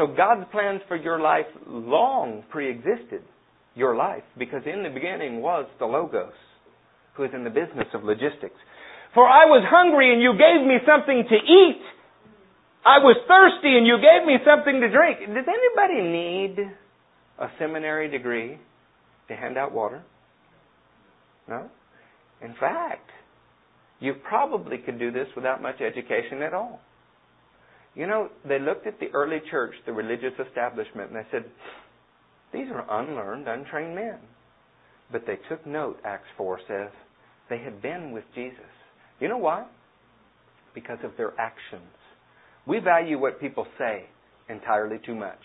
So 0.00 0.06
God's 0.06 0.46
plans 0.50 0.80
for 0.88 0.96
your 0.96 1.20
life 1.20 1.44
long 1.66 2.42
pre-existed 2.48 3.20
your 3.74 3.94
life 3.94 4.22
because 4.38 4.62
in 4.64 4.82
the 4.82 4.88
beginning 4.88 5.42
was 5.42 5.66
the 5.78 5.84
Logos 5.84 6.32
who 7.14 7.24
is 7.24 7.30
in 7.34 7.44
the 7.44 7.50
business 7.50 7.86
of 7.92 8.02
logistics. 8.02 8.56
For 9.12 9.28
I 9.28 9.44
was 9.44 9.62
hungry 9.68 10.14
and 10.14 10.22
you 10.22 10.32
gave 10.32 10.66
me 10.66 10.76
something 10.88 11.22
to 11.28 11.36
eat. 11.36 11.82
I 12.82 12.96
was 12.96 13.14
thirsty 13.28 13.76
and 13.76 13.86
you 13.86 13.98
gave 14.00 14.26
me 14.26 14.38
something 14.40 14.80
to 14.80 14.88
drink. 14.88 15.18
Does 15.20 15.44
anybody 15.44 16.00
need 16.08 16.72
a 17.38 17.48
seminary 17.58 18.10
degree 18.10 18.58
to 19.28 19.36
hand 19.36 19.58
out 19.58 19.70
water? 19.70 20.02
No? 21.46 21.68
In 22.40 22.54
fact, 22.58 23.10
you 23.98 24.14
probably 24.26 24.78
could 24.78 24.98
do 24.98 25.12
this 25.12 25.28
without 25.36 25.60
much 25.60 25.82
education 25.82 26.40
at 26.40 26.54
all. 26.54 26.80
You 27.94 28.06
know, 28.06 28.28
they 28.46 28.58
looked 28.58 28.86
at 28.86 29.00
the 29.00 29.08
early 29.12 29.40
church, 29.50 29.74
the 29.84 29.92
religious 29.92 30.32
establishment, 30.46 31.10
and 31.10 31.16
they 31.16 31.26
said, 31.30 31.44
these 32.52 32.66
are 32.72 33.00
unlearned, 33.00 33.48
untrained 33.48 33.94
men. 33.94 34.18
But 35.12 35.26
they 35.26 35.38
took 35.48 35.66
note, 35.66 35.98
Acts 36.04 36.28
4 36.36 36.60
says, 36.68 36.90
they 37.48 37.58
had 37.58 37.82
been 37.82 38.12
with 38.12 38.24
Jesus. 38.34 38.58
You 39.18 39.28
know 39.28 39.38
why? 39.38 39.66
Because 40.74 40.98
of 41.04 41.12
their 41.16 41.32
actions. 41.38 41.82
We 42.66 42.78
value 42.78 43.18
what 43.18 43.40
people 43.40 43.66
say 43.78 44.04
entirely 44.48 44.98
too 45.04 45.14
much. 45.14 45.40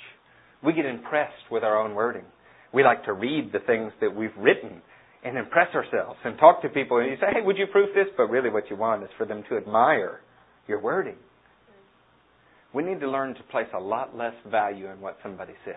We 0.64 0.74
get 0.74 0.86
impressed 0.86 1.50
with 1.52 1.64
our 1.64 1.80
own 1.80 1.96
wording. 1.96 2.26
We 2.74 2.84
like 2.84 3.06
to 3.06 3.14
read 3.14 3.52
the 3.52 3.60
things 3.60 3.92
that 4.02 4.16
we've 4.16 4.36
written 4.38 4.82
and 5.24 5.38
impress 5.38 5.74
ourselves 5.74 6.20
and 6.24 6.38
talk 6.38 6.62
to 6.62 6.70
people 6.70 6.98
and 6.98 7.10
you 7.10 7.18
say, 7.20 7.28
hey, 7.34 7.42
would 7.42 7.58
you 7.58 7.66
proof 7.72 7.90
this? 7.96 8.08
But 8.16 8.30
really 8.30 8.50
what 8.50 8.70
you 8.70 8.76
want 8.76 9.04
is 9.04 9.10
for 9.18 9.26
them 9.26 9.44
to 9.50 9.58
admire 9.58 10.22
your 10.68 10.80
wording. 10.80 11.16
We 12.76 12.84
need 12.84 13.00
to 13.00 13.10
learn 13.10 13.36
to 13.36 13.44
place 13.44 13.70
a 13.74 13.80
lot 13.80 14.18
less 14.18 14.34
value 14.52 14.92
in 14.92 15.00
what 15.00 15.18
somebody 15.24 15.54
says. 15.64 15.76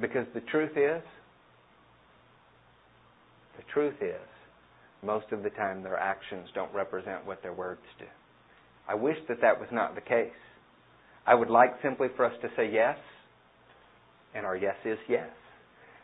Because 0.00 0.26
the 0.34 0.40
truth 0.40 0.72
is, 0.72 1.02
the 3.56 3.62
truth 3.72 3.94
is, 4.00 4.26
most 5.04 5.26
of 5.30 5.44
the 5.44 5.50
time 5.50 5.84
their 5.84 5.96
actions 5.96 6.48
don't 6.52 6.74
represent 6.74 7.24
what 7.24 7.44
their 7.44 7.52
words 7.52 7.80
do. 8.00 8.06
I 8.88 8.96
wish 8.96 9.18
that 9.28 9.40
that 9.40 9.60
was 9.60 9.68
not 9.70 9.94
the 9.94 10.00
case. 10.00 10.32
I 11.24 11.36
would 11.36 11.48
like 11.48 11.74
simply 11.80 12.08
for 12.16 12.24
us 12.24 12.34
to 12.42 12.48
say 12.56 12.68
yes, 12.72 12.98
and 14.34 14.44
our 14.44 14.56
yes 14.56 14.76
is 14.84 14.98
yes. 15.08 15.30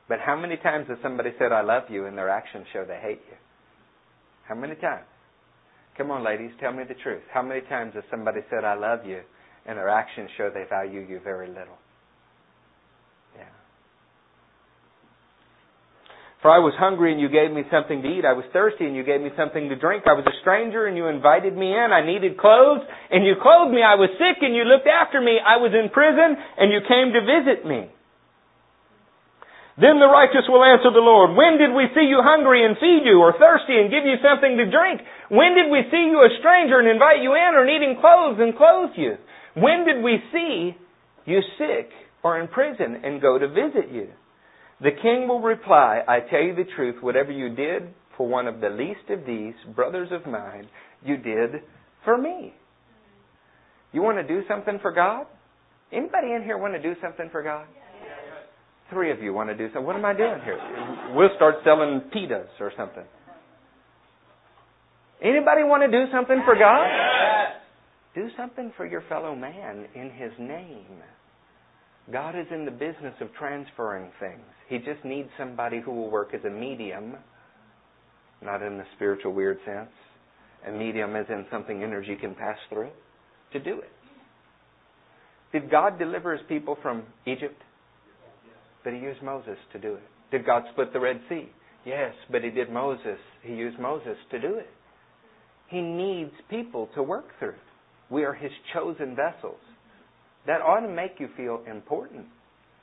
But 0.09 0.21
how 0.25 0.37
many 0.37 0.57
times 0.57 0.87
has 0.89 0.99
somebody 1.03 1.31
said, 1.37 1.51
I 1.51 1.63
love 1.63 1.85
you, 1.91 2.07
and 2.07 2.17
their 2.17 2.29
actions 2.29 2.67
show 2.73 2.85
they 2.85 3.01
hate 3.03 3.23
you? 3.29 3.37
How 4.47 4.55
many 4.55 4.77
times? 4.77 5.07
Come 5.99 6.13
on, 6.13 6.25
ladies, 6.25 6.53
tell 6.61 6.73
me 6.73 6.85
the 6.87 6.95
truth. 7.03 7.23
How 7.33 7.43
many 7.43 7.63
times 7.63 7.95
has 7.95 8.05
somebody 8.09 8.41
said, 8.51 8.65
I 8.65 8.75
love 8.75 9.05
you, 9.05 9.23
and 9.67 9.79
their 9.79 9.89
actions 9.89 10.31
show 10.37 10.51
they 10.53 10.65
value 10.69 11.01
you 11.01 11.21
very 11.23 11.49
little? 11.49 11.79
Yeah. 13.37 13.49
For 16.43 16.51
I 16.51 16.59
was 16.59 16.75
hungry 16.77 17.13
and 17.13 17.21
you 17.21 17.29
gave 17.29 17.51
me 17.51 17.65
something 17.73 18.03
to 18.03 18.09
eat. 18.09 18.25
I 18.25 18.37
was 18.37 18.45
thirsty 18.53 18.85
and 18.85 18.95
you 18.95 19.03
gave 19.03 19.21
me 19.21 19.31
something 19.37 19.69
to 19.69 19.77
drink. 19.77 20.05
I 20.07 20.13
was 20.13 20.27
a 20.29 20.37
stranger 20.43 20.87
and 20.87 20.97
you 20.97 21.09
invited 21.09 21.57
me 21.57 21.73
in. 21.73 21.89
I 21.93 22.05
needed 22.05 22.37
clothes 22.37 22.85
and 23.11 23.25
you 23.25 23.35
clothed 23.41 23.73
me. 23.73 23.81
I 23.81 23.97
was 23.97 24.13
sick 24.21 24.45
and 24.45 24.55
you 24.55 24.65
looked 24.69 24.87
after 24.87 25.21
me. 25.21 25.41
I 25.41 25.57
was 25.57 25.73
in 25.73 25.89
prison 25.89 26.37
and 26.61 26.69
you 26.69 26.85
came 26.85 27.17
to 27.17 27.25
visit 27.25 27.65
me. 27.65 27.89
Then 29.75 29.99
the 29.99 30.07
righteous 30.07 30.47
will 30.47 30.63
answer 30.63 30.95
the 30.95 31.03
Lord, 31.03 31.35
When 31.35 31.59
did 31.59 31.75
we 31.75 31.91
see 31.99 32.07
you 32.07 32.23
hungry 32.23 32.63
and 32.63 32.79
feed 32.79 33.03
you, 33.03 33.19
or 33.19 33.35
thirsty 33.35 33.75
and 33.75 33.91
give 33.91 34.07
you 34.07 34.23
something 34.23 34.55
to 34.55 34.71
drink? 34.71 35.03
When 35.35 35.59
did 35.59 35.67
we 35.67 35.83
see 35.91 36.15
you 36.15 36.23
a 36.23 36.31
stranger 36.39 36.79
and 36.79 36.87
invite 36.87 37.27
you 37.27 37.35
in, 37.35 37.59
or 37.59 37.67
needing 37.67 37.99
clothes 37.99 38.39
and 38.39 38.55
clothe 38.55 38.95
you? 38.95 39.19
When 39.55 39.85
did 39.85 40.03
we 40.03 40.19
see 40.33 40.77
you 41.27 41.41
sick 41.59 41.91
or 42.23 42.41
in 42.41 42.49
prison 42.49 43.01
and 43.05 43.21
go 43.21 43.39
to 43.39 43.49
visit 43.49 43.93
you? 43.93 44.09
The 44.81 44.91
king 44.91 45.29
will 45.29 45.41
reply, 45.41 46.01
I 46.07 46.21
tell 46.21 46.41
you 46.41 46.55
the 46.55 46.69
truth, 46.77 46.97
whatever 47.01 47.31
you 47.31 47.55
did 47.55 47.95
for 48.17 48.29
one 48.29 48.47
of 48.47 48.61
the 48.61 48.69
least 48.69 49.09
of 49.11 49.27
these 49.27 49.55
brothers 49.75 50.09
of 50.11 50.31
mine, 50.31 50.69
you 51.05 51.17
did 51.17 51.63
for 52.05 52.19
me. 52.19 52.55
You 53.93 54.03
want 54.03 54.19
to 54.19 54.27
do 54.27 54.43
something 54.49 54.79
for 54.83 54.93
God? 54.93 55.27
Anybody 55.93 56.33
in 56.33 56.43
here 56.43 56.59
want 56.59 56.75
to 56.75 56.83
do 56.83 56.95
something 57.01 57.29
for 57.31 57.43
God? 57.43 57.67
Three 58.91 59.13
of 59.13 59.21
you 59.21 59.33
want 59.33 59.49
to 59.51 59.57
do 59.57 59.69
something. 59.69 59.87
What 59.87 59.97
am 59.97 60.05
I 60.05 60.13
doing 60.13 60.41
here? 60.45 60.59
We'll 61.15 61.31
start 61.37 61.57
selling 61.65 62.03
pitas 62.15 62.49
or 62.61 62.73
something. 62.77 63.05
Anybody 65.23 65.63
want 65.63 65.83
to 65.83 65.91
do 65.91 66.11
something 66.13 66.43
for 66.45 66.55
God? 66.55 66.85
Do 68.15 68.29
something 68.37 68.73
for 68.77 68.87
your 68.87 69.03
fellow 69.09 69.35
man 69.35 69.87
in 69.95 70.11
His 70.11 70.33
name. 70.39 71.03
God 72.13 72.39
is 72.39 72.47
in 72.51 72.65
the 72.65 72.71
business 72.71 73.15
of 73.21 73.33
transferring 73.39 74.11
things. 74.21 74.45
He 74.69 74.79
just 74.79 75.05
needs 75.05 75.29
somebody 75.39 75.81
who 75.81 75.93
will 75.93 76.11
work 76.11 76.35
as 76.35 76.45
a 76.45 76.51
medium, 76.51 77.17
not 78.43 78.63
in 78.63 78.77
the 78.77 78.85
spiritual 78.97 79.33
weird 79.33 79.59
sense. 79.65 79.91
A 80.67 80.73
medium 80.73 81.17
as 81.17 81.27
in 81.29 81.45
something 81.51 81.83
energy 81.83 82.17
can 82.21 82.35
pass 82.35 82.57
through, 82.71 82.91
to 83.53 83.61
do 83.61 83.79
it. 83.81 83.91
Did 85.53 85.71
God 85.71 85.99
deliver 85.99 86.37
his 86.37 86.47
people 86.49 86.77
from 86.83 87.05
Egypt? 87.27 87.61
But 88.83 88.93
he 88.93 88.99
used 88.99 89.23
Moses 89.23 89.57
to 89.73 89.79
do 89.79 89.95
it. 89.95 90.03
Did 90.31 90.45
God 90.45 90.63
split 90.73 90.93
the 90.93 91.01
Red 91.01 91.21
Sea? 91.29 91.49
Yes, 91.87 92.13
but 92.31 92.43
he 92.43 92.51
did 92.51 92.71
Moses. 92.71 93.19
He 93.43 93.55
used 93.55 93.79
Moses 93.79 94.17
to 94.31 94.41
do 94.41 94.55
it. 94.55 94.69
He 95.69 95.81
needs 95.81 96.33
people 96.51 96.89
to 96.95 97.03
work 97.03 97.27
through. 97.39 97.55
We 98.15 98.23
are 98.23 98.33
his 98.33 98.53
chosen 98.73 99.17
vessels. 99.17 99.59
That 100.47 100.61
ought 100.61 100.87
to 100.87 100.89
make 100.89 101.19
you 101.19 101.29
feel 101.37 101.65
important. 101.69 102.27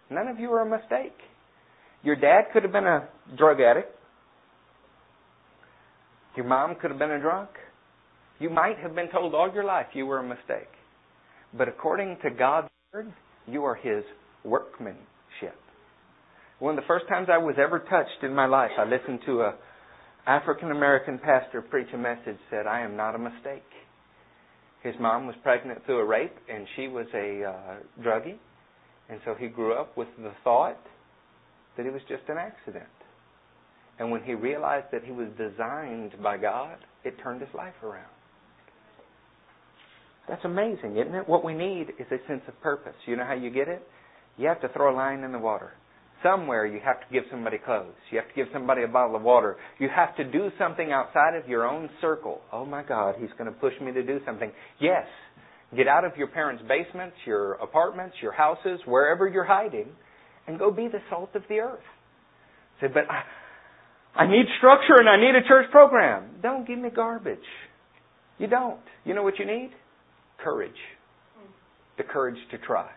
None 0.09 0.27
of 0.27 0.39
you 0.39 0.51
are 0.51 0.59
a 0.59 0.69
mistake. 0.69 1.15
Your 2.03 2.17
dad 2.17 2.51
could 2.51 2.63
have 2.63 2.73
been 2.73 2.85
a 2.85 3.07
drug 3.37 3.61
addict. 3.61 3.95
Your 6.35 6.45
mom 6.45 6.75
could 6.75 6.91
have 6.91 6.99
been 6.99 7.11
a 7.11 7.19
drunk. 7.21 7.49
You 8.39 8.49
might 8.49 8.77
have 8.79 8.93
been 8.93 9.09
told 9.09 9.33
all 9.33 9.49
your 9.53 9.63
life 9.63 9.85
you 9.93 10.05
were 10.05 10.19
a 10.19 10.27
mistake. 10.27 10.67
But 11.57 11.69
according 11.69 12.17
to 12.23 12.29
God's 12.29 12.67
word, 12.93 13.13
you 13.47 13.63
are 13.63 13.75
his 13.75 14.03
workmanship. 14.43 15.55
One 16.59 16.77
of 16.77 16.83
the 16.83 16.87
first 16.87 17.07
times 17.07 17.29
I 17.31 17.37
was 17.37 17.55
ever 17.57 17.79
touched 17.79 18.23
in 18.23 18.35
my 18.35 18.47
life, 18.47 18.71
I 18.77 18.83
listened 18.83 19.21
to 19.27 19.43
a 19.43 19.55
African 20.27 20.71
American 20.71 21.19
pastor 21.19 21.61
preach 21.61 21.87
a 21.93 21.97
message 21.97 22.37
said, 22.49 22.67
I 22.67 22.81
am 22.81 22.97
not 22.97 23.15
a 23.15 23.17
mistake. 23.17 23.63
His 24.83 24.95
mom 24.99 25.27
was 25.27 25.35
pregnant 25.43 25.85
through 25.85 25.99
a 25.99 26.05
rape, 26.05 26.35
and 26.49 26.65
she 26.75 26.87
was 26.87 27.05
a 27.13 27.43
uh, 27.43 28.03
druggie. 28.03 28.37
And 29.09 29.19
so 29.25 29.35
he 29.35 29.47
grew 29.47 29.73
up 29.73 29.95
with 29.97 30.07
the 30.17 30.31
thought 30.43 30.79
that 31.77 31.85
it 31.85 31.93
was 31.93 32.01
just 32.07 32.23
an 32.29 32.37
accident. 32.37 32.85
And 33.99 34.09
when 34.09 34.23
he 34.23 34.33
realized 34.33 34.87
that 34.91 35.03
he 35.03 35.11
was 35.11 35.27
designed 35.37 36.13
by 36.23 36.37
God, 36.37 36.77
it 37.03 37.15
turned 37.23 37.41
his 37.41 37.49
life 37.53 37.73
around. 37.83 38.09
That's 40.27 40.43
amazing, 40.45 40.97
isn't 40.97 41.13
it? 41.13 41.27
What 41.27 41.43
we 41.43 41.53
need 41.53 41.89
is 41.99 42.07
a 42.11 42.27
sense 42.27 42.41
of 42.47 42.59
purpose. 42.61 42.95
You 43.05 43.15
know 43.17 43.25
how 43.25 43.33
you 43.33 43.49
get 43.49 43.67
it? 43.67 43.85
You 44.37 44.47
have 44.47 44.61
to 44.61 44.69
throw 44.69 44.93
a 44.93 44.95
line 44.95 45.23
in 45.23 45.31
the 45.31 45.39
water. 45.39 45.73
Somewhere 46.23 46.65
you 46.65 46.79
have 46.83 46.99
to 46.99 47.05
give 47.11 47.23
somebody 47.31 47.57
clothes. 47.57 47.95
You 48.11 48.19
have 48.19 48.27
to 48.27 48.33
give 48.35 48.47
somebody 48.53 48.83
a 48.83 48.87
bottle 48.87 49.15
of 49.15 49.23
water. 49.23 49.57
You 49.79 49.89
have 49.95 50.15
to 50.17 50.23
do 50.23 50.49
something 50.59 50.91
outside 50.91 51.35
of 51.35 51.49
your 51.49 51.67
own 51.67 51.89
circle. 51.99 52.41
Oh 52.51 52.65
my 52.65 52.83
God, 52.83 53.15
he's 53.19 53.31
going 53.37 53.51
to 53.51 53.59
push 53.59 53.73
me 53.81 53.91
to 53.91 54.03
do 54.03 54.19
something. 54.25 54.51
Yes, 54.79 55.05
get 55.75 55.87
out 55.87 56.05
of 56.05 56.15
your 56.17 56.27
parents' 56.27 56.63
basements, 56.67 57.15
your 57.25 57.53
apartments, 57.53 58.15
your 58.21 58.33
houses, 58.33 58.79
wherever 58.85 59.27
you're 59.27 59.45
hiding, 59.45 59.87
and 60.47 60.59
go 60.59 60.69
be 60.69 60.87
the 60.87 60.99
salt 61.09 61.31
of 61.33 61.43
the 61.49 61.55
earth. 61.55 61.79
Say, 62.81 62.87
but 62.87 63.03
I, 63.09 63.23
I 64.23 64.27
need 64.27 64.45
structure 64.57 64.95
and 64.97 65.09
I 65.09 65.17
need 65.17 65.35
a 65.35 65.47
church 65.47 65.71
program. 65.71 66.35
Don't 66.41 66.67
give 66.67 66.77
me 66.77 66.89
garbage. 66.89 67.39
You 68.37 68.47
don't. 68.47 68.79
You 69.05 69.13
know 69.13 69.23
what 69.23 69.39
you 69.39 69.45
need? 69.45 69.71
Courage. 70.43 70.71
The 71.97 72.03
courage 72.03 72.37
to 72.51 72.57
try. 72.57 72.89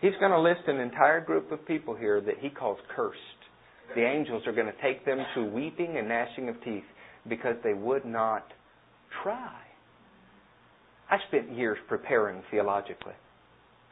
He's 0.00 0.12
going 0.20 0.30
to 0.30 0.40
list 0.40 0.68
an 0.68 0.78
entire 0.78 1.20
group 1.20 1.50
of 1.50 1.66
people 1.66 1.94
here 1.94 2.20
that 2.20 2.38
he 2.40 2.50
calls 2.50 2.78
cursed. 2.94 3.18
The 3.94 4.04
angels 4.04 4.42
are 4.46 4.52
going 4.52 4.66
to 4.66 4.82
take 4.82 5.04
them 5.04 5.18
to 5.34 5.44
weeping 5.44 5.96
and 5.96 6.08
gnashing 6.08 6.48
of 6.48 6.62
teeth 6.62 6.84
because 7.28 7.56
they 7.64 7.74
would 7.74 8.04
not 8.04 8.46
try. 9.22 9.60
I 11.10 11.16
spent 11.28 11.52
years 11.56 11.78
preparing 11.88 12.42
theologically. 12.50 13.14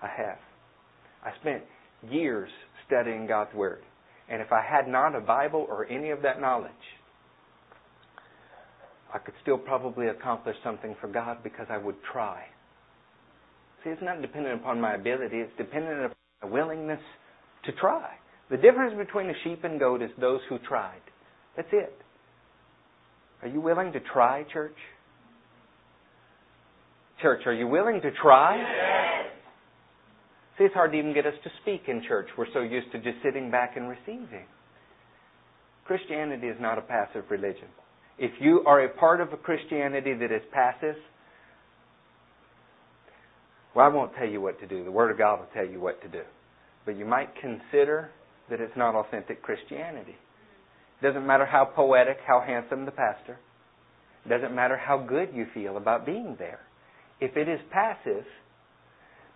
I 0.02 0.08
have. 0.08 0.38
I 1.24 1.32
spent 1.40 1.62
years 2.10 2.50
studying 2.86 3.26
God's 3.26 3.54
Word. 3.54 3.80
And 4.28 4.42
if 4.42 4.52
I 4.52 4.62
had 4.62 4.86
not 4.86 5.14
a 5.14 5.20
Bible 5.20 5.66
or 5.68 5.86
any 5.86 6.10
of 6.10 6.22
that 6.22 6.40
knowledge, 6.40 6.70
I 9.12 9.18
could 9.18 9.34
still 9.42 9.58
probably 9.58 10.08
accomplish 10.08 10.56
something 10.62 10.94
for 11.00 11.08
God 11.08 11.38
because 11.42 11.66
I 11.70 11.78
would 11.78 11.96
try. 12.12 12.44
It's 13.90 14.02
not 14.02 14.20
dependent 14.22 14.60
upon 14.60 14.80
my 14.80 14.94
ability, 14.94 15.38
it's 15.38 15.52
dependent 15.56 16.06
upon 16.06 16.16
my 16.42 16.48
willingness 16.48 17.00
to 17.64 17.72
try. 17.72 18.10
The 18.50 18.56
difference 18.56 18.94
between 18.96 19.28
a 19.30 19.34
sheep 19.44 19.64
and 19.64 19.78
goat 19.78 20.02
is 20.02 20.10
those 20.20 20.40
who 20.48 20.58
tried. 20.58 21.00
That's 21.56 21.68
it. 21.72 21.94
Are 23.42 23.48
you 23.48 23.60
willing 23.60 23.92
to 23.92 24.00
try, 24.00 24.44
church? 24.52 24.76
Church, 27.20 27.42
are 27.46 27.52
you 27.52 27.66
willing 27.66 28.00
to 28.02 28.10
try? 28.22 28.58
Yes. 28.58 29.32
See, 30.58 30.64
it's 30.64 30.74
hard 30.74 30.92
to 30.92 30.98
even 30.98 31.12
get 31.12 31.26
us 31.26 31.34
to 31.44 31.50
speak 31.62 31.82
in 31.88 32.02
church. 32.06 32.28
We're 32.36 32.46
so 32.52 32.60
used 32.60 32.90
to 32.92 32.98
just 32.98 33.16
sitting 33.22 33.50
back 33.50 33.76
and 33.76 33.88
receiving. 33.88 34.46
Christianity 35.86 36.48
is 36.48 36.56
not 36.60 36.78
a 36.78 36.82
passive 36.82 37.24
religion. 37.30 37.68
If 38.18 38.32
you 38.40 38.62
are 38.66 38.84
a 38.84 38.88
part 38.88 39.20
of 39.20 39.32
a 39.32 39.36
Christianity 39.36 40.14
that 40.14 40.32
is 40.32 40.42
passive, 40.52 40.96
well, 43.76 43.84
I 43.84 43.88
won't 43.88 44.14
tell 44.14 44.26
you 44.26 44.40
what 44.40 44.58
to 44.60 44.66
do. 44.66 44.84
The 44.84 44.90
Word 44.90 45.10
of 45.10 45.18
God 45.18 45.38
will 45.38 45.48
tell 45.52 45.66
you 45.66 45.78
what 45.78 46.00
to 46.00 46.08
do. 46.08 46.22
But 46.86 46.96
you 46.96 47.04
might 47.04 47.28
consider 47.38 48.10
that 48.48 48.58
it's 48.58 48.74
not 48.74 48.94
authentic 48.94 49.42
Christianity. 49.42 50.16
It 50.98 51.06
doesn't 51.06 51.26
matter 51.26 51.44
how 51.44 51.66
poetic, 51.66 52.16
how 52.26 52.40
handsome 52.40 52.86
the 52.86 52.90
pastor. 52.90 53.38
It 54.24 54.30
doesn't 54.30 54.54
matter 54.54 54.78
how 54.78 54.96
good 54.96 55.28
you 55.34 55.44
feel 55.52 55.76
about 55.76 56.06
being 56.06 56.36
there. 56.38 56.60
If 57.20 57.36
it 57.36 57.50
is 57.50 57.60
passive, 57.70 58.24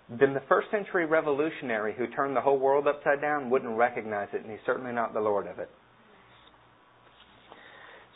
then 0.08 0.32
the 0.32 0.42
first 0.48 0.68
century 0.70 1.04
revolutionary 1.04 1.94
who 1.96 2.06
turned 2.06 2.34
the 2.34 2.40
whole 2.40 2.58
world 2.58 2.86
upside 2.88 3.20
down 3.20 3.50
wouldn't 3.50 3.76
recognize 3.76 4.28
it, 4.32 4.40
and 4.40 4.50
he's 4.50 4.60
certainly 4.64 4.92
not 4.92 5.12
the 5.12 5.20
Lord 5.20 5.48
of 5.48 5.58
it. 5.58 5.68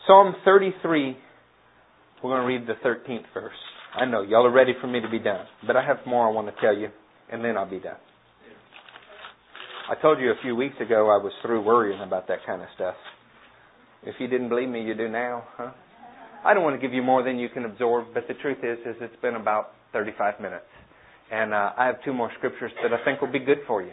Psalm 0.06 0.34
33, 0.42 1.18
we're 2.22 2.30
going 2.30 2.40
to 2.40 2.46
read 2.46 2.66
the 2.66 2.88
13th 2.88 3.26
verse. 3.34 3.52
I 3.96 4.06
know, 4.06 4.22
y'all 4.22 4.44
are 4.44 4.50
ready 4.50 4.72
for 4.80 4.88
me 4.88 5.00
to 5.00 5.08
be 5.08 5.20
done, 5.20 5.46
but 5.66 5.76
I 5.76 5.84
have 5.84 5.98
more 6.04 6.26
I 6.26 6.32
want 6.32 6.48
to 6.48 6.60
tell 6.60 6.76
you, 6.76 6.88
and 7.30 7.44
then 7.44 7.56
I'll 7.56 7.70
be 7.70 7.78
done. 7.78 7.96
I 9.88 9.94
told 10.00 10.18
you 10.18 10.30
a 10.30 10.34
few 10.42 10.56
weeks 10.56 10.74
ago 10.80 11.10
I 11.10 11.22
was 11.22 11.32
through 11.42 11.62
worrying 11.62 12.00
about 12.00 12.26
that 12.28 12.38
kind 12.44 12.60
of 12.60 12.68
stuff. 12.74 12.96
If 14.02 14.16
you 14.18 14.26
didn't 14.26 14.48
believe 14.48 14.68
me, 14.68 14.82
you 14.82 14.94
do 14.94 15.08
now, 15.08 15.44
huh? 15.56 15.70
I 16.44 16.54
don't 16.54 16.64
want 16.64 16.78
to 16.78 16.84
give 16.84 16.92
you 16.92 17.02
more 17.02 17.22
than 17.22 17.38
you 17.38 17.48
can 17.48 17.64
absorb, 17.64 18.08
but 18.12 18.26
the 18.26 18.34
truth 18.34 18.58
is, 18.64 18.78
is 18.84 18.96
it's 19.00 19.20
been 19.22 19.36
about 19.36 19.70
35 19.92 20.40
minutes, 20.40 20.66
and 21.30 21.54
uh, 21.54 21.72
I 21.78 21.86
have 21.86 22.02
two 22.04 22.12
more 22.12 22.30
scriptures 22.38 22.72
that 22.82 22.92
I 22.92 23.04
think 23.04 23.20
will 23.20 23.32
be 23.32 23.38
good 23.38 23.58
for 23.66 23.80
you. 23.80 23.92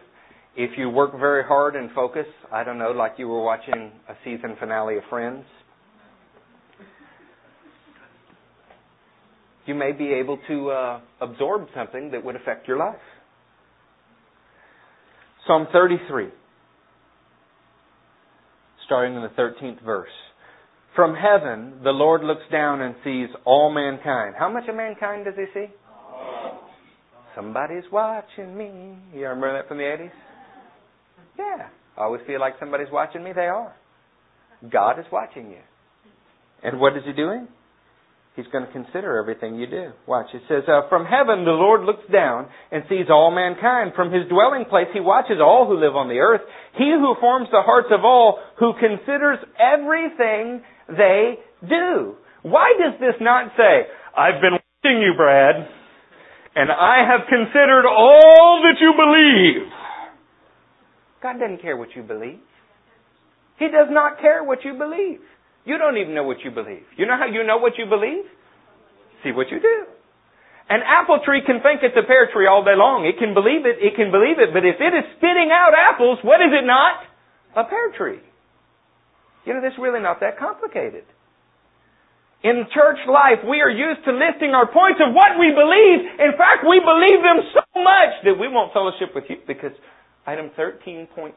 If 0.56 0.78
you 0.78 0.90
work 0.90 1.12
very 1.20 1.44
hard 1.44 1.76
and 1.76 1.92
focus, 1.92 2.26
I 2.52 2.64
don't 2.64 2.80
know, 2.80 2.92
like 2.92 3.14
you 3.18 3.28
were 3.28 3.44
watching 3.44 3.92
a 4.10 4.16
season 4.26 4.56
finale 4.60 4.98
of 4.98 5.04
Friends, 5.10 5.46
you 9.66 9.76
may 9.76 9.92
be 9.92 10.14
able 10.14 10.40
to 10.48 10.70
uh, 10.72 11.00
absorb 11.20 11.68
something 11.76 12.12
that 12.12 12.24
would 12.24 12.36
affect 12.36 12.68
your 12.68 12.78
life. 12.78 12.96
Psalm 15.48 15.68
33, 15.72 16.28
starting 18.86 19.16
in 19.16 19.22
the 19.22 19.30
13th 19.30 19.84
verse. 19.84 20.10
From 20.96 21.16
heaven, 21.16 21.80
the 21.84 21.92
Lord 21.92 22.24
looks 22.24 22.44
down 22.52 22.82
and 22.82 22.96
sees 23.04 23.30
all 23.46 23.74
mankind. 23.74 24.36
How 24.38 24.52
much 24.52 24.68
of 24.68 24.76
mankind 24.76 25.26
does 25.26 25.36
he 25.38 25.46
see? 25.54 25.68
Somebody's 27.36 27.84
watching 27.92 28.58
me. 28.58 28.98
You 29.14 29.28
remember 29.28 29.54
that 29.54 29.68
from 29.68 29.78
the 29.78 29.84
80s? 29.84 30.12
Yeah. 31.40 31.68
I 31.98 32.02
always 32.04 32.22
feel 32.28 32.40
like 32.40 32.56
somebody's 32.60 32.92
watching 32.92 33.24
me. 33.24 33.32
They 33.34 33.48
are. 33.48 33.74
God 34.70 35.00
is 35.00 35.06
watching 35.12 35.50
you. 35.50 35.62
And 36.64 36.80
what 36.80 36.96
is 36.98 37.04
he 37.06 37.14
doing? 37.14 37.48
He's 38.36 38.48
going 38.48 38.66
to 38.66 38.72
consider 38.72 39.20
everything 39.20 39.60
you 39.60 39.68
do. 39.68 39.92
Watch. 40.08 40.28
It 40.34 40.42
says, 40.48 40.64
uh, 40.68 40.88
From 40.88 41.04
heaven 41.04 41.44
the 41.44 41.52
Lord 41.52 41.84
looks 41.84 42.08
down 42.12 42.48
and 42.72 42.84
sees 42.88 43.12
all 43.12 43.30
mankind. 43.30 43.92
From 43.94 44.12
his 44.12 44.24
dwelling 44.30 44.64
place 44.70 44.88
he 44.94 45.02
watches 45.02 45.44
all 45.44 45.68
who 45.68 45.76
live 45.76 45.96
on 45.98 46.08
the 46.08 46.20
earth. 46.20 46.42
He 46.78 46.96
who 46.96 47.16
forms 47.20 47.50
the 47.52 47.62
hearts 47.62 47.90
of 47.92 48.06
all, 48.06 48.40
who 48.58 48.72
considers 48.80 49.38
everything 49.60 50.64
they 50.88 51.36
do. 51.68 52.16
Why 52.44 52.74
does 52.80 53.00
this 53.02 53.20
not 53.20 53.52
say, 53.58 53.92
I've 54.16 54.40
been 54.40 54.56
watching 54.56 55.02
you, 55.04 55.14
Brad, 55.18 55.68
and 56.56 56.72
I 56.72 57.04
have 57.04 57.28
considered 57.28 57.86
all 57.86 58.64
that 58.64 58.80
you 58.80 58.94
believe? 58.96 59.68
God 61.22 61.38
doesn't 61.38 61.62
care 61.62 61.76
what 61.76 61.90
you 61.96 62.02
believe. 62.02 62.40
He 63.60 63.68
does 63.68 63.92
not 63.92 64.20
care 64.20 64.44
what 64.44 64.64
you 64.64 64.74
believe. 64.74 65.20
You 65.66 65.78
don't 65.78 65.98
even 65.98 66.14
know 66.14 66.24
what 66.24 66.42
you 66.44 66.52
believe. 66.52 66.84
You 66.98 67.06
know 67.06 67.18
how 67.18 67.28
you 67.28 67.44
know 67.44 67.58
what 67.58 67.78
you 67.78 67.86
believe? 67.86 68.26
See 69.24 69.32
what 69.32 69.50
you 69.52 69.60
do. 69.60 69.86
An 70.70 70.82
apple 70.88 71.20
tree 71.26 71.42
can 71.46 71.60
think 71.62 71.84
it's 71.84 71.98
a 72.00 72.08
pear 72.08 72.32
tree 72.32 72.48
all 72.48 72.64
day 72.64 72.80
long. 72.80 73.06
It 73.06 73.20
can 73.20 73.34
believe 73.34 73.68
it, 73.68 73.78
it 73.84 73.94
can 74.00 74.10
believe 74.10 74.40
it, 74.40 74.56
but 74.56 74.64
if 74.64 74.80
it 74.80 74.94
is 74.96 75.06
spitting 75.20 75.52
out 75.52 75.76
apples, 75.76 76.18
what 76.24 76.40
is 76.40 76.50
it 76.56 76.66
not? 76.66 77.04
A 77.60 77.68
pear 77.68 77.92
tree. 77.92 78.24
You 79.46 79.54
know, 79.54 79.62
this 79.62 79.74
is 79.74 79.80
really 79.82 80.00
not 80.00 80.22
that 80.22 80.40
complicated. 80.40 81.04
In 82.44 82.66
church 82.74 82.98
life, 83.06 83.44
we 83.46 83.62
are 83.62 83.70
used 83.70 84.02
to 84.06 84.12
listing 84.16 84.56
our 84.58 84.66
points 84.66 84.98
of 85.04 85.14
what 85.14 85.38
we 85.38 85.54
believe. 85.54 86.00
In 86.18 86.34
fact, 86.40 86.66
we 86.66 86.80
believe 86.80 87.22
them 87.22 87.46
so 87.54 87.66
much 87.78 88.18
that 88.26 88.40
we 88.40 88.48
won't 88.48 88.74
fellowship 88.74 89.14
with 89.14 89.26
you 89.30 89.38
because 89.46 89.76
item 90.26 90.50
13.6 90.58 91.36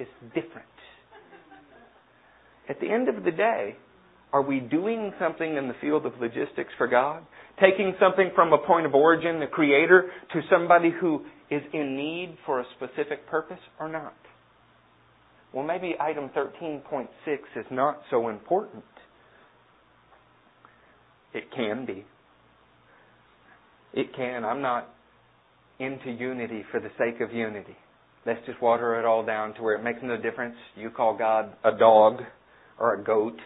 is 0.00 0.08
different. 0.34 0.66
At 2.68 2.80
the 2.80 2.90
end 2.90 3.08
of 3.08 3.24
the 3.24 3.30
day, 3.30 3.76
are 4.32 4.42
we 4.42 4.60
doing 4.60 5.12
something 5.18 5.56
in 5.56 5.68
the 5.68 5.74
field 5.80 6.04
of 6.04 6.12
logistics 6.20 6.70
for 6.76 6.86
God? 6.86 7.22
Taking 7.60 7.94
something 7.98 8.30
from 8.34 8.52
a 8.52 8.58
point 8.58 8.84
of 8.84 8.94
origin, 8.94 9.40
the 9.40 9.46
Creator, 9.46 10.10
to 10.32 10.40
somebody 10.50 10.90
who 11.00 11.24
is 11.50 11.62
in 11.72 11.96
need 11.96 12.36
for 12.44 12.60
a 12.60 12.64
specific 12.76 13.26
purpose 13.28 13.58
or 13.80 13.88
not? 13.88 14.14
Well, 15.52 15.64
maybe 15.64 15.94
item 15.98 16.30
13.6 16.36 17.06
is 17.56 17.66
not 17.70 18.02
so 18.10 18.28
important. 18.28 18.84
It 21.32 21.44
can 21.54 21.86
be. 21.86 22.04
It 23.94 24.14
can. 24.14 24.44
I'm 24.44 24.60
not 24.60 24.90
into 25.78 26.10
unity 26.10 26.64
for 26.70 26.80
the 26.80 26.90
sake 26.98 27.22
of 27.22 27.32
unity. 27.32 27.76
Let's 28.26 28.44
just 28.44 28.60
water 28.60 28.98
it 28.98 29.06
all 29.06 29.24
down 29.24 29.54
to 29.54 29.62
where 29.62 29.74
it 29.74 29.82
makes 29.82 30.00
no 30.02 30.16
difference. 30.18 30.56
You 30.76 30.90
call 30.90 31.16
God 31.16 31.54
a 31.64 31.76
dog 31.78 32.20
or 32.78 32.94
a 32.94 33.02
goat, 33.02 33.38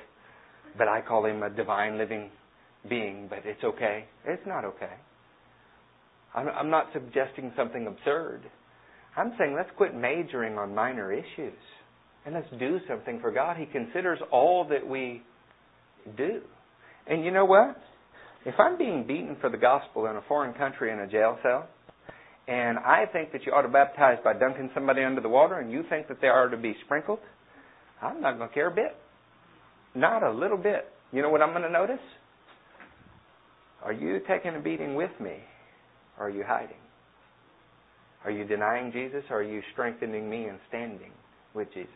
but 0.77 0.89
I 0.89 1.01
call 1.01 1.27
him 1.27 1.43
a 1.43 1.51
divine 1.51 1.99
living 1.99 2.31
being, 2.89 3.27
but 3.29 3.41
it's 3.45 3.63
okay. 3.63 4.07
It's 4.27 4.47
not 4.47 4.65
okay. 4.65 4.93
I'm, 6.35 6.49
I'm 6.49 6.71
not 6.71 6.87
suggesting 6.93 7.53
something 7.57 7.87
absurd. 7.87 8.43
I'm 9.17 9.35
saying 9.39 9.55
let's 9.55 9.71
quit 9.77 9.95
majoring 9.95 10.57
on 10.57 10.75
minor 10.75 11.13
issues 11.13 11.59
and 12.25 12.35
let's 12.35 12.49
do 12.59 12.79
something 12.89 13.21
for 13.21 13.31
God. 13.31 13.57
He 13.57 13.67
considers 13.67 14.19
all 14.31 14.67
that 14.69 14.87
we 14.87 15.23
do. 16.17 16.41
And 17.07 17.25
you 17.25 17.31
know 17.31 17.45
what? 17.45 17.77
If 18.45 18.55
I'm 18.59 18.79
being 18.79 19.07
beaten 19.07 19.37
for 19.41 19.51
the 19.51 19.57
gospel 19.57 20.07
in 20.07 20.17
a 20.17 20.23
foreign 20.29 20.55
country 20.55 20.93
in 20.93 20.99
a 20.99 21.07
jail 21.07 21.39
cell, 21.43 21.69
and 22.49 22.79
I 22.79 23.05
think 23.13 23.33
that 23.33 23.47
you 23.47 23.53
ought 23.53 23.63
to 23.63 23.69
baptize 23.69 24.19
by 24.25 24.33
dunking 24.33 24.71
somebody 24.75 25.05
under 25.05 25.21
the 25.21 25.29
water, 25.29 25.61
and 25.61 25.71
you 25.71 25.85
think 25.89 26.09
that 26.09 26.21
they 26.21 26.27
are 26.27 26.49
to 26.49 26.57
be 26.57 26.75
sprinkled, 26.85 27.21
I'm 28.01 28.21
not 28.21 28.37
going 28.37 28.49
to 28.49 28.55
care 28.55 28.69
a 28.69 28.75
bit. 28.75 28.97
Not 29.95 30.23
a 30.23 30.31
little 30.31 30.57
bit. 30.57 30.87
You 31.13 31.23
know 31.23 31.31
what 31.31 31.43
I'm 31.43 31.51
going 31.51 31.63
to 31.63 31.71
notice? 31.71 32.01
Are 33.83 33.93
you 33.93 34.21
taking 34.29 34.55
a 34.57 34.61
beating 34.61 34.95
with 34.95 35.11
me? 35.21 35.37
Or 36.19 36.27
are 36.27 36.31
you 36.31 36.45
hiding? 36.47 36.77
Are 38.25 38.31
you 38.31 38.45
denying 38.45 38.93
Jesus 38.93 39.25
or 39.31 39.39
are 39.39 39.43
you 39.43 39.61
strengthening 39.73 40.31
me 40.31 40.45
and 40.45 40.59
standing 40.69 41.11
with 41.55 41.69
Jesus? 41.75 41.89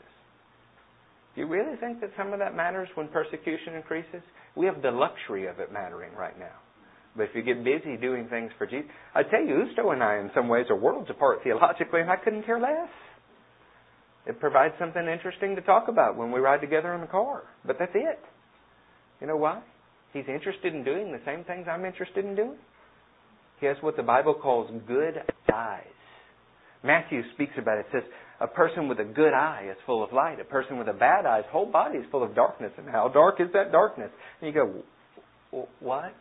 Do 1.35 1.43
you 1.43 1.47
really 1.47 1.77
think 1.77 2.01
that 2.01 2.11
some 2.17 2.33
of 2.33 2.39
that 2.41 2.57
matters 2.57 2.89
when 2.95 3.09
persecution 3.09 3.75
increases? 3.75 4.23
We 4.57 4.67
have 4.67 4.83
the 4.83 4.91
luxury 4.91 5.47
of 5.47 5.61
it 5.61 5.73
mattering 5.73 6.13
right 6.15 6.39
now. 6.39 6.57
But 7.15 7.25
if 7.25 7.31
you 7.35 7.43
get 7.43 7.63
busy 7.63 7.97
doing 7.97 8.27
things 8.29 8.51
for 8.59 8.67
Jesus, 8.67 8.91
I 9.15 9.23
tell 9.23 9.43
you, 9.43 9.65
Usto 9.65 9.93
and 9.93 10.03
I, 10.03 10.17
in 10.17 10.31
some 10.35 10.49
ways, 10.49 10.67
are 10.69 10.77
worlds 10.77 11.09
apart 11.11 11.41
theologically, 11.45 12.01
and 12.01 12.11
I 12.11 12.17
couldn't 12.17 12.45
care 12.45 12.61
less. 12.61 12.89
It 14.27 14.41
provides 14.41 14.74
something 14.79 15.07
interesting 15.07 15.55
to 15.55 15.62
talk 15.62 15.89
about 15.89 16.16
when 16.16 16.33
we 16.33 16.41
ride 16.41 16.61
together 16.61 16.95
in 16.95 17.01
the 17.01 17.07
car. 17.07 17.43
But 17.64 17.77
that's 17.79 17.93
it. 17.95 18.18
You 19.20 19.27
know 19.27 19.37
why? 19.37 19.62
He's 20.12 20.24
interested 20.29 20.74
in 20.74 20.83
doing 20.85 21.12
the 21.12 21.20
same 21.24 21.45
things 21.45 21.66
I'm 21.70 21.85
interested 21.85 22.24
in 22.24 22.35
doing. 22.35 22.57
He 23.61 23.66
has 23.66 23.77
what 23.81 23.97
the 23.97 24.03
Bible 24.03 24.35
calls 24.35 24.70
good 24.87 25.14
eyes. 25.53 25.85
Matthew 26.83 27.22
speaks 27.35 27.53
about 27.59 27.79
it. 27.79 27.87
It 27.93 27.93
says, 27.93 28.03
a 28.41 28.47
person 28.47 28.89
with 28.89 29.01
a 29.01 29.05
good 29.05 29.33
eye 29.33 29.68
is 29.70 29.77
full 29.87 30.05
of 30.05 30.12
light. 30.12 30.41
A 30.41 30.45
person 30.45 30.79
with 30.79 30.89
a 30.89 30.93
bad 30.93 31.24
eye, 31.24 31.39
his 31.39 31.47
whole 31.51 31.66
body 31.66 31.99
is 31.99 32.05
full 32.11 32.22
of 32.22 32.35
darkness. 32.35 32.72
And 32.77 32.89
how 32.89 33.09
dark 33.09 33.41
is 33.41 33.49
that 33.55 33.72
darkness? 33.72 34.11
And 34.41 34.55
you 34.55 34.83
go, 35.53 35.64
what? 35.81 36.14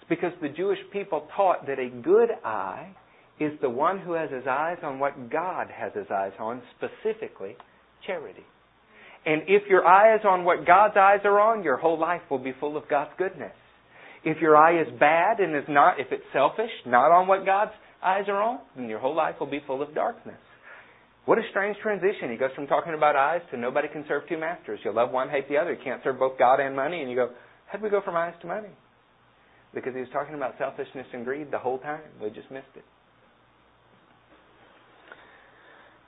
It's 0.00 0.08
because 0.08 0.32
the 0.40 0.48
Jewish 0.48 0.78
people 0.92 1.26
taught 1.36 1.66
that 1.66 1.78
a 1.78 1.88
good 1.88 2.30
eye 2.44 2.94
is 3.40 3.52
the 3.62 3.70
one 3.70 3.98
who 3.98 4.12
has 4.12 4.30
his 4.30 4.46
eyes 4.48 4.76
on 4.82 4.98
what 4.98 5.30
God 5.30 5.68
has 5.74 5.92
his 5.94 6.06
eyes 6.12 6.32
on, 6.38 6.62
specifically 6.76 7.56
charity. 8.06 8.44
And 9.24 9.42
if 9.48 9.62
your 9.68 9.86
eye 9.86 10.14
is 10.14 10.20
on 10.24 10.44
what 10.44 10.66
God's 10.66 10.96
eyes 10.96 11.20
are 11.24 11.40
on, 11.40 11.64
your 11.64 11.78
whole 11.78 11.98
life 11.98 12.22
will 12.30 12.38
be 12.38 12.52
full 12.60 12.76
of 12.76 12.88
God's 12.88 13.10
goodness. 13.18 13.52
If 14.24 14.40
your 14.40 14.56
eye 14.56 14.80
is 14.80 14.88
bad 15.00 15.40
and 15.40 15.56
is 15.56 15.64
not, 15.68 15.98
if 15.98 16.08
it's 16.12 16.24
selfish, 16.32 16.70
not 16.86 17.10
on 17.10 17.26
what 17.26 17.46
God's 17.46 17.72
eyes 18.02 18.24
are 18.28 18.42
on, 18.42 18.60
then 18.76 18.88
your 18.88 18.98
whole 18.98 19.16
life 19.16 19.36
will 19.40 19.50
be 19.50 19.60
full 19.66 19.82
of 19.82 19.94
darkness. 19.94 20.38
What 21.24 21.38
a 21.38 21.42
strange 21.50 21.76
transition. 21.82 22.30
He 22.30 22.36
goes 22.36 22.50
from 22.54 22.66
talking 22.66 22.94
about 22.94 23.16
eyes 23.16 23.42
to 23.50 23.56
nobody 23.56 23.88
can 23.88 24.04
serve 24.08 24.28
two 24.28 24.38
masters. 24.38 24.80
You'll 24.84 24.94
love 24.94 25.10
one, 25.10 25.28
hate 25.28 25.48
the 25.48 25.56
other. 25.56 25.72
You 25.72 25.78
can't 25.82 26.02
serve 26.02 26.18
both 26.18 26.38
God 26.38 26.60
and 26.60 26.74
money. 26.74 27.00
And 27.00 27.10
you 27.10 27.16
go, 27.16 27.30
how'd 27.66 27.82
we 27.82 27.90
go 27.90 28.00
from 28.02 28.16
eyes 28.16 28.34
to 28.40 28.46
money? 28.46 28.70
Because 29.74 29.94
he 29.94 30.00
was 30.00 30.08
talking 30.12 30.34
about 30.34 30.54
selfishness 30.58 31.06
and 31.12 31.24
greed 31.24 31.50
the 31.50 31.58
whole 31.58 31.78
time. 31.78 32.00
We 32.22 32.30
just 32.30 32.50
missed 32.50 32.72
it. 32.74 32.84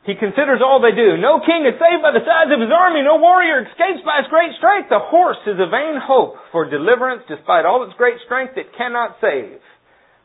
He 0.04 0.18
considers 0.18 0.58
all 0.58 0.82
they 0.82 0.96
do. 0.98 1.14
No 1.16 1.38
king 1.38 1.62
is 1.62 1.78
saved 1.78 2.02
by 2.02 2.10
the 2.10 2.26
size 2.26 2.50
of 2.50 2.58
his 2.58 2.74
army. 2.74 3.06
No 3.06 3.22
warrior 3.22 3.62
escapes 3.62 4.02
by 4.04 4.18
his 4.18 4.30
great 4.30 4.50
strength. 4.58 4.90
The 4.90 4.98
horse 4.98 5.38
is 5.46 5.62
a 5.62 5.70
vain 5.70 5.94
hope 6.02 6.34
for 6.50 6.68
deliverance 6.68 7.22
despite 7.28 7.64
all 7.64 7.86
its 7.86 7.94
great 7.96 8.18
strength 8.26 8.58
it 8.58 8.74
cannot 8.76 9.16
save. 9.20 9.62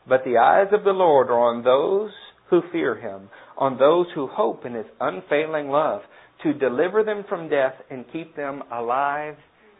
But 0.08 0.24
the 0.24 0.38
eyes 0.38 0.74
of 0.74 0.82
the 0.82 0.90
Lord 0.90 1.28
are 1.30 1.54
on 1.54 1.62
those 1.62 2.10
who 2.50 2.62
fear 2.72 2.96
him, 2.96 3.30
on 3.56 3.78
those 3.78 4.06
who 4.14 4.26
hope 4.26 4.66
in 4.66 4.74
his 4.74 4.86
unfailing 5.00 5.68
love, 5.68 6.00
to 6.42 6.54
deliver 6.54 7.04
them 7.04 7.24
from 7.28 7.48
death 7.48 7.74
and 7.88 8.04
keep 8.12 8.34
them 8.34 8.62
alive 8.72 9.36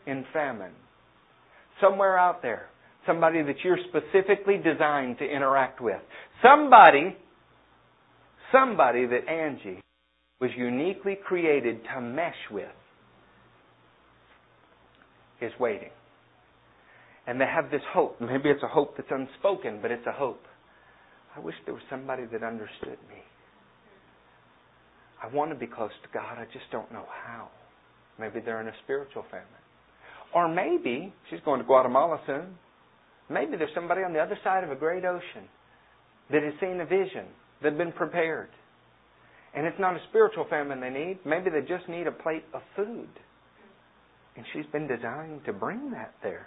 in 0.06 0.24
famine. 0.32 0.72
Somewhere 1.80 2.16
out 2.16 2.40
there, 2.42 2.66
somebody 3.04 3.42
that 3.42 3.56
you're 3.64 3.78
specifically 3.88 4.58
designed 4.58 5.18
to 5.18 5.24
interact 5.24 5.80
with. 5.80 6.00
Somebody, 6.42 7.16
somebody 8.52 9.06
that 9.06 9.28
Angie 9.28 9.80
was 10.40 10.50
uniquely 10.56 11.18
created 11.26 11.80
to 11.94 12.00
mesh 12.00 12.34
with 12.50 12.68
is 15.40 15.52
waiting. 15.58 15.90
And 17.26 17.40
they 17.40 17.46
have 17.46 17.70
this 17.70 17.82
hope. 17.92 18.20
Maybe 18.20 18.48
it's 18.48 18.62
a 18.62 18.68
hope 18.68 18.96
that's 18.96 19.10
unspoken, 19.10 19.80
but 19.82 19.90
it's 19.90 20.06
a 20.06 20.12
hope. 20.12 20.42
I 21.36 21.40
wish 21.40 21.54
there 21.64 21.74
was 21.74 21.82
somebody 21.90 22.24
that 22.32 22.42
understood 22.42 22.98
me. 23.08 23.22
I 25.22 25.26
want 25.34 25.50
to 25.50 25.56
be 25.56 25.66
close 25.66 25.90
to 26.02 26.08
God. 26.12 26.38
I 26.38 26.44
just 26.52 26.64
don't 26.72 26.90
know 26.92 27.04
how. 27.26 27.48
Maybe 28.18 28.40
they're 28.40 28.60
in 28.60 28.68
a 28.68 28.76
spiritual 28.84 29.24
famine. 29.30 29.46
Or 30.34 30.48
maybe 30.48 31.12
she's 31.30 31.40
going 31.44 31.60
to 31.60 31.66
Guatemala 31.66 32.20
soon. 32.26 32.56
Maybe 33.30 33.56
there's 33.56 33.74
somebody 33.74 34.02
on 34.02 34.12
the 34.12 34.20
other 34.20 34.38
side 34.42 34.64
of 34.64 34.70
a 34.70 34.76
great 34.76 35.04
ocean 35.04 35.48
that 36.30 36.42
has 36.42 36.52
seen 36.60 36.80
a 36.80 36.86
vision, 36.86 37.26
that 37.62 37.72
has 37.72 37.78
been 37.78 37.92
prepared. 37.92 38.48
And 39.54 39.66
it's 39.66 39.78
not 39.78 39.94
a 39.94 40.00
spiritual 40.10 40.46
famine 40.48 40.80
they 40.80 40.90
need. 40.90 41.18
Maybe 41.24 41.50
they 41.50 41.60
just 41.60 41.88
need 41.88 42.06
a 42.06 42.12
plate 42.12 42.44
of 42.52 42.62
food. 42.76 43.08
And 44.36 44.44
she's 44.52 44.66
been 44.72 44.86
designed 44.86 45.44
to 45.46 45.52
bring 45.52 45.90
that 45.92 46.14
there. 46.22 46.46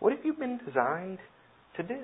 What 0.00 0.12
have 0.12 0.24
you 0.24 0.34
been 0.34 0.58
designed 0.66 1.18
to 1.76 1.82
do? 1.82 2.00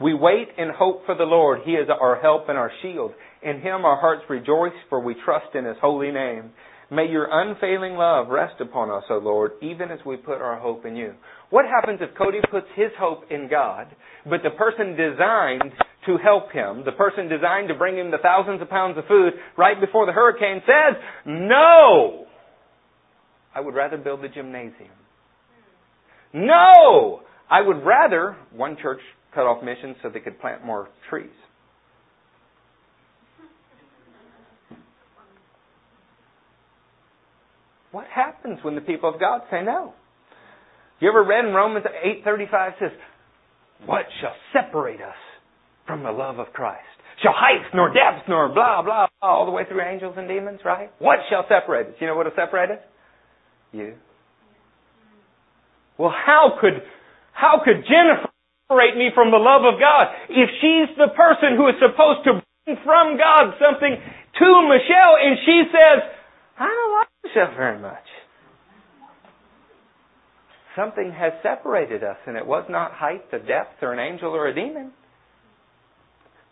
We 0.00 0.14
wait 0.14 0.48
and 0.56 0.70
hope 0.70 1.04
for 1.04 1.14
the 1.14 1.24
Lord. 1.24 1.60
He 1.64 1.72
is 1.72 1.88
our 1.90 2.18
help 2.20 2.48
and 2.48 2.56
our 2.56 2.72
shield. 2.80 3.12
In 3.42 3.60
Him 3.60 3.84
our 3.84 4.00
hearts 4.00 4.22
rejoice, 4.30 4.72
for 4.88 5.00
we 5.00 5.14
trust 5.24 5.54
in 5.54 5.66
His 5.66 5.76
holy 5.80 6.10
name. 6.10 6.52
May 6.90 7.06
your 7.06 7.28
unfailing 7.30 7.94
love 7.94 8.28
rest 8.28 8.60
upon 8.60 8.90
us, 8.90 9.04
O 9.10 9.18
Lord, 9.18 9.52
even 9.62 9.92
as 9.92 10.00
we 10.04 10.16
put 10.16 10.40
our 10.40 10.58
hope 10.58 10.84
in 10.84 10.96
you. 10.96 11.14
What 11.50 11.64
happens 11.64 12.00
if 12.02 12.16
Cody 12.18 12.40
puts 12.50 12.66
his 12.74 12.90
hope 12.98 13.30
in 13.30 13.48
God, 13.48 13.86
but 14.24 14.40
the 14.42 14.50
person 14.50 14.96
designed 14.96 15.72
to 16.06 16.16
help 16.16 16.50
him, 16.52 16.82
the 16.84 16.92
person 16.92 17.28
designed 17.28 17.68
to 17.68 17.74
bring 17.74 17.96
him 17.96 18.10
the 18.10 18.18
thousands 18.22 18.62
of 18.62 18.70
pounds 18.70 18.96
of 18.96 19.04
food 19.06 19.34
right 19.56 19.78
before 19.80 20.06
the 20.06 20.12
hurricane 20.12 20.62
says, 20.64 20.96
No! 21.26 22.26
I 23.54 23.60
would 23.60 23.74
rather 23.74 23.98
build 23.98 24.24
a 24.24 24.28
gymnasium. 24.28 24.90
No! 26.32 27.20
I 27.50 27.60
would 27.60 27.84
rather, 27.84 28.36
one 28.52 28.76
church 28.80 29.00
cut 29.34 29.42
off 29.42 29.62
missions 29.62 29.96
so 30.02 30.08
they 30.08 30.20
could 30.20 30.40
plant 30.40 30.64
more 30.64 30.88
trees. 31.08 31.28
What 37.92 38.06
happens 38.06 38.60
when 38.62 38.76
the 38.76 38.80
people 38.80 39.12
of 39.12 39.18
God 39.18 39.42
say 39.50 39.62
no? 39.64 39.94
You 41.00 41.08
ever 41.08 41.24
read 41.24 41.44
in 41.44 41.52
Romans 41.52 41.84
8:35 41.86 42.78
says, 42.78 42.92
"What 43.84 44.06
shall 44.20 44.36
separate 44.52 45.00
us 45.00 45.16
from 45.90 46.02
the 46.02 46.12
love 46.12 46.38
of 46.38 46.52
Christ? 46.52 46.86
Shall 47.22 47.34
heights 47.34 47.68
nor 47.74 47.88
depths 47.92 48.24
nor 48.28 48.48
blah 48.48 48.82
blah 48.82 49.08
blah 49.20 49.28
all 49.28 49.44
the 49.44 49.52
way 49.52 49.64
through 49.68 49.82
angels 49.82 50.14
and 50.16 50.28
demons, 50.28 50.60
right? 50.64 50.90
What 50.98 51.18
shall 51.28 51.44
separate 51.48 51.88
us? 51.88 51.94
You 52.00 52.06
know 52.06 52.16
what 52.16 52.26
will 52.26 52.38
separate 52.38 52.70
us? 52.70 52.82
You. 53.72 53.94
Well, 55.98 56.14
how 56.14 56.56
could 56.60 56.80
how 57.32 57.60
could 57.64 57.84
Jennifer 57.84 58.30
separate 58.70 58.96
me 58.96 59.10
from 59.14 59.30
the 59.30 59.36
love 59.36 59.66
of 59.66 59.78
God 59.78 60.06
if 60.30 60.48
she's 60.62 60.96
the 60.96 61.12
person 61.12 61.58
who 61.58 61.68
is 61.68 61.74
supposed 61.82 62.24
to 62.24 62.40
bring 62.64 62.78
from 62.86 63.18
God 63.18 63.58
something 63.60 63.98
to 63.98 64.48
Michelle 64.70 65.14
and 65.20 65.36
she 65.44 65.62
says, 65.68 65.98
I 66.56 66.68
don't 66.68 66.92
like 66.94 67.08
Michelle 67.24 67.56
very 67.56 67.78
much. 67.78 68.06
Something 70.76 71.10
has 71.12 71.32
separated 71.42 72.04
us, 72.04 72.16
and 72.26 72.36
it 72.36 72.46
was 72.46 72.64
not 72.70 72.92
height 72.92 73.24
or 73.32 73.40
depth 73.40 73.82
or 73.82 73.92
an 73.92 73.98
angel 73.98 74.30
or 74.30 74.46
a 74.46 74.54
demon. 74.54 74.92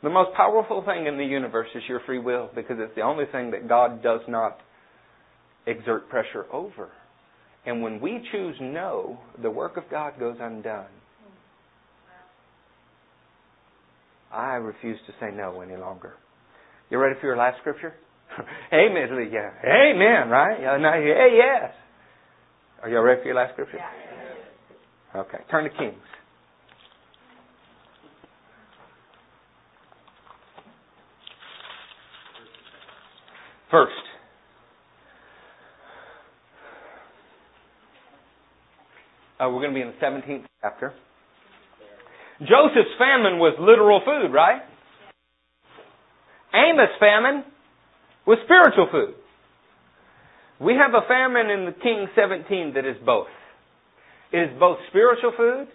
The 0.02 0.10
most 0.10 0.34
powerful 0.36 0.84
thing 0.84 1.06
in 1.06 1.18
the 1.18 1.24
universe 1.24 1.68
is 1.74 1.82
your 1.88 2.00
free 2.06 2.20
will 2.20 2.50
because 2.54 2.76
it's 2.78 2.94
the 2.94 3.02
only 3.02 3.24
thing 3.32 3.50
that 3.50 3.68
God 3.68 4.02
does 4.02 4.20
not 4.28 4.58
exert 5.66 6.08
pressure 6.08 6.46
over. 6.52 6.90
And 7.66 7.82
when 7.82 8.00
we 8.00 8.20
choose 8.32 8.56
no, 8.60 9.18
the 9.42 9.50
work 9.50 9.76
of 9.76 9.84
God 9.90 10.14
goes 10.18 10.36
undone. 10.40 10.86
I 14.32 14.54
refuse 14.54 14.98
to 15.06 15.12
say 15.20 15.34
no 15.34 15.60
any 15.62 15.76
longer. 15.76 16.14
You 16.90 16.98
ready 16.98 17.18
for 17.20 17.26
your 17.26 17.36
last 17.36 17.58
scripture? 17.60 17.94
Amen. 18.72 19.30
Yeah. 19.32 19.50
Amen, 19.64 20.28
right? 20.28 20.60
Yeah, 20.60 20.78
hey, 20.78 21.36
yes. 21.36 21.72
Are 22.82 22.88
you 22.88 23.00
ready 23.00 23.20
for 23.22 23.26
your 23.26 23.36
last 23.36 23.54
scripture? 23.54 23.78
Yeah. 23.78 25.20
Okay. 25.20 25.38
Turn 25.50 25.64
to 25.64 25.70
Kings. 25.70 25.96
First. 33.70 33.92
Uh, 39.38 39.50
we're 39.50 39.60
going 39.60 39.70
to 39.70 39.74
be 39.74 39.82
in 39.82 39.88
the 39.88 40.04
17th 40.04 40.44
chapter. 40.62 40.92
Joseph's 42.40 42.96
famine 42.98 43.38
was 43.38 43.54
literal 43.60 44.00
food, 44.04 44.32
right? 44.32 44.62
Amos' 46.54 46.96
famine 46.98 47.44
was 48.26 48.38
spiritual 48.44 48.88
food. 48.90 49.14
We 50.60 50.74
have 50.74 50.94
a 50.94 51.06
famine 51.06 51.50
in 51.50 51.66
the 51.66 51.72
King 51.72 52.08
17 52.16 52.72
that 52.74 52.86
is 52.86 52.96
both. 53.04 53.28
It 54.32 54.38
is 54.38 54.58
both 54.58 54.78
spiritual 54.88 55.32
food 55.36 55.68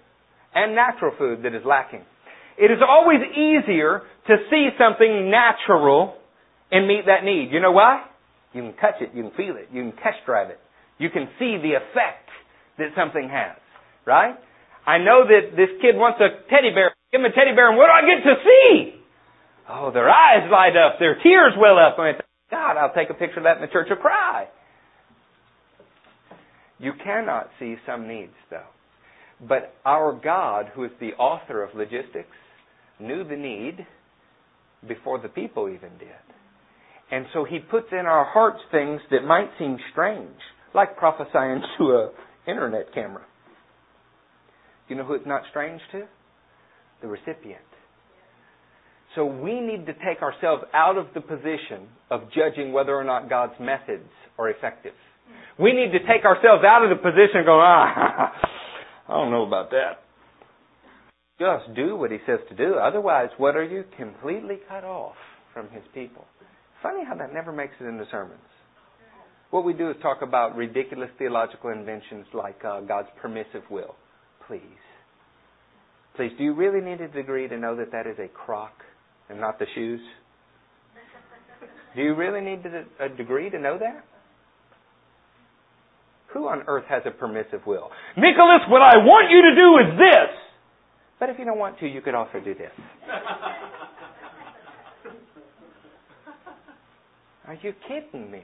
and 0.54 0.76
natural 0.76 1.14
food 1.18 1.44
that 1.44 1.56
is 1.56 1.62
lacking. 1.66 2.04
It 2.58 2.72
is 2.72 2.80
always 2.88 3.20
easier 3.32 4.02
to 4.28 4.36
see 4.50 4.70
something 4.78 5.32
natural 5.32 6.16
and 6.74 6.88
meet 6.88 7.06
that 7.06 7.24
need. 7.24 7.50
You 7.52 7.62
know 7.62 7.72
why? 7.72 8.04
You 8.54 8.64
can 8.64 8.74
touch 8.78 9.02
it, 9.02 9.12
you 9.14 9.24
can 9.24 9.32
feel 9.38 9.56
it, 9.56 9.70
you 9.72 9.82
can 9.84 9.94
test 10.04 10.26
drive 10.26 10.50
it. 10.50 10.60
You 10.98 11.10
can 11.10 11.30
see 11.40 11.58
the 11.62 11.74
effect 11.78 12.30
that 12.78 12.90
something 12.98 13.30
has. 13.30 13.58
Right? 14.06 14.36
I 14.86 14.98
know 14.98 15.24
that 15.26 15.56
this 15.56 15.70
kid 15.82 15.96
wants 15.96 16.20
a 16.20 16.44
teddy 16.50 16.74
bear. 16.74 16.94
Give 17.12 17.22
him 17.22 17.26
a 17.26 17.34
teddy 17.34 17.56
bear, 17.56 17.70
and 17.70 17.78
what 17.78 17.88
do 17.88 17.94
I 17.94 18.04
get 18.04 18.24
to 18.26 18.36
see? 18.44 19.00
Oh, 19.70 19.92
their 19.94 20.10
eyes 20.10 20.50
light 20.52 20.76
up, 20.76 21.00
their 21.00 21.16
tears 21.24 21.54
well 21.58 21.80
up. 21.80 21.98
I 21.98 22.12
mean, 22.12 22.16
God, 22.52 22.76
I'll 22.76 22.94
take 22.94 23.10
a 23.10 23.14
picture 23.14 23.38
of 23.38 23.46
that 23.46 23.58
in 23.58 23.62
the 23.62 23.72
church 23.72 23.88
and 23.90 24.00
cry. 24.00 24.48
You 26.80 26.92
cannot 27.02 27.50
see 27.60 27.76
some 27.86 28.08
needs, 28.08 28.34
though. 28.50 28.68
But 29.48 29.74
our 29.86 30.14
God, 30.14 30.72
who 30.76 30.84
is 30.84 30.92
the 31.00 31.14
author 31.14 31.64
of 31.64 31.76
logistics, 31.76 32.36
knew 33.00 33.24
the 33.24 33.38
need 33.38 33.86
before 34.88 35.20
the 35.20 35.30
people 35.30 35.70
even 35.70 35.98
did. 35.98 36.33
And 37.12 37.26
so 37.34 37.44
he 37.46 37.60
puts 37.60 37.88
in 37.92 38.06
our 38.06 38.26
hearts 38.26 38.60
things 38.72 39.02
that 39.12 39.24
might 39.24 39.50
seem 39.60 39.78
strange, 39.92 40.38
like 40.74 40.98
prophesying 40.98 41.62
to 41.78 41.84
a 41.84 42.12
internet 42.48 42.94
camera. 42.94 43.24
You 44.88 44.96
know 44.96 45.04
who 45.04 45.14
it's 45.14 45.28
not 45.28 45.44
strange 45.50 45.82
to? 45.92 46.04
The 47.02 47.08
recipient. 47.08 47.62
So 49.16 49.26
we 49.26 49.60
need 49.60 49.86
to 49.86 49.94
take 49.94 50.22
ourselves 50.22 50.64
out 50.74 50.98
of 50.98 51.08
the 51.14 51.22
position 51.22 51.88
of 52.10 52.22
judging 52.34 52.74
whether 52.74 52.96
or 52.96 53.04
not 53.04 53.30
God's 53.30 53.54
methods 53.60 54.10
are 54.40 54.50
effective. 54.50 54.94
We 55.60 55.72
need 55.72 55.92
to 55.92 56.00
take 56.00 56.26
ourselves 56.26 56.64
out 56.68 56.84
of 56.84 56.90
the 56.90 56.96
position 56.96 57.42
of 57.42 57.46
going, 57.46 57.62
ah, 57.62 58.32
I 59.08 59.12
don't 59.12 59.32
know 59.32 59.46
about 59.46 59.70
that. 59.72 60.04
Just 61.40 61.76
do 61.76 61.96
what 61.96 62.12
he 62.12 62.18
says 62.26 62.40
to 62.50 62.56
do. 62.56 62.76
Otherwise, 62.76 63.30
what 63.38 63.56
are 63.56 63.64
you? 63.64 63.84
Completely 63.98 64.58
cut 64.68 64.84
off 64.84 65.16
from 65.54 65.70
his 65.70 65.84
people. 65.94 66.26
Funny 66.84 67.04
how 67.08 67.16
that 67.16 67.34
never 67.34 67.52
makes 67.52 67.74
it 67.80 67.86
into 67.86 68.06
sermons. 68.12 68.40
What 69.50 69.64
we 69.64 69.74
do 69.74 69.90
is 69.90 69.96
talk 70.02 70.22
about 70.22 70.56
ridiculous 70.56 71.10
theological 71.18 71.70
inventions 71.70 72.26
like 72.34 72.64
uh, 72.66 72.82
God's 72.82 73.08
permissive 73.22 73.64
will 73.72 73.96
please. 74.48 74.62
Please, 76.16 76.32
do 76.38 76.44
you 76.44 76.54
really 76.54 76.82
need 76.82 77.02
a 77.02 77.08
degree 77.08 77.48
to 77.48 77.58
know 77.58 77.76
that 77.76 77.92
that 77.92 78.06
is 78.08 78.18
a 78.20 78.28
crock 78.28 78.74
and 79.30 79.40
not 79.40 79.60
the 79.60 79.66
shoes? 79.74 80.02
Do 81.96 82.02
you 82.02 82.16
really 82.16 82.42
need 82.42 82.64
a 83.00 83.10
degree 83.10 83.50
to 83.50 83.60
know 83.60 83.78
that? 83.80 84.04
Who 86.34 86.48
on 86.48 86.64
earth 86.68 86.86
has 86.90 87.04
a 87.06 87.12
permissive 87.12 87.62
will? 87.66 87.90
Nicholas, 88.18 88.62
what 88.68 88.82
I 88.82 88.98
want 88.98 89.30
you 89.30 89.42
to 89.42 89.56
do 89.56 89.78
is 89.78 90.00
this. 90.00 90.36
But 91.20 91.30
if 91.30 91.38
you 91.38 91.46
don't 91.46 91.60
want 91.60 91.80
to, 91.80 91.88
you 91.88 92.02
could 92.02 92.16
also 92.16 92.40
do 92.44 92.54
this. 92.56 92.72
Are 97.48 97.56
you 97.62 97.74
kidding 97.88 98.32
me? 98.32 98.42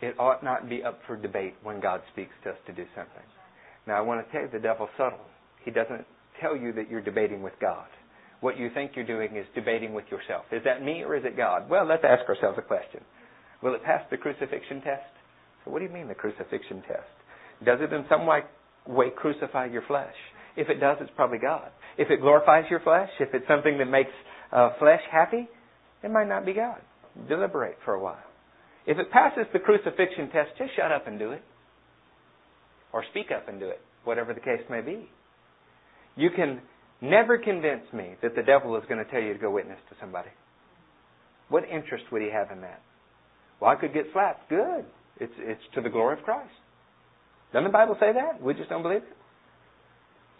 It 0.00 0.14
ought 0.18 0.44
not 0.44 0.68
be 0.68 0.84
up 0.84 1.00
for 1.06 1.16
debate 1.16 1.54
when 1.62 1.80
God 1.80 2.02
speaks 2.12 2.32
to 2.44 2.50
us 2.50 2.56
to 2.66 2.72
do 2.72 2.84
something. 2.94 3.24
Now, 3.86 3.98
I 3.98 4.00
want 4.00 4.24
to 4.24 4.32
tell 4.32 4.42
you 4.42 4.48
the 4.52 4.60
devil's 4.60 4.90
subtle. 4.96 5.18
He 5.64 5.70
doesn't 5.70 6.04
tell 6.40 6.56
you 6.56 6.72
that 6.74 6.90
you're 6.90 7.00
debating 7.00 7.42
with 7.42 7.54
God. 7.60 7.86
What 8.40 8.56
you 8.56 8.70
think 8.72 8.92
you're 8.94 9.06
doing 9.06 9.36
is 9.36 9.46
debating 9.54 9.94
with 9.94 10.04
yourself. 10.10 10.44
Is 10.52 10.62
that 10.64 10.84
me 10.84 11.02
or 11.02 11.16
is 11.16 11.24
it 11.24 11.36
God? 11.36 11.68
Well, 11.68 11.84
let's 11.84 12.04
ask 12.04 12.28
ourselves 12.28 12.58
a 12.58 12.62
question. 12.62 13.00
Will 13.62 13.74
it 13.74 13.82
pass 13.82 14.02
the 14.10 14.16
crucifixion 14.16 14.82
test? 14.82 15.10
So, 15.64 15.72
what 15.72 15.80
do 15.80 15.86
you 15.86 15.90
mean 15.90 16.06
the 16.06 16.14
crucifixion 16.14 16.82
test? 16.82 17.10
Does 17.64 17.80
it 17.80 17.92
in 17.92 18.04
some 18.08 18.26
way, 18.26 18.42
way 18.86 19.10
crucify 19.10 19.66
your 19.66 19.82
flesh? 19.88 20.14
If 20.58 20.68
it 20.68 20.80
does, 20.80 20.96
it's 21.00 21.10
probably 21.14 21.38
God. 21.38 21.70
If 21.96 22.10
it 22.10 22.20
glorifies 22.20 22.64
your 22.68 22.80
flesh, 22.80 23.08
if 23.20 23.32
it's 23.32 23.46
something 23.46 23.78
that 23.78 23.84
makes 23.84 24.10
uh, 24.52 24.70
flesh 24.80 25.00
happy, 25.10 25.48
it 26.02 26.10
might 26.10 26.26
not 26.26 26.44
be 26.44 26.52
God. 26.52 26.80
Deliberate 27.28 27.76
for 27.84 27.94
a 27.94 28.02
while. 28.02 28.18
If 28.84 28.98
it 28.98 29.12
passes 29.12 29.46
the 29.52 29.60
crucifixion 29.60 30.30
test, 30.30 30.50
just 30.58 30.70
shut 30.74 30.90
up 30.90 31.06
and 31.06 31.16
do 31.16 31.30
it. 31.30 31.42
Or 32.92 33.04
speak 33.10 33.26
up 33.30 33.48
and 33.48 33.60
do 33.60 33.68
it, 33.68 33.80
whatever 34.02 34.34
the 34.34 34.40
case 34.40 34.62
may 34.68 34.80
be. 34.80 35.08
You 36.16 36.30
can 36.34 36.60
never 37.00 37.38
convince 37.38 37.84
me 37.92 38.16
that 38.22 38.34
the 38.34 38.42
devil 38.42 38.76
is 38.76 38.82
going 38.88 39.04
to 39.04 39.08
tell 39.08 39.22
you 39.22 39.34
to 39.34 39.38
go 39.38 39.52
witness 39.52 39.78
to 39.90 39.96
somebody. 40.00 40.30
What 41.50 41.64
interest 41.64 42.04
would 42.10 42.22
he 42.22 42.30
have 42.30 42.50
in 42.50 42.62
that? 42.62 42.82
Well, 43.60 43.70
I 43.70 43.76
could 43.76 43.94
get 43.94 44.06
slapped. 44.12 44.48
Good. 44.50 44.86
It's, 45.20 45.32
it's 45.38 45.62
to 45.76 45.82
the 45.82 45.88
glory 45.88 46.18
of 46.18 46.24
Christ. 46.24 46.50
Doesn't 47.52 47.64
the 47.64 47.70
Bible 47.70 47.96
say 48.00 48.12
that? 48.12 48.42
We 48.42 48.54
just 48.54 48.68
don't 48.68 48.82
believe 48.82 49.02
it. 49.02 49.16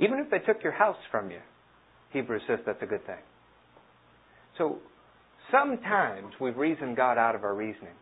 Even 0.00 0.18
if 0.18 0.30
they 0.30 0.38
took 0.38 0.62
your 0.62 0.72
house 0.72 0.96
from 1.10 1.30
you, 1.30 1.40
Hebrews 2.12 2.42
says 2.46 2.58
that's 2.64 2.82
a 2.82 2.86
good 2.86 3.04
thing. 3.06 3.16
So 4.56 4.78
sometimes 5.50 6.32
we've 6.40 6.56
reasoned 6.56 6.96
God 6.96 7.18
out 7.18 7.34
of 7.34 7.44
our 7.44 7.54
reasoning. 7.54 7.94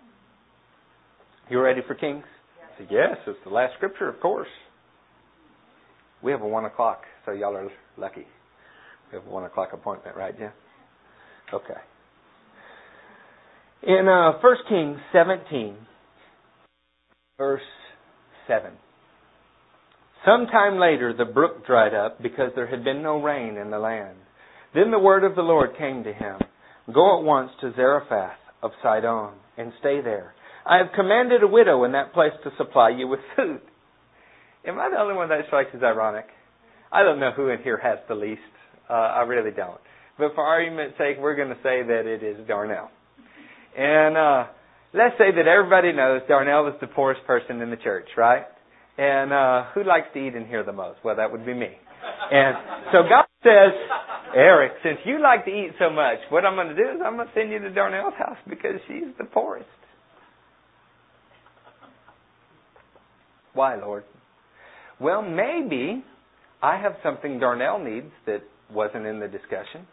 You 1.49 1.61
ready 1.61 1.81
for 1.87 1.95
Kings? 1.95 2.25
Yes. 2.79 2.89
yes, 2.91 3.17
it's 3.27 3.39
the 3.45 3.51
last 3.51 3.75
scripture, 3.77 4.09
of 4.09 4.21
course. 4.21 4.49
We 6.23 6.33
have 6.33 6.43
a 6.43 6.49
one 6.49 6.65
o'clock, 6.65 7.03
so 7.25 7.33
y'all 7.33 7.57
are 7.57 7.69
lucky. 7.97 8.27
We 9.11 9.19
have 9.19 9.27
a 9.27 9.31
one 9.31 9.45
o'clock 9.45 9.71
appointment, 9.73 10.17
right, 10.17 10.37
Jim? 10.37 10.51
Okay. 11.53 11.75
In 13.83 14.09
uh, 14.09 14.33
1 14.41 14.57
Kings 14.69 14.99
17, 15.13 15.77
verse 17.39 17.61
7. 18.49 18.73
Sometime 20.27 20.79
later, 20.79 21.15
the 21.17 21.25
brook 21.25 21.65
dried 21.67 21.95
up 21.95 22.21
because 22.21 22.51
there 22.57 22.67
had 22.67 22.83
been 22.83 23.01
no 23.01 23.23
rain 23.23 23.57
in 23.57 23.71
the 23.71 23.79
land. 23.79 24.17
Then 24.75 24.91
the 24.91 24.99
word 24.99 25.23
of 25.23 25.37
the 25.37 25.43
Lord 25.43 25.79
came 25.79 26.03
to 26.05 26.13
him 26.13 26.39
Go 26.93 27.19
at 27.19 27.25
once 27.25 27.51
to 27.61 27.73
Zarephath 27.75 28.39
of 28.63 28.73
Sidon 28.83 29.35
and 29.57 29.73
stay 29.81 30.01
there. 30.03 30.35
I 30.65 30.79
have 30.79 30.89
commanded 30.95 31.43
a 31.43 31.49
widow 31.49 31.85
in 31.85 31.93
that 31.93 32.13
place 32.13 32.33
to 32.45 32.51
supply 32.59 32.91
you 32.91 33.07
with 33.07 33.21
food. 33.37 33.61
Am 34.67 34.79
I 34.79 34.91
the 34.91 35.01
only 35.01 35.15
one 35.15 35.29
that 35.29 35.47
strikes 35.47 35.71
as 35.75 35.83
ironic? 35.83 36.27
I 36.91 37.03
don't 37.03 37.21
know 37.21 37.31
who 37.31 37.49
in 37.49 37.63
here 37.63 37.79
has 37.79 37.99
the 38.09 38.15
least. 38.15 38.41
Uh, 38.91 38.93
I 38.93 39.23
really 39.23 39.53
don't. 39.53 39.81
But 40.19 40.35
for 40.35 40.43
argument's 40.43 40.99
sake, 40.99 41.19
we're 41.21 41.37
going 41.37 41.51
to 41.51 41.63
say 41.63 41.83
that 41.83 42.03
it 42.07 42.23
is 42.23 42.47
Darnell. 42.49 42.91
And 43.77 44.17
uh, 44.17 44.47
let's 44.93 45.15
say 45.19 45.31
that 45.37 45.47
everybody 45.47 45.93
knows 45.93 46.23
Darnell 46.27 46.69
is 46.69 46.75
the 46.81 46.87
poorest 46.89 47.25
person 47.27 47.61
in 47.61 47.71
the 47.71 47.77
church, 47.77 48.09
right? 48.17 48.45
And 48.99 49.33
uh, 49.33 49.65
who 49.75 49.85
likes 49.85 50.07
to 50.15 50.27
eat 50.27 50.35
in 50.35 50.47
here 50.47 50.65
the 50.65 50.73
most? 50.73 50.99
Well, 51.05 51.17
that 51.17 51.31
would 51.31 51.45
be 51.45 51.55
me. 51.55 51.69
And 52.31 52.57
so 52.93 53.03
God 53.09 53.27
says, 53.43 53.73
Eric, 54.35 54.73
since 54.83 54.99
you 55.05 55.21
like 55.23 55.45
to 55.45 55.51
eat 55.51 55.73
so 55.79 55.91
much, 55.91 56.19
what 56.31 56.45
I'm 56.45 56.55
going 56.55 56.69
to 56.69 56.75
do 56.75 56.83
is 56.83 57.01
I'm 57.05 57.17
going 57.17 57.29
to 57.29 57.35
send 57.35 57.51
you 57.51 57.59
to 57.61 57.71
Darnell's 57.71 58.15
house 58.19 58.39
because 58.49 58.81
she's 58.89 59.15
the 59.19 59.25
poorest. 59.25 59.69
Why, 63.53 63.77
Lord? 63.77 64.05
Well, 65.01 65.23
maybe 65.23 66.05
I 66.63 66.81
have 66.81 66.93
something 67.03 67.39
Darnell 67.39 67.79
needs 67.79 68.11
that 68.27 68.43
wasn't 68.73 69.07
in 69.07 69.21
the 69.21 69.29
discussion. 69.29 69.87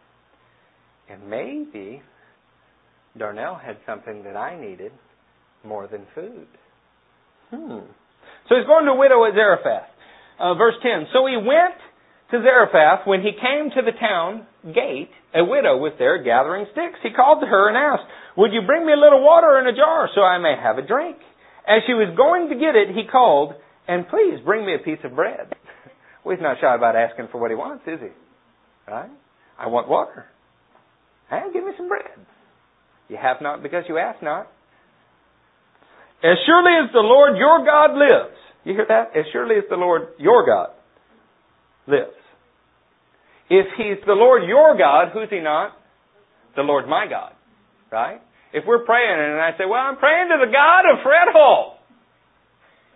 And 1.09 1.29
maybe 1.29 2.01
Darnell 3.17 3.55
had 3.55 3.77
something 3.85 4.23
that 4.23 4.35
I 4.35 4.59
needed 4.59 4.91
more 5.63 5.87
than 5.87 6.05
food. 6.15 6.47
Hmm. 7.51 7.79
So 8.49 8.55
he's 8.55 8.67
going 8.67 8.85
to 8.85 8.95
widow 8.95 9.25
at 9.25 9.33
Zarephath. 9.33 9.89
Uh, 10.39 10.53
verse 10.55 10.75
10. 10.81 11.07
So 11.13 11.25
he 11.25 11.37
went 11.37 11.77
to 12.31 12.41
Zarephath. 12.41 13.07
When 13.07 13.21
he 13.21 13.31
came 13.31 13.69
to 13.71 13.81
the 13.81 13.95
town 13.95 14.45
gate, 14.63 15.11
a 15.33 15.43
widow 15.43 15.77
was 15.77 15.93
there 15.97 16.21
gathering 16.21 16.65
sticks. 16.71 16.99
He 17.01 17.11
called 17.11 17.41
to 17.41 17.47
her 17.47 17.69
and 17.69 17.77
asked, 17.77 18.09
Would 18.37 18.51
you 18.51 18.61
bring 18.65 18.85
me 18.85 18.93
a 18.93 18.99
little 18.99 19.23
water 19.23 19.59
in 19.59 19.67
a 19.67 19.75
jar 19.75 20.09
so 20.13 20.21
I 20.21 20.37
may 20.37 20.55
have 20.59 20.77
a 20.77 20.85
drink? 20.85 21.17
As 21.67 21.81
she 21.87 21.93
was 21.93 22.11
going 22.17 22.49
to 22.49 22.55
get 22.55 22.75
it, 22.75 22.93
he 22.93 23.07
called, 23.09 23.53
And 23.87 24.07
please 24.07 24.43
bring 24.43 24.65
me 24.65 24.75
a 24.75 24.83
piece 24.83 24.99
of 25.03 25.15
bread. 25.15 25.55
well, 26.23 26.35
he's 26.35 26.43
not 26.43 26.57
shy 26.59 26.75
about 26.75 26.95
asking 26.95 27.29
for 27.31 27.39
what 27.39 27.51
he 27.51 27.55
wants, 27.55 27.83
is 27.87 27.99
he? 27.99 28.11
Right? 28.91 29.09
I 29.57 29.67
want 29.67 29.87
water. 29.87 30.25
Hey, 31.29 31.41
give 31.53 31.63
me 31.63 31.71
some 31.77 31.87
bread. 31.87 32.19
You 33.07 33.17
have 33.21 33.37
not 33.41 33.63
because 33.63 33.85
you 33.87 33.97
ask 33.97 34.21
not. 34.21 34.51
As 36.23 36.39
surely 36.47 36.71
as 36.79 36.89
the 36.93 37.03
Lord 37.03 37.37
your 37.37 37.65
God 37.65 37.99
lives. 37.99 38.35
You 38.63 38.73
hear 38.73 38.87
that? 38.87 39.11
As 39.11 39.25
surely 39.33 39.55
as 39.59 39.67
the 39.69 39.75
Lord 39.75 40.15
your 40.17 40.45
God 40.47 40.71
lives. 41.85 42.15
If 43.49 43.67
he's 43.75 43.99
the 44.07 44.15
Lord 44.15 44.47
your 44.47 44.77
God, 44.77 45.11
who's 45.11 45.27
he 45.29 45.39
not? 45.39 45.75
The 46.55 46.63
Lord 46.63 46.87
my 46.87 47.07
God. 47.09 47.33
Right? 47.91 48.21
If 48.53 48.63
we're 48.65 48.85
praying 48.85 49.19
and 49.19 49.41
I 49.41 49.51
say, 49.57 49.67
well, 49.67 49.83
I'm 49.83 49.97
praying 49.97 50.29
to 50.31 50.39
the 50.39 50.51
God 50.51 50.87
of 50.87 51.03
Fred 51.03 51.27
Hall. 51.35 51.79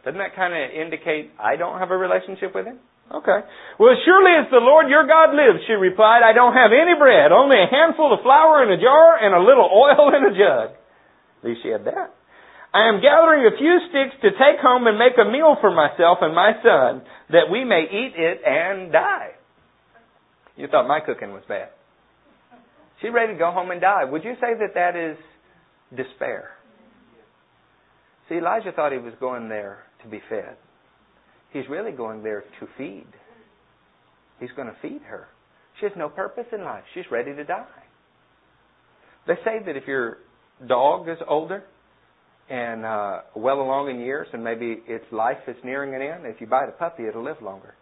Doesn't 0.05 0.19
that 0.19 0.36
kind 0.36 0.55
of 0.55 0.71
indicate 0.71 1.36
I 1.36 1.57
don't 1.57 1.80
have 1.80 1.91
a 1.91 1.97
relationship 1.97 2.55
with 2.55 2.65
him? 2.65 2.80
Okay. 3.11 3.39
Well, 3.80 3.95
surely 4.07 4.39
as 4.39 4.47
the 4.51 4.63
Lord 4.63 4.88
your 4.88 5.07
God 5.07 5.36
lives, 5.36 5.63
she 5.67 5.73
replied, 5.73 6.23
I 6.23 6.32
don't 6.32 6.55
have 6.55 6.71
any 6.71 6.95
bread, 6.95 7.32
only 7.32 7.59
a 7.59 7.67
handful 7.67 8.15
of 8.15 8.23
flour 8.23 8.63
in 8.63 8.71
a 8.71 8.80
jar 8.80 9.19
and 9.19 9.36
a 9.36 9.43
little 9.43 9.67
oil 9.67 10.15
in 10.15 10.23
a 10.28 10.34
jug. 10.36 10.75
At 10.75 11.43
least 11.43 11.59
she 11.63 11.69
had 11.75 11.84
that. 11.86 12.16
I 12.78 12.89
am 12.89 13.01
gathering 13.01 13.43
a 13.51 13.57
few 13.57 13.80
sticks 13.89 14.21
to 14.21 14.30
take 14.38 14.61
home 14.61 14.86
and 14.86 14.99
make 14.99 15.17
a 15.17 15.25
meal 15.25 15.57
for 15.59 15.71
myself 15.71 16.19
and 16.21 16.36
my 16.36 16.51
son, 16.61 17.01
that 17.32 17.49
we 17.51 17.63
may 17.63 17.86
eat 17.89 18.13
it 18.15 18.41
and 18.45 18.91
die. 18.91 19.32
You 20.55 20.67
thought 20.67 20.88
my 20.88 20.99
cooking 20.99 21.32
was 21.32 21.41
bad. 21.47 21.69
She's 23.01 23.11
ready 23.11 23.34
to 23.34 23.39
go 23.39 23.51
home 23.51 23.71
and 23.71 23.82
die. 23.82 24.03
Would 24.05 24.23
you 24.23 24.36
say 24.36 24.53
that 24.59 24.75
that 24.75 24.95
is 24.95 25.17
despair? 25.89 26.51
See, 28.30 28.36
Elijah 28.36 28.71
thought 28.71 28.91
he 28.91 28.99
was 28.99 29.13
going 29.19 29.49
there 29.49 29.80
to 30.03 30.09
be 30.09 30.21
fed. 30.30 30.57
He's 31.53 31.67
really 31.67 31.91
going 31.91 32.21
there 32.21 32.43
to 32.59 32.67
feed. 32.78 33.07
He's 34.39 34.51
going 34.55 34.67
to 34.67 34.75
feed 34.84 35.01
her. 35.07 35.28
She 35.80 35.88
has 35.88 35.93
no 35.97 36.09
purpose 36.09 36.45
in 36.53 36.63
life. 36.63 36.84
She's 36.93 37.05
ready 37.09 37.34
to 37.34 37.43
die. 37.43 37.65
They 39.25 39.36
say 39.43 39.63
that 39.65 39.75
if 39.75 39.88
your 39.88 40.19
dog 40.67 41.09
is 41.09 41.17
older 41.28 41.63
and 42.49 42.85
uh, 42.85 43.21
well 43.35 43.59
along 43.61 43.89
in 43.89 43.99
years 43.99 44.27
and 44.33 44.43
maybe 44.43 44.81
its 44.87 45.05
life 45.11 45.37
is 45.47 45.55
nearing 45.63 45.95
an 45.95 46.01
end, 46.01 46.25
if 46.25 46.39
you 46.39 46.47
buy 46.47 46.65
the 46.65 46.71
puppy, 46.71 47.03
it'll 47.07 47.23
live 47.23 47.41
longer. 47.41 47.75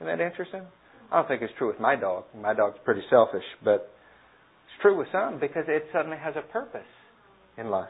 Isn't 0.00 0.06
that 0.06 0.24
interesting? 0.24 0.62
I 1.10 1.16
don't 1.16 1.28
think 1.28 1.42
it's 1.42 1.52
true 1.58 1.68
with 1.68 1.80
my 1.80 1.96
dog. 1.96 2.24
My 2.36 2.54
dog's 2.54 2.78
pretty 2.84 3.02
selfish, 3.10 3.44
but 3.64 3.92
it's 4.66 4.82
true 4.82 4.96
with 4.96 5.08
some 5.10 5.40
because 5.40 5.64
it 5.68 5.86
suddenly 5.92 6.18
has 6.18 6.34
a 6.36 6.52
purpose 6.52 6.88
in 7.58 7.68
life. 7.68 7.88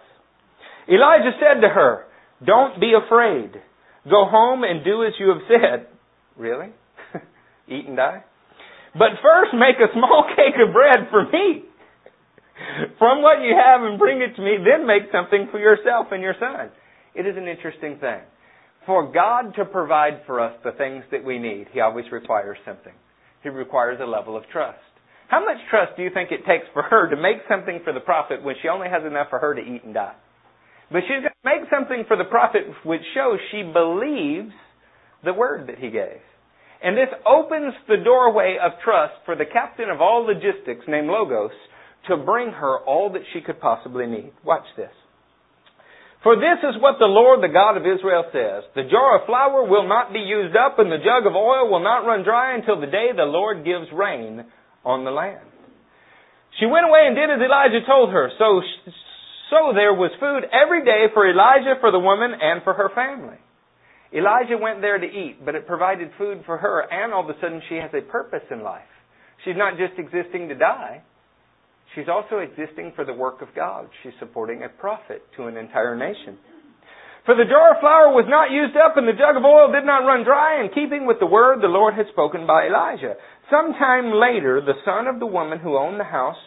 Elijah 0.89 1.33
said 1.39 1.61
to 1.61 1.69
her, 1.69 2.05
Don't 2.45 2.81
be 2.81 2.93
afraid. 2.95 3.53
Go 4.05 4.25
home 4.25 4.65
and 4.65 4.85
do 4.85 5.05
as 5.05 5.13
you 5.19 5.29
have 5.29 5.43
said. 5.49 5.87
Really? 6.37 6.69
Eat 7.69 7.87
and 7.87 7.97
die? 7.97 8.25
But 8.95 9.21
first 9.23 9.53
make 9.55 9.77
a 9.77 9.93
small 9.93 10.27
cake 10.37 10.59
of 10.67 10.73
bread 10.73 11.09
for 11.11 11.25
me. 11.31 11.65
From 12.99 13.23
what 13.23 13.43
you 13.43 13.57
have 13.57 13.83
and 13.83 13.99
bring 13.99 14.21
it 14.21 14.37
to 14.37 14.43
me, 14.43 14.57
then 14.59 14.87
make 14.87 15.11
something 15.13 15.49
for 15.51 15.59
yourself 15.59 16.09
and 16.13 16.23
your 16.23 16.35
son. 16.39 16.71
It 17.15 17.27
is 17.27 17.37
an 17.37 17.49
interesting 17.49 17.99
thing. 17.99 18.21
For 18.87 19.13
God 19.13 19.55
to 19.57 19.65
provide 19.65 20.23
for 20.27 20.41
us 20.41 20.55
the 20.65 20.73
things 20.73 21.05
that 21.11 21.25
we 21.25 21.39
need, 21.39 21.67
He 21.73 21.81
always 21.81 22.07
requires 22.13 22.59
something. 22.65 22.93
He 23.43 23.49
requires 23.49 23.99
a 24.01 24.07
level 24.07 24.37
of 24.37 24.45
trust. 24.53 24.79
How 25.29 25.45
much 25.45 25.59
trust 25.71 25.97
do 25.97 26.03
you 26.03 26.11
think 26.13 26.33
it 26.33 26.45
takes 26.47 26.67
for 26.73 26.83
her 26.83 27.09
to 27.09 27.17
make 27.17 27.47
something 27.49 27.81
for 27.85 27.93
the 27.93 28.01
prophet 28.01 28.43
when 28.43 28.57
she 28.61 28.69
only 28.69 28.89
has 28.89 29.05
enough 29.07 29.29
for 29.31 29.39
her 29.39 29.55
to 29.55 29.61
eat 29.61 29.85
and 29.85 29.95
die? 29.95 30.17
But 30.91 31.03
she's 31.07 31.23
going 31.23 31.31
to 31.31 31.47
make 31.47 31.71
something 31.71 32.05
for 32.09 32.17
the 32.17 32.25
prophet 32.25 32.63
which 32.85 33.03
shows 33.15 33.39
she 33.53 33.63
believes 33.63 34.51
the 35.23 35.33
word 35.33 35.69
that 35.69 35.79
he 35.79 35.91
gave. 35.91 36.19
And 36.83 36.97
this 36.97 37.13
opens 37.23 37.75
the 37.87 38.03
doorway 38.03 38.57
of 38.61 38.73
trust 38.83 39.15
for 39.25 39.37
the 39.37 39.45
captain 39.45 39.89
of 39.91 40.01
all 40.01 40.27
logistics 40.27 40.85
named 40.89 41.09
Logos 41.09 41.55
to 42.09 42.17
bring 42.17 42.51
her 42.51 42.79
all 42.79 43.13
that 43.13 43.23
she 43.33 43.41
could 43.41 43.61
possibly 43.61 44.07
need. 44.07 44.33
Watch 44.45 44.65
this. 44.77 44.91
For 46.23 46.37
this 46.37 46.61
is 46.61 46.77
what 46.83 47.01
the 47.01 47.09
Lord, 47.09 47.41
the 47.41 47.49
God 47.49 47.81
of 47.81 47.89
Israel 47.89 48.29
says. 48.29 48.69
The 48.77 48.89
jar 48.93 49.21
of 49.21 49.27
flour 49.27 49.65
will 49.65 49.89
not 49.89 50.13
be 50.13 50.21
used 50.21 50.55
up 50.55 50.79
and 50.79 50.93
the 50.93 51.01
jug 51.01 51.25
of 51.25 51.33
oil 51.33 51.71
will 51.71 51.83
not 51.83 52.05
run 52.05 52.25
dry 52.25 52.55
until 52.55 52.81
the 52.81 52.93
day 52.93 53.09
the 53.17 53.25
Lord 53.25 53.65
gives 53.65 53.89
rain 53.93 54.45
on 54.85 55.05
the 55.05 55.11
land. 55.11 55.49
She 56.59 56.67
went 56.67 56.85
away 56.85 57.09
and 57.09 57.17
did 57.17 57.31
as 57.33 57.41
Elijah 57.41 57.87
told 57.87 58.13
her. 58.13 58.29
So, 58.37 58.61
so 59.49 59.73
there 59.73 59.97
was 59.97 60.13
food 60.21 60.45
every 60.53 60.85
day 60.85 61.09
for 61.15 61.25
Elijah, 61.25 61.81
for 61.81 61.91
the 61.91 61.99
woman, 61.99 62.33
and 62.37 62.63
for 62.65 62.75
her 62.75 62.91
family. 62.95 63.41
Elijah 64.13 64.59
went 64.61 64.83
there 64.83 64.99
to 64.99 65.07
eat, 65.07 65.45
but 65.45 65.55
it 65.55 65.67
provided 65.67 66.11
food 66.19 66.43
for 66.45 66.59
her, 66.59 66.85
and 66.91 67.15
all 67.15 67.25
of 67.25 67.35
a 67.35 67.41
sudden 67.41 67.63
she 67.69 67.77
has 67.77 67.91
a 67.95 68.03
purpose 68.03 68.45
in 68.51 68.63
life. 68.63 68.91
She's 69.45 69.57
not 69.57 69.79
just 69.79 69.97
existing 69.97 70.49
to 70.49 70.55
die. 70.55 71.03
She's 71.95 72.09
also 72.09 72.39
existing 72.39 72.93
for 72.95 73.05
the 73.05 73.13
work 73.13 73.43
of 73.43 73.49
God. 73.55 73.89
She's 74.03 74.13
supporting 74.21 74.63
a 74.63 74.69
prophet 74.69 75.23
to 75.37 75.47
an 75.47 75.57
entire 75.57 75.97
nation. 75.97 76.39
For 77.27 77.35
the 77.35 77.45
jar 77.45 77.75
of 77.75 77.81
flour 77.81 78.15
was 78.15 78.27
not 78.29 78.51
used 78.51 78.77
up 78.77 78.97
and 78.97 79.07
the 79.07 79.19
jug 79.19 79.37
of 79.37 79.45
oil 79.45 79.71
did 79.73 79.85
not 79.85 80.07
run 80.07 80.25
dry 80.25 80.63
in 80.63 80.73
keeping 80.73 81.05
with 81.05 81.19
the 81.21 81.27
word 81.29 81.61
the 81.61 81.69
Lord 81.69 81.95
had 81.95 82.07
spoken 82.13 82.47
by 82.47 82.67
Elijah. 82.67 83.15
Sometime 83.51 84.15
later, 84.15 84.63
the 84.63 84.79
son 84.85 85.07
of 85.07 85.21
the 85.21 85.27
woman 85.27 85.59
who 85.59 85.77
owned 85.77 86.01
the 86.01 86.09
house 86.09 86.39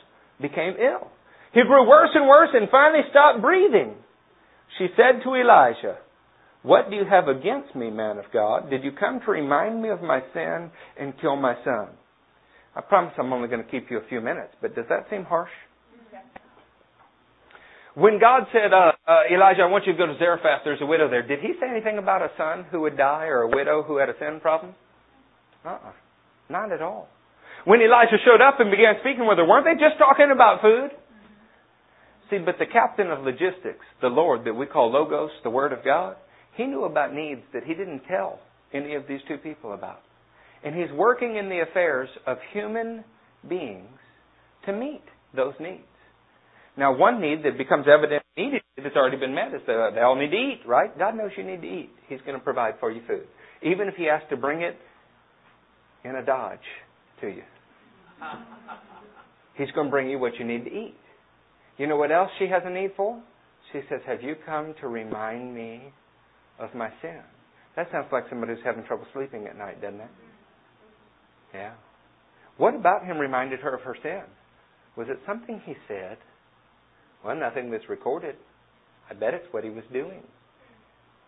became 0.41 0.73
ill. 0.79 1.11
He 1.53 1.61
grew 1.61 1.87
worse 1.87 2.09
and 2.15 2.27
worse 2.27 2.49
and 2.53 2.69
finally 2.71 3.03
stopped 3.11 3.41
breathing. 3.41 3.93
She 4.79 4.87
said 4.97 5.21
to 5.23 5.35
Elijah, 5.35 5.99
What 6.63 6.89
do 6.89 6.95
you 6.95 7.05
have 7.05 7.27
against 7.27 7.75
me, 7.75 7.91
man 7.91 8.17
of 8.17 8.25
God? 8.33 8.69
Did 8.71 8.83
you 8.83 8.91
come 8.91 9.19
to 9.21 9.31
remind 9.31 9.81
me 9.81 9.89
of 9.89 10.01
my 10.01 10.21
sin 10.33 10.71
and 10.97 11.19
kill 11.21 11.35
my 11.35 11.53
son? 11.63 11.89
I 12.75 12.81
promise 12.81 13.13
I'm 13.17 13.31
only 13.31 13.47
going 13.47 13.63
to 13.63 13.69
keep 13.69 13.91
you 13.91 13.97
a 13.97 14.07
few 14.09 14.21
minutes, 14.21 14.53
but 14.61 14.75
does 14.75 14.85
that 14.89 15.05
seem 15.09 15.23
harsh? 15.23 15.51
When 17.95 18.19
God 18.19 18.49
said, 18.51 18.73
uh, 18.73 18.97
uh, 19.05 19.29
Elijah, 19.29 19.61
I 19.61 19.69
want 19.69 19.85
you 19.85 19.93
to 19.93 19.97
go 19.97 20.07
to 20.07 20.17
Zarephath, 20.17 20.65
there's 20.65 20.81
a 20.81 20.85
widow 20.85 21.09
there, 21.09 21.21
did 21.21 21.39
he 21.41 21.53
say 21.61 21.69
anything 21.69 21.99
about 21.99 22.23
a 22.23 22.31
son 22.37 22.65
who 22.71 22.81
would 22.81 22.97
die 22.97 23.25
or 23.25 23.41
a 23.43 23.49
widow 23.49 23.83
who 23.83 23.97
had 23.97 24.09
a 24.09 24.17
sin 24.17 24.39
problem? 24.41 24.73
Uh-uh. 25.63 25.93
Not 26.49 26.71
at 26.71 26.81
all. 26.81 27.07
When 27.65 27.81
Elijah 27.81 28.17
showed 28.25 28.41
up 28.41 28.59
and 28.59 28.71
began 28.71 28.95
speaking 29.01 29.27
with 29.27 29.37
her, 29.37 29.47
weren't 29.47 29.65
they 29.65 29.77
just 29.77 29.99
talking 29.99 30.31
about 30.33 30.61
food? 30.61 30.89
See, 32.29 32.39
but 32.43 32.55
the 32.57 32.65
captain 32.65 33.11
of 33.11 33.23
logistics, 33.23 33.85
the 34.01 34.07
Lord 34.07 34.45
that 34.45 34.53
we 34.53 34.65
call 34.65 34.91
Logos, 34.91 35.29
the 35.43 35.51
Word 35.51 35.71
of 35.71 35.85
God, 35.85 36.15
he 36.57 36.65
knew 36.65 36.85
about 36.85 37.13
needs 37.13 37.41
that 37.53 37.63
he 37.63 37.75
didn't 37.75 38.01
tell 38.09 38.39
any 38.73 38.95
of 38.95 39.03
these 39.07 39.21
two 39.27 39.37
people 39.37 39.73
about. 39.73 40.01
And 40.63 40.75
He's 40.75 40.91
working 40.95 41.35
in 41.37 41.49
the 41.49 41.61
affairs 41.69 42.09
of 42.25 42.37
human 42.53 43.03
beings 43.47 43.87
to 44.65 44.73
meet 44.73 45.03
those 45.35 45.53
needs. 45.59 45.81
Now, 46.77 46.95
one 46.95 47.21
need 47.21 47.43
that 47.43 47.57
becomes 47.57 47.85
evident 47.87 48.23
needed 48.35 48.61
that's 48.77 48.95
already 48.95 49.17
been 49.17 49.35
met 49.35 49.53
is 49.53 49.61
that 49.67 49.75
uh, 49.75 49.91
they 49.91 50.01
all 50.01 50.15
need 50.15 50.31
to 50.31 50.37
eat, 50.37 50.61
right? 50.65 50.97
God 50.97 51.15
knows 51.15 51.31
you 51.37 51.43
need 51.43 51.61
to 51.61 51.67
eat. 51.67 51.91
He's 52.07 52.19
going 52.21 52.37
to 52.37 52.43
provide 52.43 52.75
for 52.79 52.91
you 52.91 53.01
food. 53.07 53.27
Even 53.61 53.87
if 53.87 53.95
He 53.95 54.05
has 54.05 54.21
to 54.29 54.37
bring 54.37 54.61
it 54.61 54.75
in 56.03 56.15
a 56.15 56.25
Dodge 56.25 56.59
to 57.21 57.27
you. 57.27 57.43
He's 59.55 59.69
going 59.71 59.87
to 59.87 59.91
bring 59.91 60.09
you 60.09 60.17
what 60.17 60.33
you 60.39 60.45
need 60.45 60.65
to 60.65 60.71
eat. 60.71 60.95
You 61.77 61.87
know 61.87 61.97
what 61.97 62.11
else 62.11 62.29
she 62.39 62.47
has 62.47 62.63
a 62.65 62.69
need 62.69 62.91
for? 62.97 63.21
She 63.71 63.81
says, 63.89 64.01
Have 64.07 64.21
you 64.21 64.35
come 64.45 64.73
to 64.81 64.87
remind 64.87 65.53
me 65.53 65.93
of 66.59 66.73
my 66.73 66.89
sin? 67.01 67.19
That 67.75 67.87
sounds 67.91 68.07
like 68.11 68.25
somebody 68.29 68.53
who's 68.53 68.63
having 68.63 68.83
trouble 68.85 69.05
sleeping 69.13 69.47
at 69.47 69.57
night, 69.57 69.81
doesn't 69.81 69.99
it? 69.99 70.09
Yeah. 71.53 71.73
What 72.57 72.75
about 72.75 73.05
him 73.05 73.17
reminded 73.17 73.59
her 73.61 73.75
of 73.75 73.81
her 73.81 73.95
sin? 74.01 74.23
Was 74.95 75.07
it 75.09 75.19
something 75.25 75.61
he 75.65 75.73
said? 75.87 76.17
Well, 77.23 77.35
nothing 77.35 77.71
that's 77.71 77.89
recorded. 77.89 78.35
I 79.09 79.13
bet 79.13 79.33
it's 79.33 79.51
what 79.51 79.63
he 79.63 79.69
was 79.69 79.83
doing. 79.91 80.23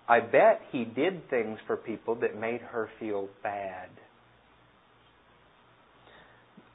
I 0.08 0.20
bet 0.20 0.62
he 0.72 0.86
did 0.86 1.30
things 1.30 1.58
for 1.66 1.78
people 1.78 2.16
that 2.16 2.40
made 2.40 2.62
her 2.62 2.90
feel 3.00 3.28
bad. 3.42 3.90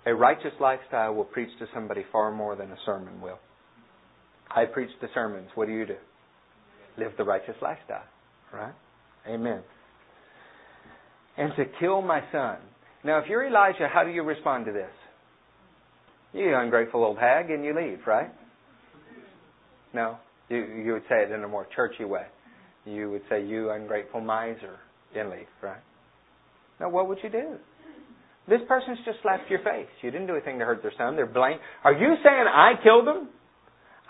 A 0.06 0.14
righteous 0.14 0.52
lifestyle 0.60 1.14
will 1.14 1.24
preach 1.24 1.50
to 1.58 1.66
somebody 1.74 2.04
far 2.10 2.32
more 2.32 2.56
than 2.56 2.70
a 2.70 2.76
sermon 2.84 3.20
will. 3.20 3.38
I 4.50 4.64
preach 4.64 4.90
the 5.00 5.08
sermons. 5.14 5.48
What 5.54 5.66
do 5.66 5.72
you 5.72 5.86
do? 5.86 5.96
Live 6.98 7.12
the 7.16 7.24
righteous 7.24 7.54
lifestyle. 7.62 8.04
Right? 8.52 8.74
Amen. 9.28 9.62
And 11.36 11.52
to 11.56 11.64
kill 11.78 12.02
my 12.02 12.20
son. 12.32 12.56
Now, 13.02 13.18
if 13.18 13.28
you're 13.28 13.46
Elijah, 13.46 13.88
how 13.92 14.04
do 14.04 14.10
you 14.10 14.22
respond 14.22 14.66
to 14.66 14.72
this? 14.72 14.90
You 16.32 16.54
ungrateful 16.54 17.02
old 17.02 17.18
hag, 17.18 17.50
and 17.50 17.64
you 17.64 17.74
leave, 17.74 18.00
right? 18.06 18.30
No, 19.92 20.18
you 20.48 20.58
you 20.58 20.92
would 20.92 21.02
say 21.08 21.22
it 21.22 21.32
in 21.32 21.42
a 21.42 21.48
more 21.48 21.66
churchy 21.74 22.04
way. 22.04 22.26
You 22.84 23.10
would 23.10 23.22
say, 23.28 23.42
"You 23.42 23.70
ungrateful 23.70 24.20
miser," 24.20 24.78
and 25.14 25.30
leave, 25.30 25.48
right? 25.60 25.82
Now, 26.78 26.88
what 26.88 27.08
would 27.08 27.18
you 27.22 27.30
do? 27.30 27.58
This 28.46 28.60
person's 28.68 28.98
just 29.04 29.20
slapped 29.22 29.50
your 29.50 29.60
face. 29.60 29.88
You 30.02 30.10
didn't 30.10 30.26
do 30.26 30.34
anything 30.34 30.58
to 30.58 30.64
hurt 30.64 30.82
their 30.82 30.92
son. 30.96 31.16
They're 31.16 31.26
blame. 31.26 31.58
Are 31.84 31.92
you 31.92 32.14
saying 32.22 32.46
I 32.46 32.72
killed 32.82 33.06
them? 33.06 33.28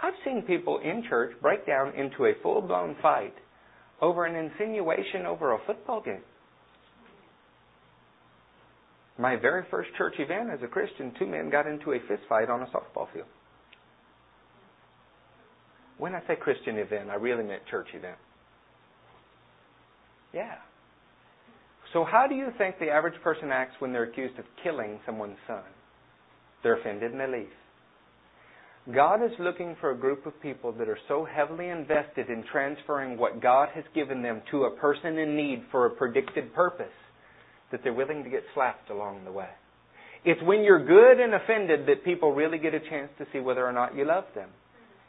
I've 0.03 0.15
seen 0.25 0.43
people 0.43 0.79
in 0.79 1.05
church 1.09 1.33
break 1.43 1.67
down 1.67 1.95
into 1.95 2.25
a 2.25 2.33
full-blown 2.43 2.97
fight 3.03 3.35
over 4.01 4.25
an 4.25 4.35
insinuation 4.35 5.27
over 5.27 5.53
a 5.53 5.59
football 5.67 6.01
game. 6.01 6.23
My 9.21 9.37
very 9.37 9.65
first 9.71 9.91
church 9.99 10.15
event 10.19 10.49
as 10.51 10.61
a 10.65 10.67
Christian, 10.67 11.13
two 11.19 11.27
men 11.27 11.51
got 11.51 11.67
into 11.67 11.93
a 11.93 11.99
fist 12.09 12.23
fight 12.27 12.49
on 12.49 12.63
a 12.63 12.67
softball 12.67 13.13
field. 13.13 13.27
When 15.99 16.15
I 16.15 16.21
say 16.27 16.37
Christian 16.37 16.79
event, 16.79 17.11
I 17.11 17.17
really 17.17 17.45
meant 17.45 17.61
church 17.71 17.89
event. 17.93 18.17
Yeah. 20.33 20.55
So, 21.93 22.07
how 22.11 22.29
do 22.29 22.35
you 22.35 22.49
think 22.57 22.79
the 22.79 22.89
average 22.89 23.21
person 23.23 23.51
acts 23.51 23.75
when 23.79 23.93
they're 23.93 24.05
accused 24.05 24.39
of 24.39 24.47
killing 24.63 24.99
someone's 25.05 25.37
son? 25.47 25.65
They're 26.63 26.81
offended 26.81 27.13
and 27.13 27.21
they 27.21 27.27
leave. 27.27 28.95
God 28.95 29.23
is 29.23 29.33
looking 29.39 29.77
for 29.83 29.91
a 29.91 29.99
group 29.99 30.25
of 30.25 30.41
people 30.41 30.73
that 30.73 30.89
are 30.89 30.99
so 31.09 31.27
heavily 31.27 31.69
invested 31.69 32.31
in 32.31 32.43
transferring 32.51 33.19
what 33.19 33.43
God 33.43 33.69
has 33.75 33.85
given 33.95 34.23
them 34.23 34.41
to 34.51 34.65
a 34.65 34.77
person 34.77 35.19
in 35.19 35.37
need 35.37 35.65
for 35.71 35.85
a 35.85 35.91
predicted 35.91 36.55
purpose 36.55 36.87
that 37.71 37.81
they're 37.83 37.95
willing 37.95 38.25
to 38.25 38.31
get 38.31 38.43
slapped 38.55 38.91
along 38.91 39.25
the 39.25 39.33
way. 39.33 39.49
It's 40.25 40.43
when 40.43 40.63
you're 40.63 40.85
good 40.85 41.21
and 41.23 41.35
offended 41.35 41.87
that 41.87 42.05
people 42.05 42.33
really 42.33 42.59
get 42.59 42.75
a 42.75 42.81
chance 42.81 43.11
to 43.19 43.27
see 43.33 43.41
whether 43.41 43.67
or 43.67 43.73
not 43.73 43.97
you 43.97 44.05
love 44.05 44.25
them. 44.35 44.51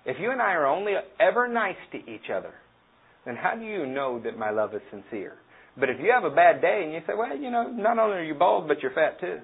If 0.06 0.18
you 0.20 0.32
and 0.32 0.42
I 0.42 0.54
are 0.54 0.66
only 0.66 0.94
ever 1.20 1.48
nice 1.48 1.76
to 1.92 1.98
each 1.98 2.30
other, 2.34 2.54
then 3.26 3.36
how 3.36 3.56
do 3.56 3.66
you 3.66 3.86
know 3.86 4.20
that 4.24 4.38
my 4.38 4.50
love 4.52 4.74
is 4.74 4.82
sincere? 4.90 5.36
But 5.78 5.90
if 5.90 6.00
you 6.00 6.12
have 6.12 6.24
a 6.24 6.36
bad 6.36 6.62
day 6.62 6.82
and 6.84 6.94
you 6.94 7.00
say, 7.06 7.14
well, 7.18 7.36
you 7.38 7.52
know, 7.52 7.70
not 7.70 8.00
only 8.00 8.18
are 8.18 8.24
you 8.24 8.34
bald, 8.34 8.68
but 8.68 8.82
you're 8.82 8.94
fat 8.94 9.20
too, 9.20 9.40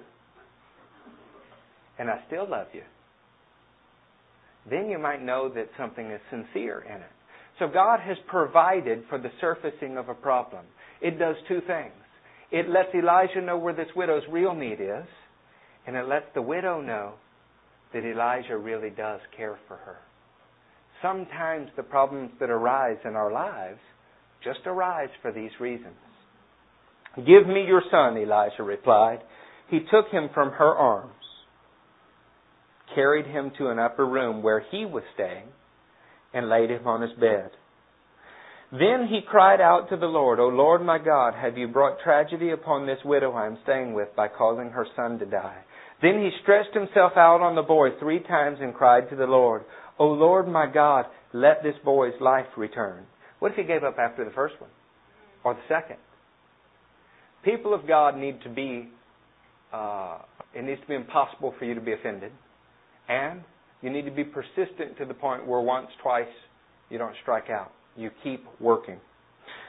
and 1.98 2.10
I 2.10 2.20
still 2.26 2.48
love 2.48 2.68
you, 2.72 2.82
then 4.70 4.88
you 4.88 4.98
might 4.98 5.22
know 5.22 5.48
that 5.54 5.68
something 5.78 6.10
is 6.10 6.20
sincere 6.30 6.84
in 6.86 6.96
it. 6.96 7.10
So 7.58 7.68
God 7.68 8.00
has 8.00 8.16
provided 8.26 9.04
for 9.08 9.18
the 9.18 9.30
surfacing 9.40 9.96
of 9.96 10.08
a 10.08 10.14
problem. 10.14 10.64
It 11.00 11.18
does 11.18 11.36
two 11.48 11.60
things. 11.66 11.92
It 12.50 12.68
lets 12.68 12.94
Elijah 12.94 13.42
know 13.42 13.58
where 13.58 13.74
this 13.74 13.88
widow's 13.94 14.22
real 14.30 14.54
need 14.54 14.80
is, 14.80 15.06
and 15.86 15.96
it 15.96 16.08
lets 16.08 16.26
the 16.34 16.42
widow 16.42 16.80
know 16.80 17.14
that 17.92 18.04
Elijah 18.04 18.56
really 18.56 18.90
does 18.90 19.20
care 19.36 19.58
for 19.66 19.76
her. 19.76 19.96
Sometimes 21.02 21.68
the 21.76 21.82
problems 21.82 22.30
that 22.40 22.50
arise 22.50 22.98
in 23.04 23.14
our 23.14 23.32
lives 23.32 23.78
just 24.42 24.60
arise 24.66 25.10
for 25.22 25.32
these 25.32 25.50
reasons. 25.60 25.94
Give 27.16 27.46
me 27.46 27.64
your 27.66 27.82
son, 27.90 28.16
Elijah 28.16 28.62
replied. 28.62 29.20
He 29.68 29.80
took 29.90 30.08
him 30.10 30.28
from 30.32 30.50
her 30.52 30.74
arms, 30.74 31.12
carried 32.94 33.26
him 33.26 33.52
to 33.58 33.68
an 33.68 33.78
upper 33.78 34.06
room 34.06 34.42
where 34.42 34.64
he 34.70 34.84
was 34.84 35.02
staying, 35.14 35.48
and 36.32 36.48
laid 36.48 36.70
him 36.70 36.86
on 36.86 37.02
his 37.02 37.12
bed. 37.18 37.50
Then 38.70 39.06
he 39.08 39.20
cried 39.26 39.62
out 39.62 39.88
to 39.88 39.96
the 39.96 40.06
Lord, 40.06 40.38
O 40.38 40.48
Lord 40.48 40.84
my 40.84 40.98
God, 40.98 41.34
have 41.34 41.56
you 41.56 41.68
brought 41.68 42.00
tragedy 42.00 42.50
upon 42.50 42.86
this 42.86 42.98
widow 43.02 43.32
I 43.32 43.46
am 43.46 43.58
staying 43.62 43.94
with 43.94 44.08
by 44.14 44.28
causing 44.28 44.70
her 44.70 44.86
son 44.94 45.18
to 45.20 45.26
die? 45.26 45.62
Then 46.02 46.20
he 46.20 46.30
stretched 46.42 46.74
himself 46.74 47.12
out 47.16 47.40
on 47.40 47.54
the 47.54 47.62
boy 47.62 47.88
three 47.98 48.20
times 48.20 48.58
and 48.60 48.74
cried 48.74 49.08
to 49.08 49.16
the 49.16 49.24
Lord, 49.24 49.62
O 49.98 50.06
Lord 50.06 50.46
my 50.46 50.66
God, 50.66 51.06
let 51.32 51.62
this 51.62 51.74
boy's 51.82 52.12
life 52.20 52.46
return. 52.58 53.06
What 53.38 53.52
if 53.52 53.56
he 53.56 53.64
gave 53.64 53.84
up 53.84 53.96
after 53.98 54.24
the 54.24 54.30
first 54.32 54.60
one? 54.60 54.70
Or 55.44 55.54
the 55.54 55.60
second? 55.66 55.96
People 57.44 57.72
of 57.72 57.86
God 57.88 58.18
need 58.18 58.42
to 58.42 58.50
be, 58.50 58.90
uh, 59.72 60.18
it 60.54 60.62
needs 60.62 60.80
to 60.82 60.86
be 60.86 60.94
impossible 60.94 61.54
for 61.58 61.64
you 61.64 61.74
to 61.74 61.80
be 61.80 61.94
offended. 61.94 62.32
And 63.08 63.42
you 63.80 63.88
need 63.88 64.04
to 64.04 64.10
be 64.10 64.24
persistent 64.24 64.98
to 64.98 65.06
the 65.06 65.14
point 65.14 65.46
where 65.46 65.60
once, 65.60 65.88
twice, 66.02 66.26
you 66.90 66.98
don't 66.98 67.14
strike 67.22 67.48
out. 67.48 67.72
You 67.98 68.10
keep 68.22 68.44
working. 68.60 69.00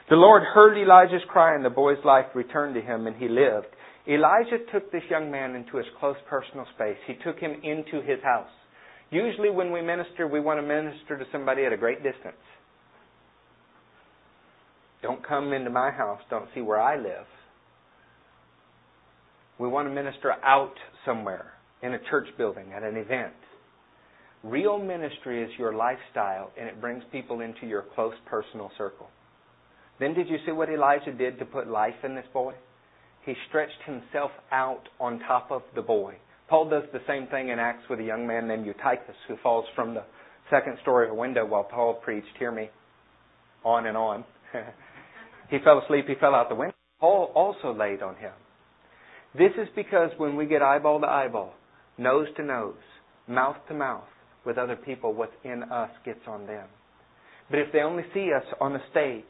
The 0.08 0.16
Lord 0.16 0.42
heard 0.42 0.78
Elijah's 0.78 1.22
cry 1.28 1.54
and 1.54 1.64
the 1.64 1.70
boy's 1.70 2.02
life 2.04 2.26
returned 2.34 2.74
to 2.76 2.80
him 2.80 3.06
and 3.06 3.16
he 3.16 3.28
lived. 3.28 3.66
Elijah 4.08 4.58
took 4.72 4.90
this 4.90 5.02
young 5.10 5.30
man 5.30 5.54
into 5.54 5.76
his 5.76 5.86
close 5.98 6.16
personal 6.28 6.64
space. 6.74 6.96
He 7.06 7.14
took 7.24 7.38
him 7.38 7.60
into 7.62 8.00
his 8.06 8.22
house. 8.22 8.48
Usually 9.10 9.50
when 9.50 9.72
we 9.72 9.82
minister, 9.82 10.28
we 10.28 10.40
want 10.40 10.60
to 10.60 10.66
minister 10.66 11.18
to 11.18 11.24
somebody 11.32 11.64
at 11.64 11.72
a 11.72 11.76
great 11.76 12.02
distance. 12.02 12.40
Don't 15.02 15.26
come 15.26 15.52
into 15.52 15.70
my 15.70 15.90
house. 15.90 16.20
Don't 16.30 16.48
see 16.54 16.60
where 16.60 16.80
I 16.80 16.96
live. 16.96 17.26
We 19.58 19.68
want 19.68 19.88
to 19.88 19.94
minister 19.94 20.32
out 20.44 20.74
somewhere 21.04 21.52
in 21.82 21.94
a 21.94 21.98
church 22.10 22.28
building, 22.38 22.72
at 22.74 22.82
an 22.82 22.96
event. 22.96 23.34
Real 24.42 24.78
ministry 24.78 25.42
is 25.42 25.50
your 25.58 25.74
lifestyle 25.74 26.50
and 26.58 26.66
it 26.66 26.80
brings 26.80 27.02
people 27.12 27.40
into 27.40 27.66
your 27.66 27.84
close 27.94 28.14
personal 28.26 28.70
circle. 28.78 29.08
Then 29.98 30.14
did 30.14 30.28
you 30.28 30.38
see 30.46 30.52
what 30.52 30.70
Elijah 30.70 31.12
did 31.12 31.38
to 31.38 31.44
put 31.44 31.68
life 31.68 31.94
in 32.02 32.14
this 32.14 32.24
boy? 32.32 32.54
He 33.26 33.34
stretched 33.48 33.82
himself 33.84 34.30
out 34.50 34.88
on 34.98 35.20
top 35.20 35.50
of 35.50 35.62
the 35.74 35.82
boy. 35.82 36.14
Paul 36.48 36.70
does 36.70 36.84
the 36.92 37.02
same 37.06 37.26
thing 37.26 37.50
in 37.50 37.58
Acts 37.58 37.84
with 37.90 38.00
a 38.00 38.02
young 38.02 38.26
man 38.26 38.48
named 38.48 38.64
Eutychus 38.64 39.14
who 39.28 39.36
falls 39.42 39.66
from 39.74 39.92
the 39.92 40.04
second 40.48 40.78
story 40.80 41.06
of 41.06 41.12
a 41.12 41.20
window 41.20 41.44
while 41.44 41.64
Paul 41.64 41.94
preached, 41.94 42.34
hear 42.38 42.50
me, 42.50 42.70
on 43.62 43.86
and 43.86 43.96
on. 43.96 44.24
he 45.50 45.58
fell 45.62 45.82
asleep, 45.84 46.06
he 46.08 46.14
fell 46.18 46.34
out 46.34 46.48
the 46.48 46.54
window. 46.54 46.74
Paul 46.98 47.30
also 47.34 47.78
laid 47.78 48.02
on 48.02 48.16
him. 48.16 48.32
This 49.36 49.52
is 49.58 49.68
because 49.76 50.10
when 50.16 50.34
we 50.34 50.46
get 50.46 50.62
eyeball 50.62 51.00
to 51.00 51.06
eyeball, 51.06 51.52
nose 51.98 52.26
to 52.36 52.42
nose, 52.42 52.74
mouth 53.28 53.56
to 53.68 53.74
mouth 53.74 54.08
with 54.44 54.58
other 54.58 54.76
people, 54.76 55.12
what's 55.12 55.32
in 55.44 55.62
us 55.64 55.90
gets 56.04 56.20
on 56.26 56.46
them. 56.46 56.66
But 57.50 57.58
if 57.58 57.72
they 57.72 57.80
only 57.80 58.04
see 58.14 58.30
us 58.32 58.44
on 58.60 58.76
a 58.76 58.82
stage 58.90 59.24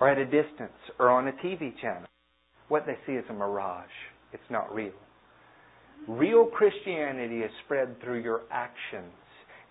or 0.00 0.08
at 0.08 0.18
a 0.18 0.24
distance 0.24 0.78
or 0.98 1.10
on 1.10 1.28
a 1.28 1.32
TV 1.32 1.72
channel, 1.80 2.08
what 2.68 2.86
they 2.86 2.96
see 3.06 3.12
is 3.12 3.24
a 3.28 3.32
mirage. 3.32 3.88
It's 4.32 4.42
not 4.50 4.72
real. 4.74 4.92
Real 6.08 6.46
Christianity 6.46 7.40
is 7.40 7.50
spread 7.64 8.00
through 8.02 8.22
your 8.22 8.42
actions, 8.50 9.12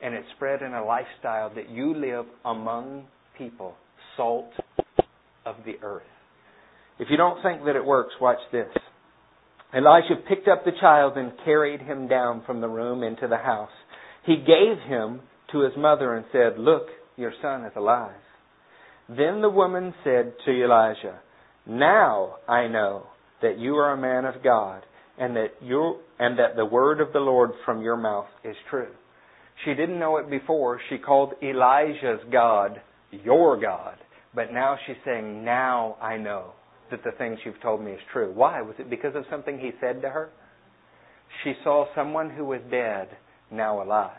and 0.01 0.13
it's 0.13 0.27
spread 0.35 0.61
in 0.61 0.73
a 0.73 0.85
lifestyle 0.85 1.53
that 1.55 1.69
you 1.69 1.95
live 1.95 2.25
among 2.45 3.05
people, 3.37 3.73
salt 4.15 4.51
of 5.45 5.55
the 5.65 5.75
earth. 5.81 6.03
If 6.99 7.07
you 7.09 7.17
don't 7.17 7.41
think 7.41 7.63
that 7.65 7.75
it 7.75 7.83
works, 7.83 8.13
watch 8.21 8.39
this. 8.51 8.67
Elijah 9.73 10.15
picked 10.27 10.47
up 10.47 10.65
the 10.65 10.71
child 10.81 11.17
and 11.17 11.31
carried 11.45 11.81
him 11.81 12.07
down 12.07 12.43
from 12.45 12.59
the 12.59 12.67
room 12.67 13.03
into 13.03 13.27
the 13.27 13.37
house. 13.37 13.69
He 14.29 14.35
gave 14.35 14.77
him 14.87 15.21
to 15.51 15.61
his 15.61 15.73
mother 15.75 16.13
and 16.13 16.23
said, 16.31 16.59
Look, 16.59 16.83
your 17.17 17.33
son 17.41 17.65
is 17.65 17.71
alive. 17.75 18.11
Then 19.07 19.41
the 19.41 19.49
woman 19.49 19.91
said 20.03 20.33
to 20.45 20.51
Elijah, 20.51 21.19
Now 21.65 22.35
I 22.47 22.67
know 22.67 23.07
that 23.41 23.57
you 23.57 23.73
are 23.77 23.91
a 23.91 23.97
man 23.97 24.25
of 24.25 24.43
God, 24.43 24.83
and 25.17 25.35
that 25.35 25.53
you 25.63 25.95
and 26.19 26.37
that 26.37 26.55
the 26.55 26.65
word 26.65 27.01
of 27.01 27.11
the 27.11 27.19
Lord 27.19 27.49
from 27.65 27.81
your 27.81 27.97
mouth 27.97 28.27
is 28.43 28.55
true. 28.69 28.91
She 29.65 29.73
didn't 29.73 29.97
know 29.97 30.17
it 30.17 30.29
before. 30.29 30.79
She 30.91 30.99
called 30.99 31.33
Elijah's 31.41 32.21
God 32.31 32.79
your 33.09 33.59
God. 33.59 33.95
But 34.35 34.53
now 34.53 34.77
she's 34.85 34.95
saying, 35.05 35.43
Now 35.43 35.97
I 35.99 36.17
know 36.17 36.51
that 36.91 37.03
the 37.03 37.13
things 37.17 37.39
you've 37.43 37.61
told 37.63 37.81
me 37.81 37.93
is 37.93 37.99
true. 38.13 38.31
Why? 38.31 38.61
Was 38.61 38.75
it 38.77 38.91
because 38.91 39.15
of 39.15 39.23
something 39.31 39.57
he 39.57 39.71
said 39.81 40.03
to 40.03 40.09
her? 40.09 40.29
She 41.43 41.53
saw 41.63 41.85
someone 41.95 42.29
who 42.29 42.45
was 42.45 42.61
dead 42.69 43.07
now 43.51 43.81
alive. 43.81 44.11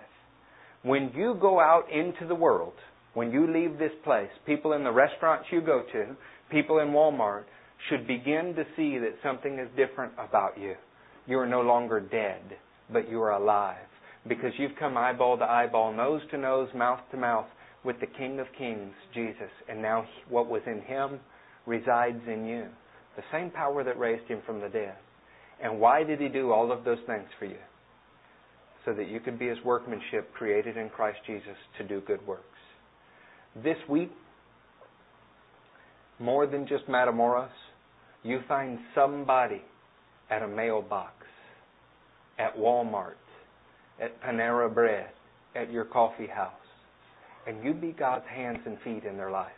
When 0.83 1.13
you 1.15 1.37
go 1.41 1.61
out 1.61 1.85
into 1.93 2.27
the 2.27 2.35
world, 2.35 2.73
when 3.15 3.31
you 3.31 3.53
leave 3.53 3.79
this 3.79 3.93
place, 4.05 4.31
people 4.47 4.73
in 4.73 4.85
the 4.85 4.93
restaurants 4.93 5.47
you 5.51 5.61
go 5.61 5.83
to, 5.93 6.17
people 6.51 6.79
in 6.79 6.89
Walmart, 6.89 7.45
should 7.89 8.07
begin 8.07 8.55
to 8.57 8.65
see 8.77 8.99
that 8.99 9.17
something 9.23 9.59
is 9.59 9.69
different 9.77 10.13
about 10.19 10.59
you. 10.59 10.75
You 11.27 11.39
are 11.39 11.47
no 11.47 11.61
longer 11.61 12.01
dead, 12.01 12.43
but 12.93 13.11
you 13.11 13.21
are 13.23 13.33
alive. 13.33 13.77
Because 14.29 14.53
you've 14.59 14.77
come 14.79 14.97
eyeball 14.97 15.39
to 15.39 15.45
eyeball, 15.45 15.93
nose 15.93 16.21
to 16.31 16.39
nose, 16.39 16.69
mouth 16.75 17.01
to 17.11 17.17
mouth 17.17 17.47
with 17.85 17.99
the 18.01 18.07
King 18.07 18.39
of 18.39 18.47
Kings, 18.59 18.93
Jesus. 19.15 19.51
And 19.69 19.81
now 19.81 20.07
what 20.29 20.49
was 20.49 20.63
in 20.67 20.83
him 20.83 21.21
resides 21.67 22.21
in 22.27 22.45
you. 22.45 22.67
The 23.17 23.23
same 23.33 23.51
power 23.51 23.83
that 23.85 23.99
raised 23.99 24.29
him 24.29 24.43
from 24.45 24.61
the 24.61 24.69
dead. 24.69 24.95
And 25.63 25.81
why 25.81 26.05
did 26.05 26.21
he 26.21 26.29
do 26.29 26.53
all 26.53 26.73
of 26.73 26.85
those 26.85 26.99
things 27.07 27.29
for 27.39 27.47
you? 27.47 27.59
So 28.85 28.95
that 28.95 29.09
you 29.09 29.21
could 29.21 29.39
be 29.39 29.49
his 29.49 29.59
workmanship 29.65 30.33
created 30.33 30.77
in 30.77 30.89
Christ 30.89 31.19
Jesus 31.27 31.57
to 31.79 31.87
do 31.87 32.01
good 32.01 32.27
works. 32.27 32.45
This 33.63 33.77
week, 33.89 34.11
more 36.19 36.47
than 36.47 36.67
just 36.67 36.87
Matamoros, 36.87 37.49
you 38.23 38.41
find 38.49 38.79
somebody 38.95 39.63
at 40.31 40.43
a 40.43 40.49
mailbox, 40.49 41.13
at 42.39 42.57
Walmart, 42.57 43.15
at 44.01 44.23
Panera 44.23 44.73
Bread, 44.73 45.11
at 45.55 45.71
your 45.71 45.85
coffee 45.85 46.27
house, 46.27 46.53
and 47.47 47.65
you 47.65 47.75
be 47.75 47.93
God's 47.93 48.27
hands 48.35 48.61
and 48.65 48.79
feet 48.85 49.05
in 49.05 49.17
their 49.17 49.31
life. 49.31 49.53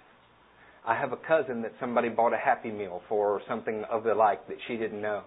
I 0.87 0.97
have 0.97 1.12
a 1.12 1.16
cousin 1.16 1.62
that 1.62 1.73
somebody 1.79 2.09
bought 2.09 2.33
a 2.33 2.39
Happy 2.39 2.70
Meal 2.70 3.03
for 3.09 3.31
or 3.31 3.43
something 3.49 3.85
of 3.91 4.03
the 4.03 4.14
like 4.14 4.49
that 4.49 4.57
she 4.66 4.77
didn't 4.77 5.01
know. 5.01 5.23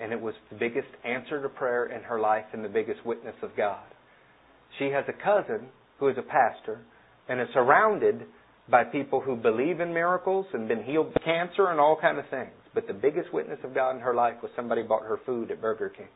And 0.00 0.12
it 0.12 0.20
was 0.20 0.34
the 0.50 0.56
biggest 0.56 0.88
answer 1.04 1.42
to 1.42 1.48
prayer 1.48 1.86
in 1.86 2.02
her 2.02 2.20
life 2.20 2.46
and 2.52 2.64
the 2.64 2.68
biggest 2.68 3.04
witness 3.04 3.34
of 3.42 3.50
God. 3.56 3.84
She 4.78 4.86
has 4.86 5.04
a 5.08 5.12
cousin 5.12 5.68
who 5.98 6.08
is 6.08 6.16
a 6.16 6.22
pastor 6.22 6.80
and 7.28 7.40
is 7.40 7.48
surrounded 7.52 8.22
by 8.70 8.84
people 8.84 9.20
who 9.20 9.36
believe 9.36 9.80
in 9.80 9.92
miracles 9.92 10.46
and 10.52 10.68
been 10.68 10.84
healed 10.84 11.08
of 11.08 11.22
cancer 11.22 11.68
and 11.68 11.80
all 11.80 11.98
kind 12.00 12.18
of 12.18 12.24
things. 12.30 12.52
But 12.74 12.86
the 12.86 12.94
biggest 12.94 13.32
witness 13.32 13.58
of 13.64 13.74
God 13.74 13.96
in 13.96 14.00
her 14.00 14.14
life 14.14 14.36
was 14.42 14.50
somebody 14.54 14.82
bought 14.82 15.02
her 15.02 15.18
food 15.26 15.50
at 15.50 15.60
Burger 15.60 15.90
King. 15.90 16.08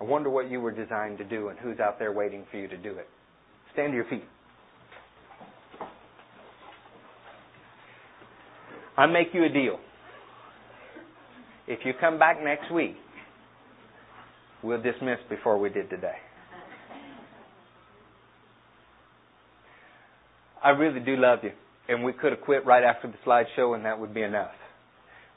I 0.00 0.04
wonder 0.04 0.30
what 0.30 0.50
you 0.50 0.60
were 0.60 0.70
designed 0.70 1.18
to 1.18 1.24
do 1.24 1.48
and 1.48 1.58
who's 1.58 1.78
out 1.80 1.98
there 1.98 2.12
waiting 2.12 2.44
for 2.50 2.56
you 2.56 2.68
to 2.68 2.76
do 2.76 2.92
it. 2.92 3.08
Stand 3.74 3.92
to 3.92 3.96
your 3.96 4.06
feet. 4.06 4.24
I 8.96 9.06
make 9.06 9.28
you 9.34 9.44
a 9.44 9.48
deal. 9.48 9.78
If 11.70 11.78
you 11.84 11.92
come 12.00 12.18
back 12.18 12.42
next 12.42 12.72
week, 12.72 12.96
we'll 14.60 14.82
dismiss 14.82 15.18
before 15.28 15.56
we 15.56 15.70
did 15.70 15.88
today. 15.88 16.16
I 20.64 20.70
really 20.70 20.98
do 20.98 21.14
love 21.16 21.38
you. 21.44 21.52
And 21.88 22.02
we 22.02 22.12
could 22.12 22.32
have 22.32 22.40
quit 22.40 22.66
right 22.66 22.82
after 22.82 23.06
the 23.06 23.14
slideshow 23.24 23.76
and 23.76 23.84
that 23.84 24.00
would 24.00 24.12
be 24.12 24.22
enough. 24.22 24.50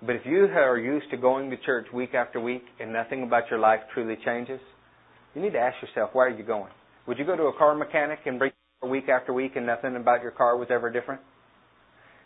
But 0.02 0.16
if 0.16 0.26
you 0.26 0.46
are 0.46 0.80
used 0.80 1.12
to 1.12 1.18
going 1.18 1.52
to 1.52 1.58
church 1.58 1.86
week 1.94 2.16
after 2.16 2.40
week 2.40 2.64
and 2.80 2.92
nothing 2.92 3.22
about 3.22 3.44
your 3.52 3.60
life 3.60 3.82
truly 3.94 4.18
changes, 4.26 4.60
you 5.36 5.42
need 5.44 5.54
to 5.54 5.60
ask 5.60 5.76
yourself, 5.84 6.10
why 6.14 6.26
are 6.26 6.36
you 6.36 6.44
going? 6.44 6.72
Would 7.06 7.20
you 7.20 7.26
go 7.26 7.38
to 7.38 7.44
a 7.44 7.58
car 7.60 7.76
mechanic 7.76 8.22
and 8.26 8.40
bring 8.40 8.54
week 8.82 9.08
after 9.08 9.34
week 9.34 9.52
and 9.56 9.68
nothing 9.68 9.96
about 9.96 10.24
your 10.24 10.32
car 10.32 10.58
was 10.58 10.70
ever 10.72 10.90
different? 10.90 11.22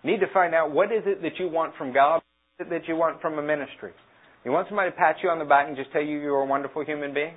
Need 0.05 0.21
to 0.21 0.27
find 0.33 0.55
out 0.55 0.71
what 0.71 0.93
is 0.93 1.03
it 1.05 1.21
that 1.23 1.39
you 1.39 1.49
want 1.49 1.75
from 1.77 1.93
God, 1.93 2.21
that 2.59 2.87
you 2.87 2.95
want 2.95 3.21
from 3.21 3.37
a 3.37 3.41
ministry. 3.41 3.91
You 4.43 4.51
want 4.51 4.67
somebody 4.67 4.89
to 4.89 4.95
pat 4.95 5.17
you 5.21 5.29
on 5.29 5.37
the 5.37 5.45
back 5.45 5.67
and 5.67 5.77
just 5.77 5.91
tell 5.91 6.01
you 6.01 6.19
you're 6.19 6.41
a 6.41 6.45
wonderful 6.45 6.83
human 6.83 7.13
being? 7.13 7.35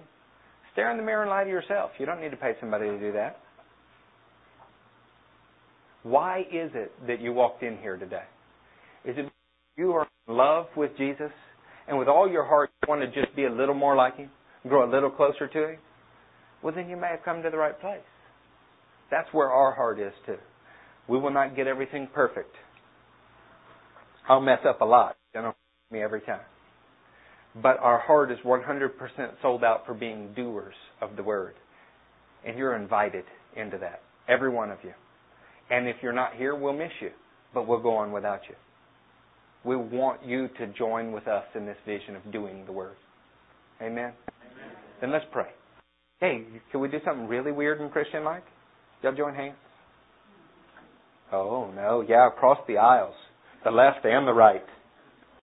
Stare 0.72 0.90
in 0.90 0.96
the 0.96 1.02
mirror 1.02 1.22
and 1.22 1.30
lie 1.30 1.44
to 1.44 1.50
yourself. 1.50 1.90
You 1.98 2.06
don't 2.06 2.22
need 2.22 2.30
to 2.30 2.38
pay 2.38 2.52
somebody 2.58 2.86
to 2.86 2.98
do 2.98 3.12
that. 3.12 3.38
Why 6.04 6.40
is 6.40 6.70
it 6.74 6.92
that 7.06 7.20
you 7.20 7.34
walked 7.34 7.62
in 7.62 7.76
here 7.78 7.98
today? 7.98 8.22
Is 9.04 9.16
it 9.18 9.30
you 9.76 9.92
are 9.92 10.08
in 10.26 10.36
love 10.36 10.66
with 10.74 10.92
Jesus 10.96 11.30
and 11.86 11.98
with 11.98 12.08
all 12.08 12.30
your 12.30 12.44
heart 12.44 12.70
you 12.82 12.88
want 12.88 13.02
to 13.02 13.22
just 13.22 13.36
be 13.36 13.44
a 13.44 13.50
little 13.52 13.74
more 13.74 13.96
like 13.96 14.16
Him, 14.16 14.30
grow 14.66 14.88
a 14.88 14.90
little 14.90 15.10
closer 15.10 15.48
to 15.48 15.68
Him? 15.68 15.78
Well, 16.62 16.74
then 16.74 16.88
you 16.88 16.96
may 16.96 17.08
have 17.08 17.24
come 17.24 17.42
to 17.42 17.50
the 17.50 17.58
right 17.58 17.78
place. 17.78 18.00
That's 19.10 19.28
where 19.32 19.50
our 19.50 19.74
heart 19.74 20.00
is 20.00 20.12
too. 20.24 20.38
We 21.08 21.18
will 21.18 21.32
not 21.32 21.56
get 21.56 21.66
everything 21.66 22.08
perfect. 22.14 22.54
I'll 24.30 24.40
mess 24.40 24.60
up 24.66 24.80
a 24.80 24.84
lot. 24.84 25.16
You 25.34 25.42
know, 25.42 25.54
me 25.90 26.00
every 26.02 26.20
time. 26.20 26.40
But 27.60 27.78
our 27.80 27.98
heart 27.98 28.30
is 28.30 28.38
100% 28.44 28.90
sold 29.42 29.64
out 29.64 29.84
for 29.84 29.92
being 29.92 30.32
doers 30.34 30.74
of 31.00 31.16
the 31.16 31.22
word. 31.24 31.54
And 32.46 32.56
you're 32.56 32.76
invited 32.76 33.24
into 33.56 33.76
that. 33.78 34.02
Every 34.28 34.48
one 34.48 34.70
of 34.70 34.78
you. 34.84 34.92
And 35.68 35.88
if 35.88 35.96
you're 36.00 36.12
not 36.12 36.36
here, 36.36 36.54
we'll 36.54 36.72
miss 36.72 36.92
you, 37.00 37.10
but 37.52 37.66
we'll 37.66 37.82
go 37.82 37.96
on 37.96 38.12
without 38.12 38.42
you. 38.48 38.54
We 39.64 39.74
want 39.74 40.24
you 40.24 40.48
to 40.58 40.68
join 40.78 41.10
with 41.10 41.26
us 41.26 41.44
in 41.56 41.66
this 41.66 41.76
vision 41.84 42.14
of 42.14 42.32
doing 42.32 42.64
the 42.66 42.72
Word. 42.72 42.94
Amen? 43.82 43.96
Amen. 43.98 44.12
Then 45.00 45.10
let's 45.10 45.24
pray. 45.32 45.48
Hey, 46.20 46.44
can 46.70 46.80
we 46.80 46.88
do 46.88 46.98
something 47.04 47.26
really 47.26 47.50
weird 47.50 47.80
and 47.80 47.90
Christian 47.90 48.22
like? 48.22 48.44
Y'all 49.02 49.14
join 49.14 49.34
hands? 49.34 49.56
Oh, 51.32 51.72
no. 51.74 52.04
Yeah, 52.08 52.28
across 52.28 52.58
the 52.68 52.78
aisles. 52.78 53.14
The 53.64 53.70
left 53.70 54.04
and 54.04 54.26
the 54.26 54.32
right. 54.32 54.64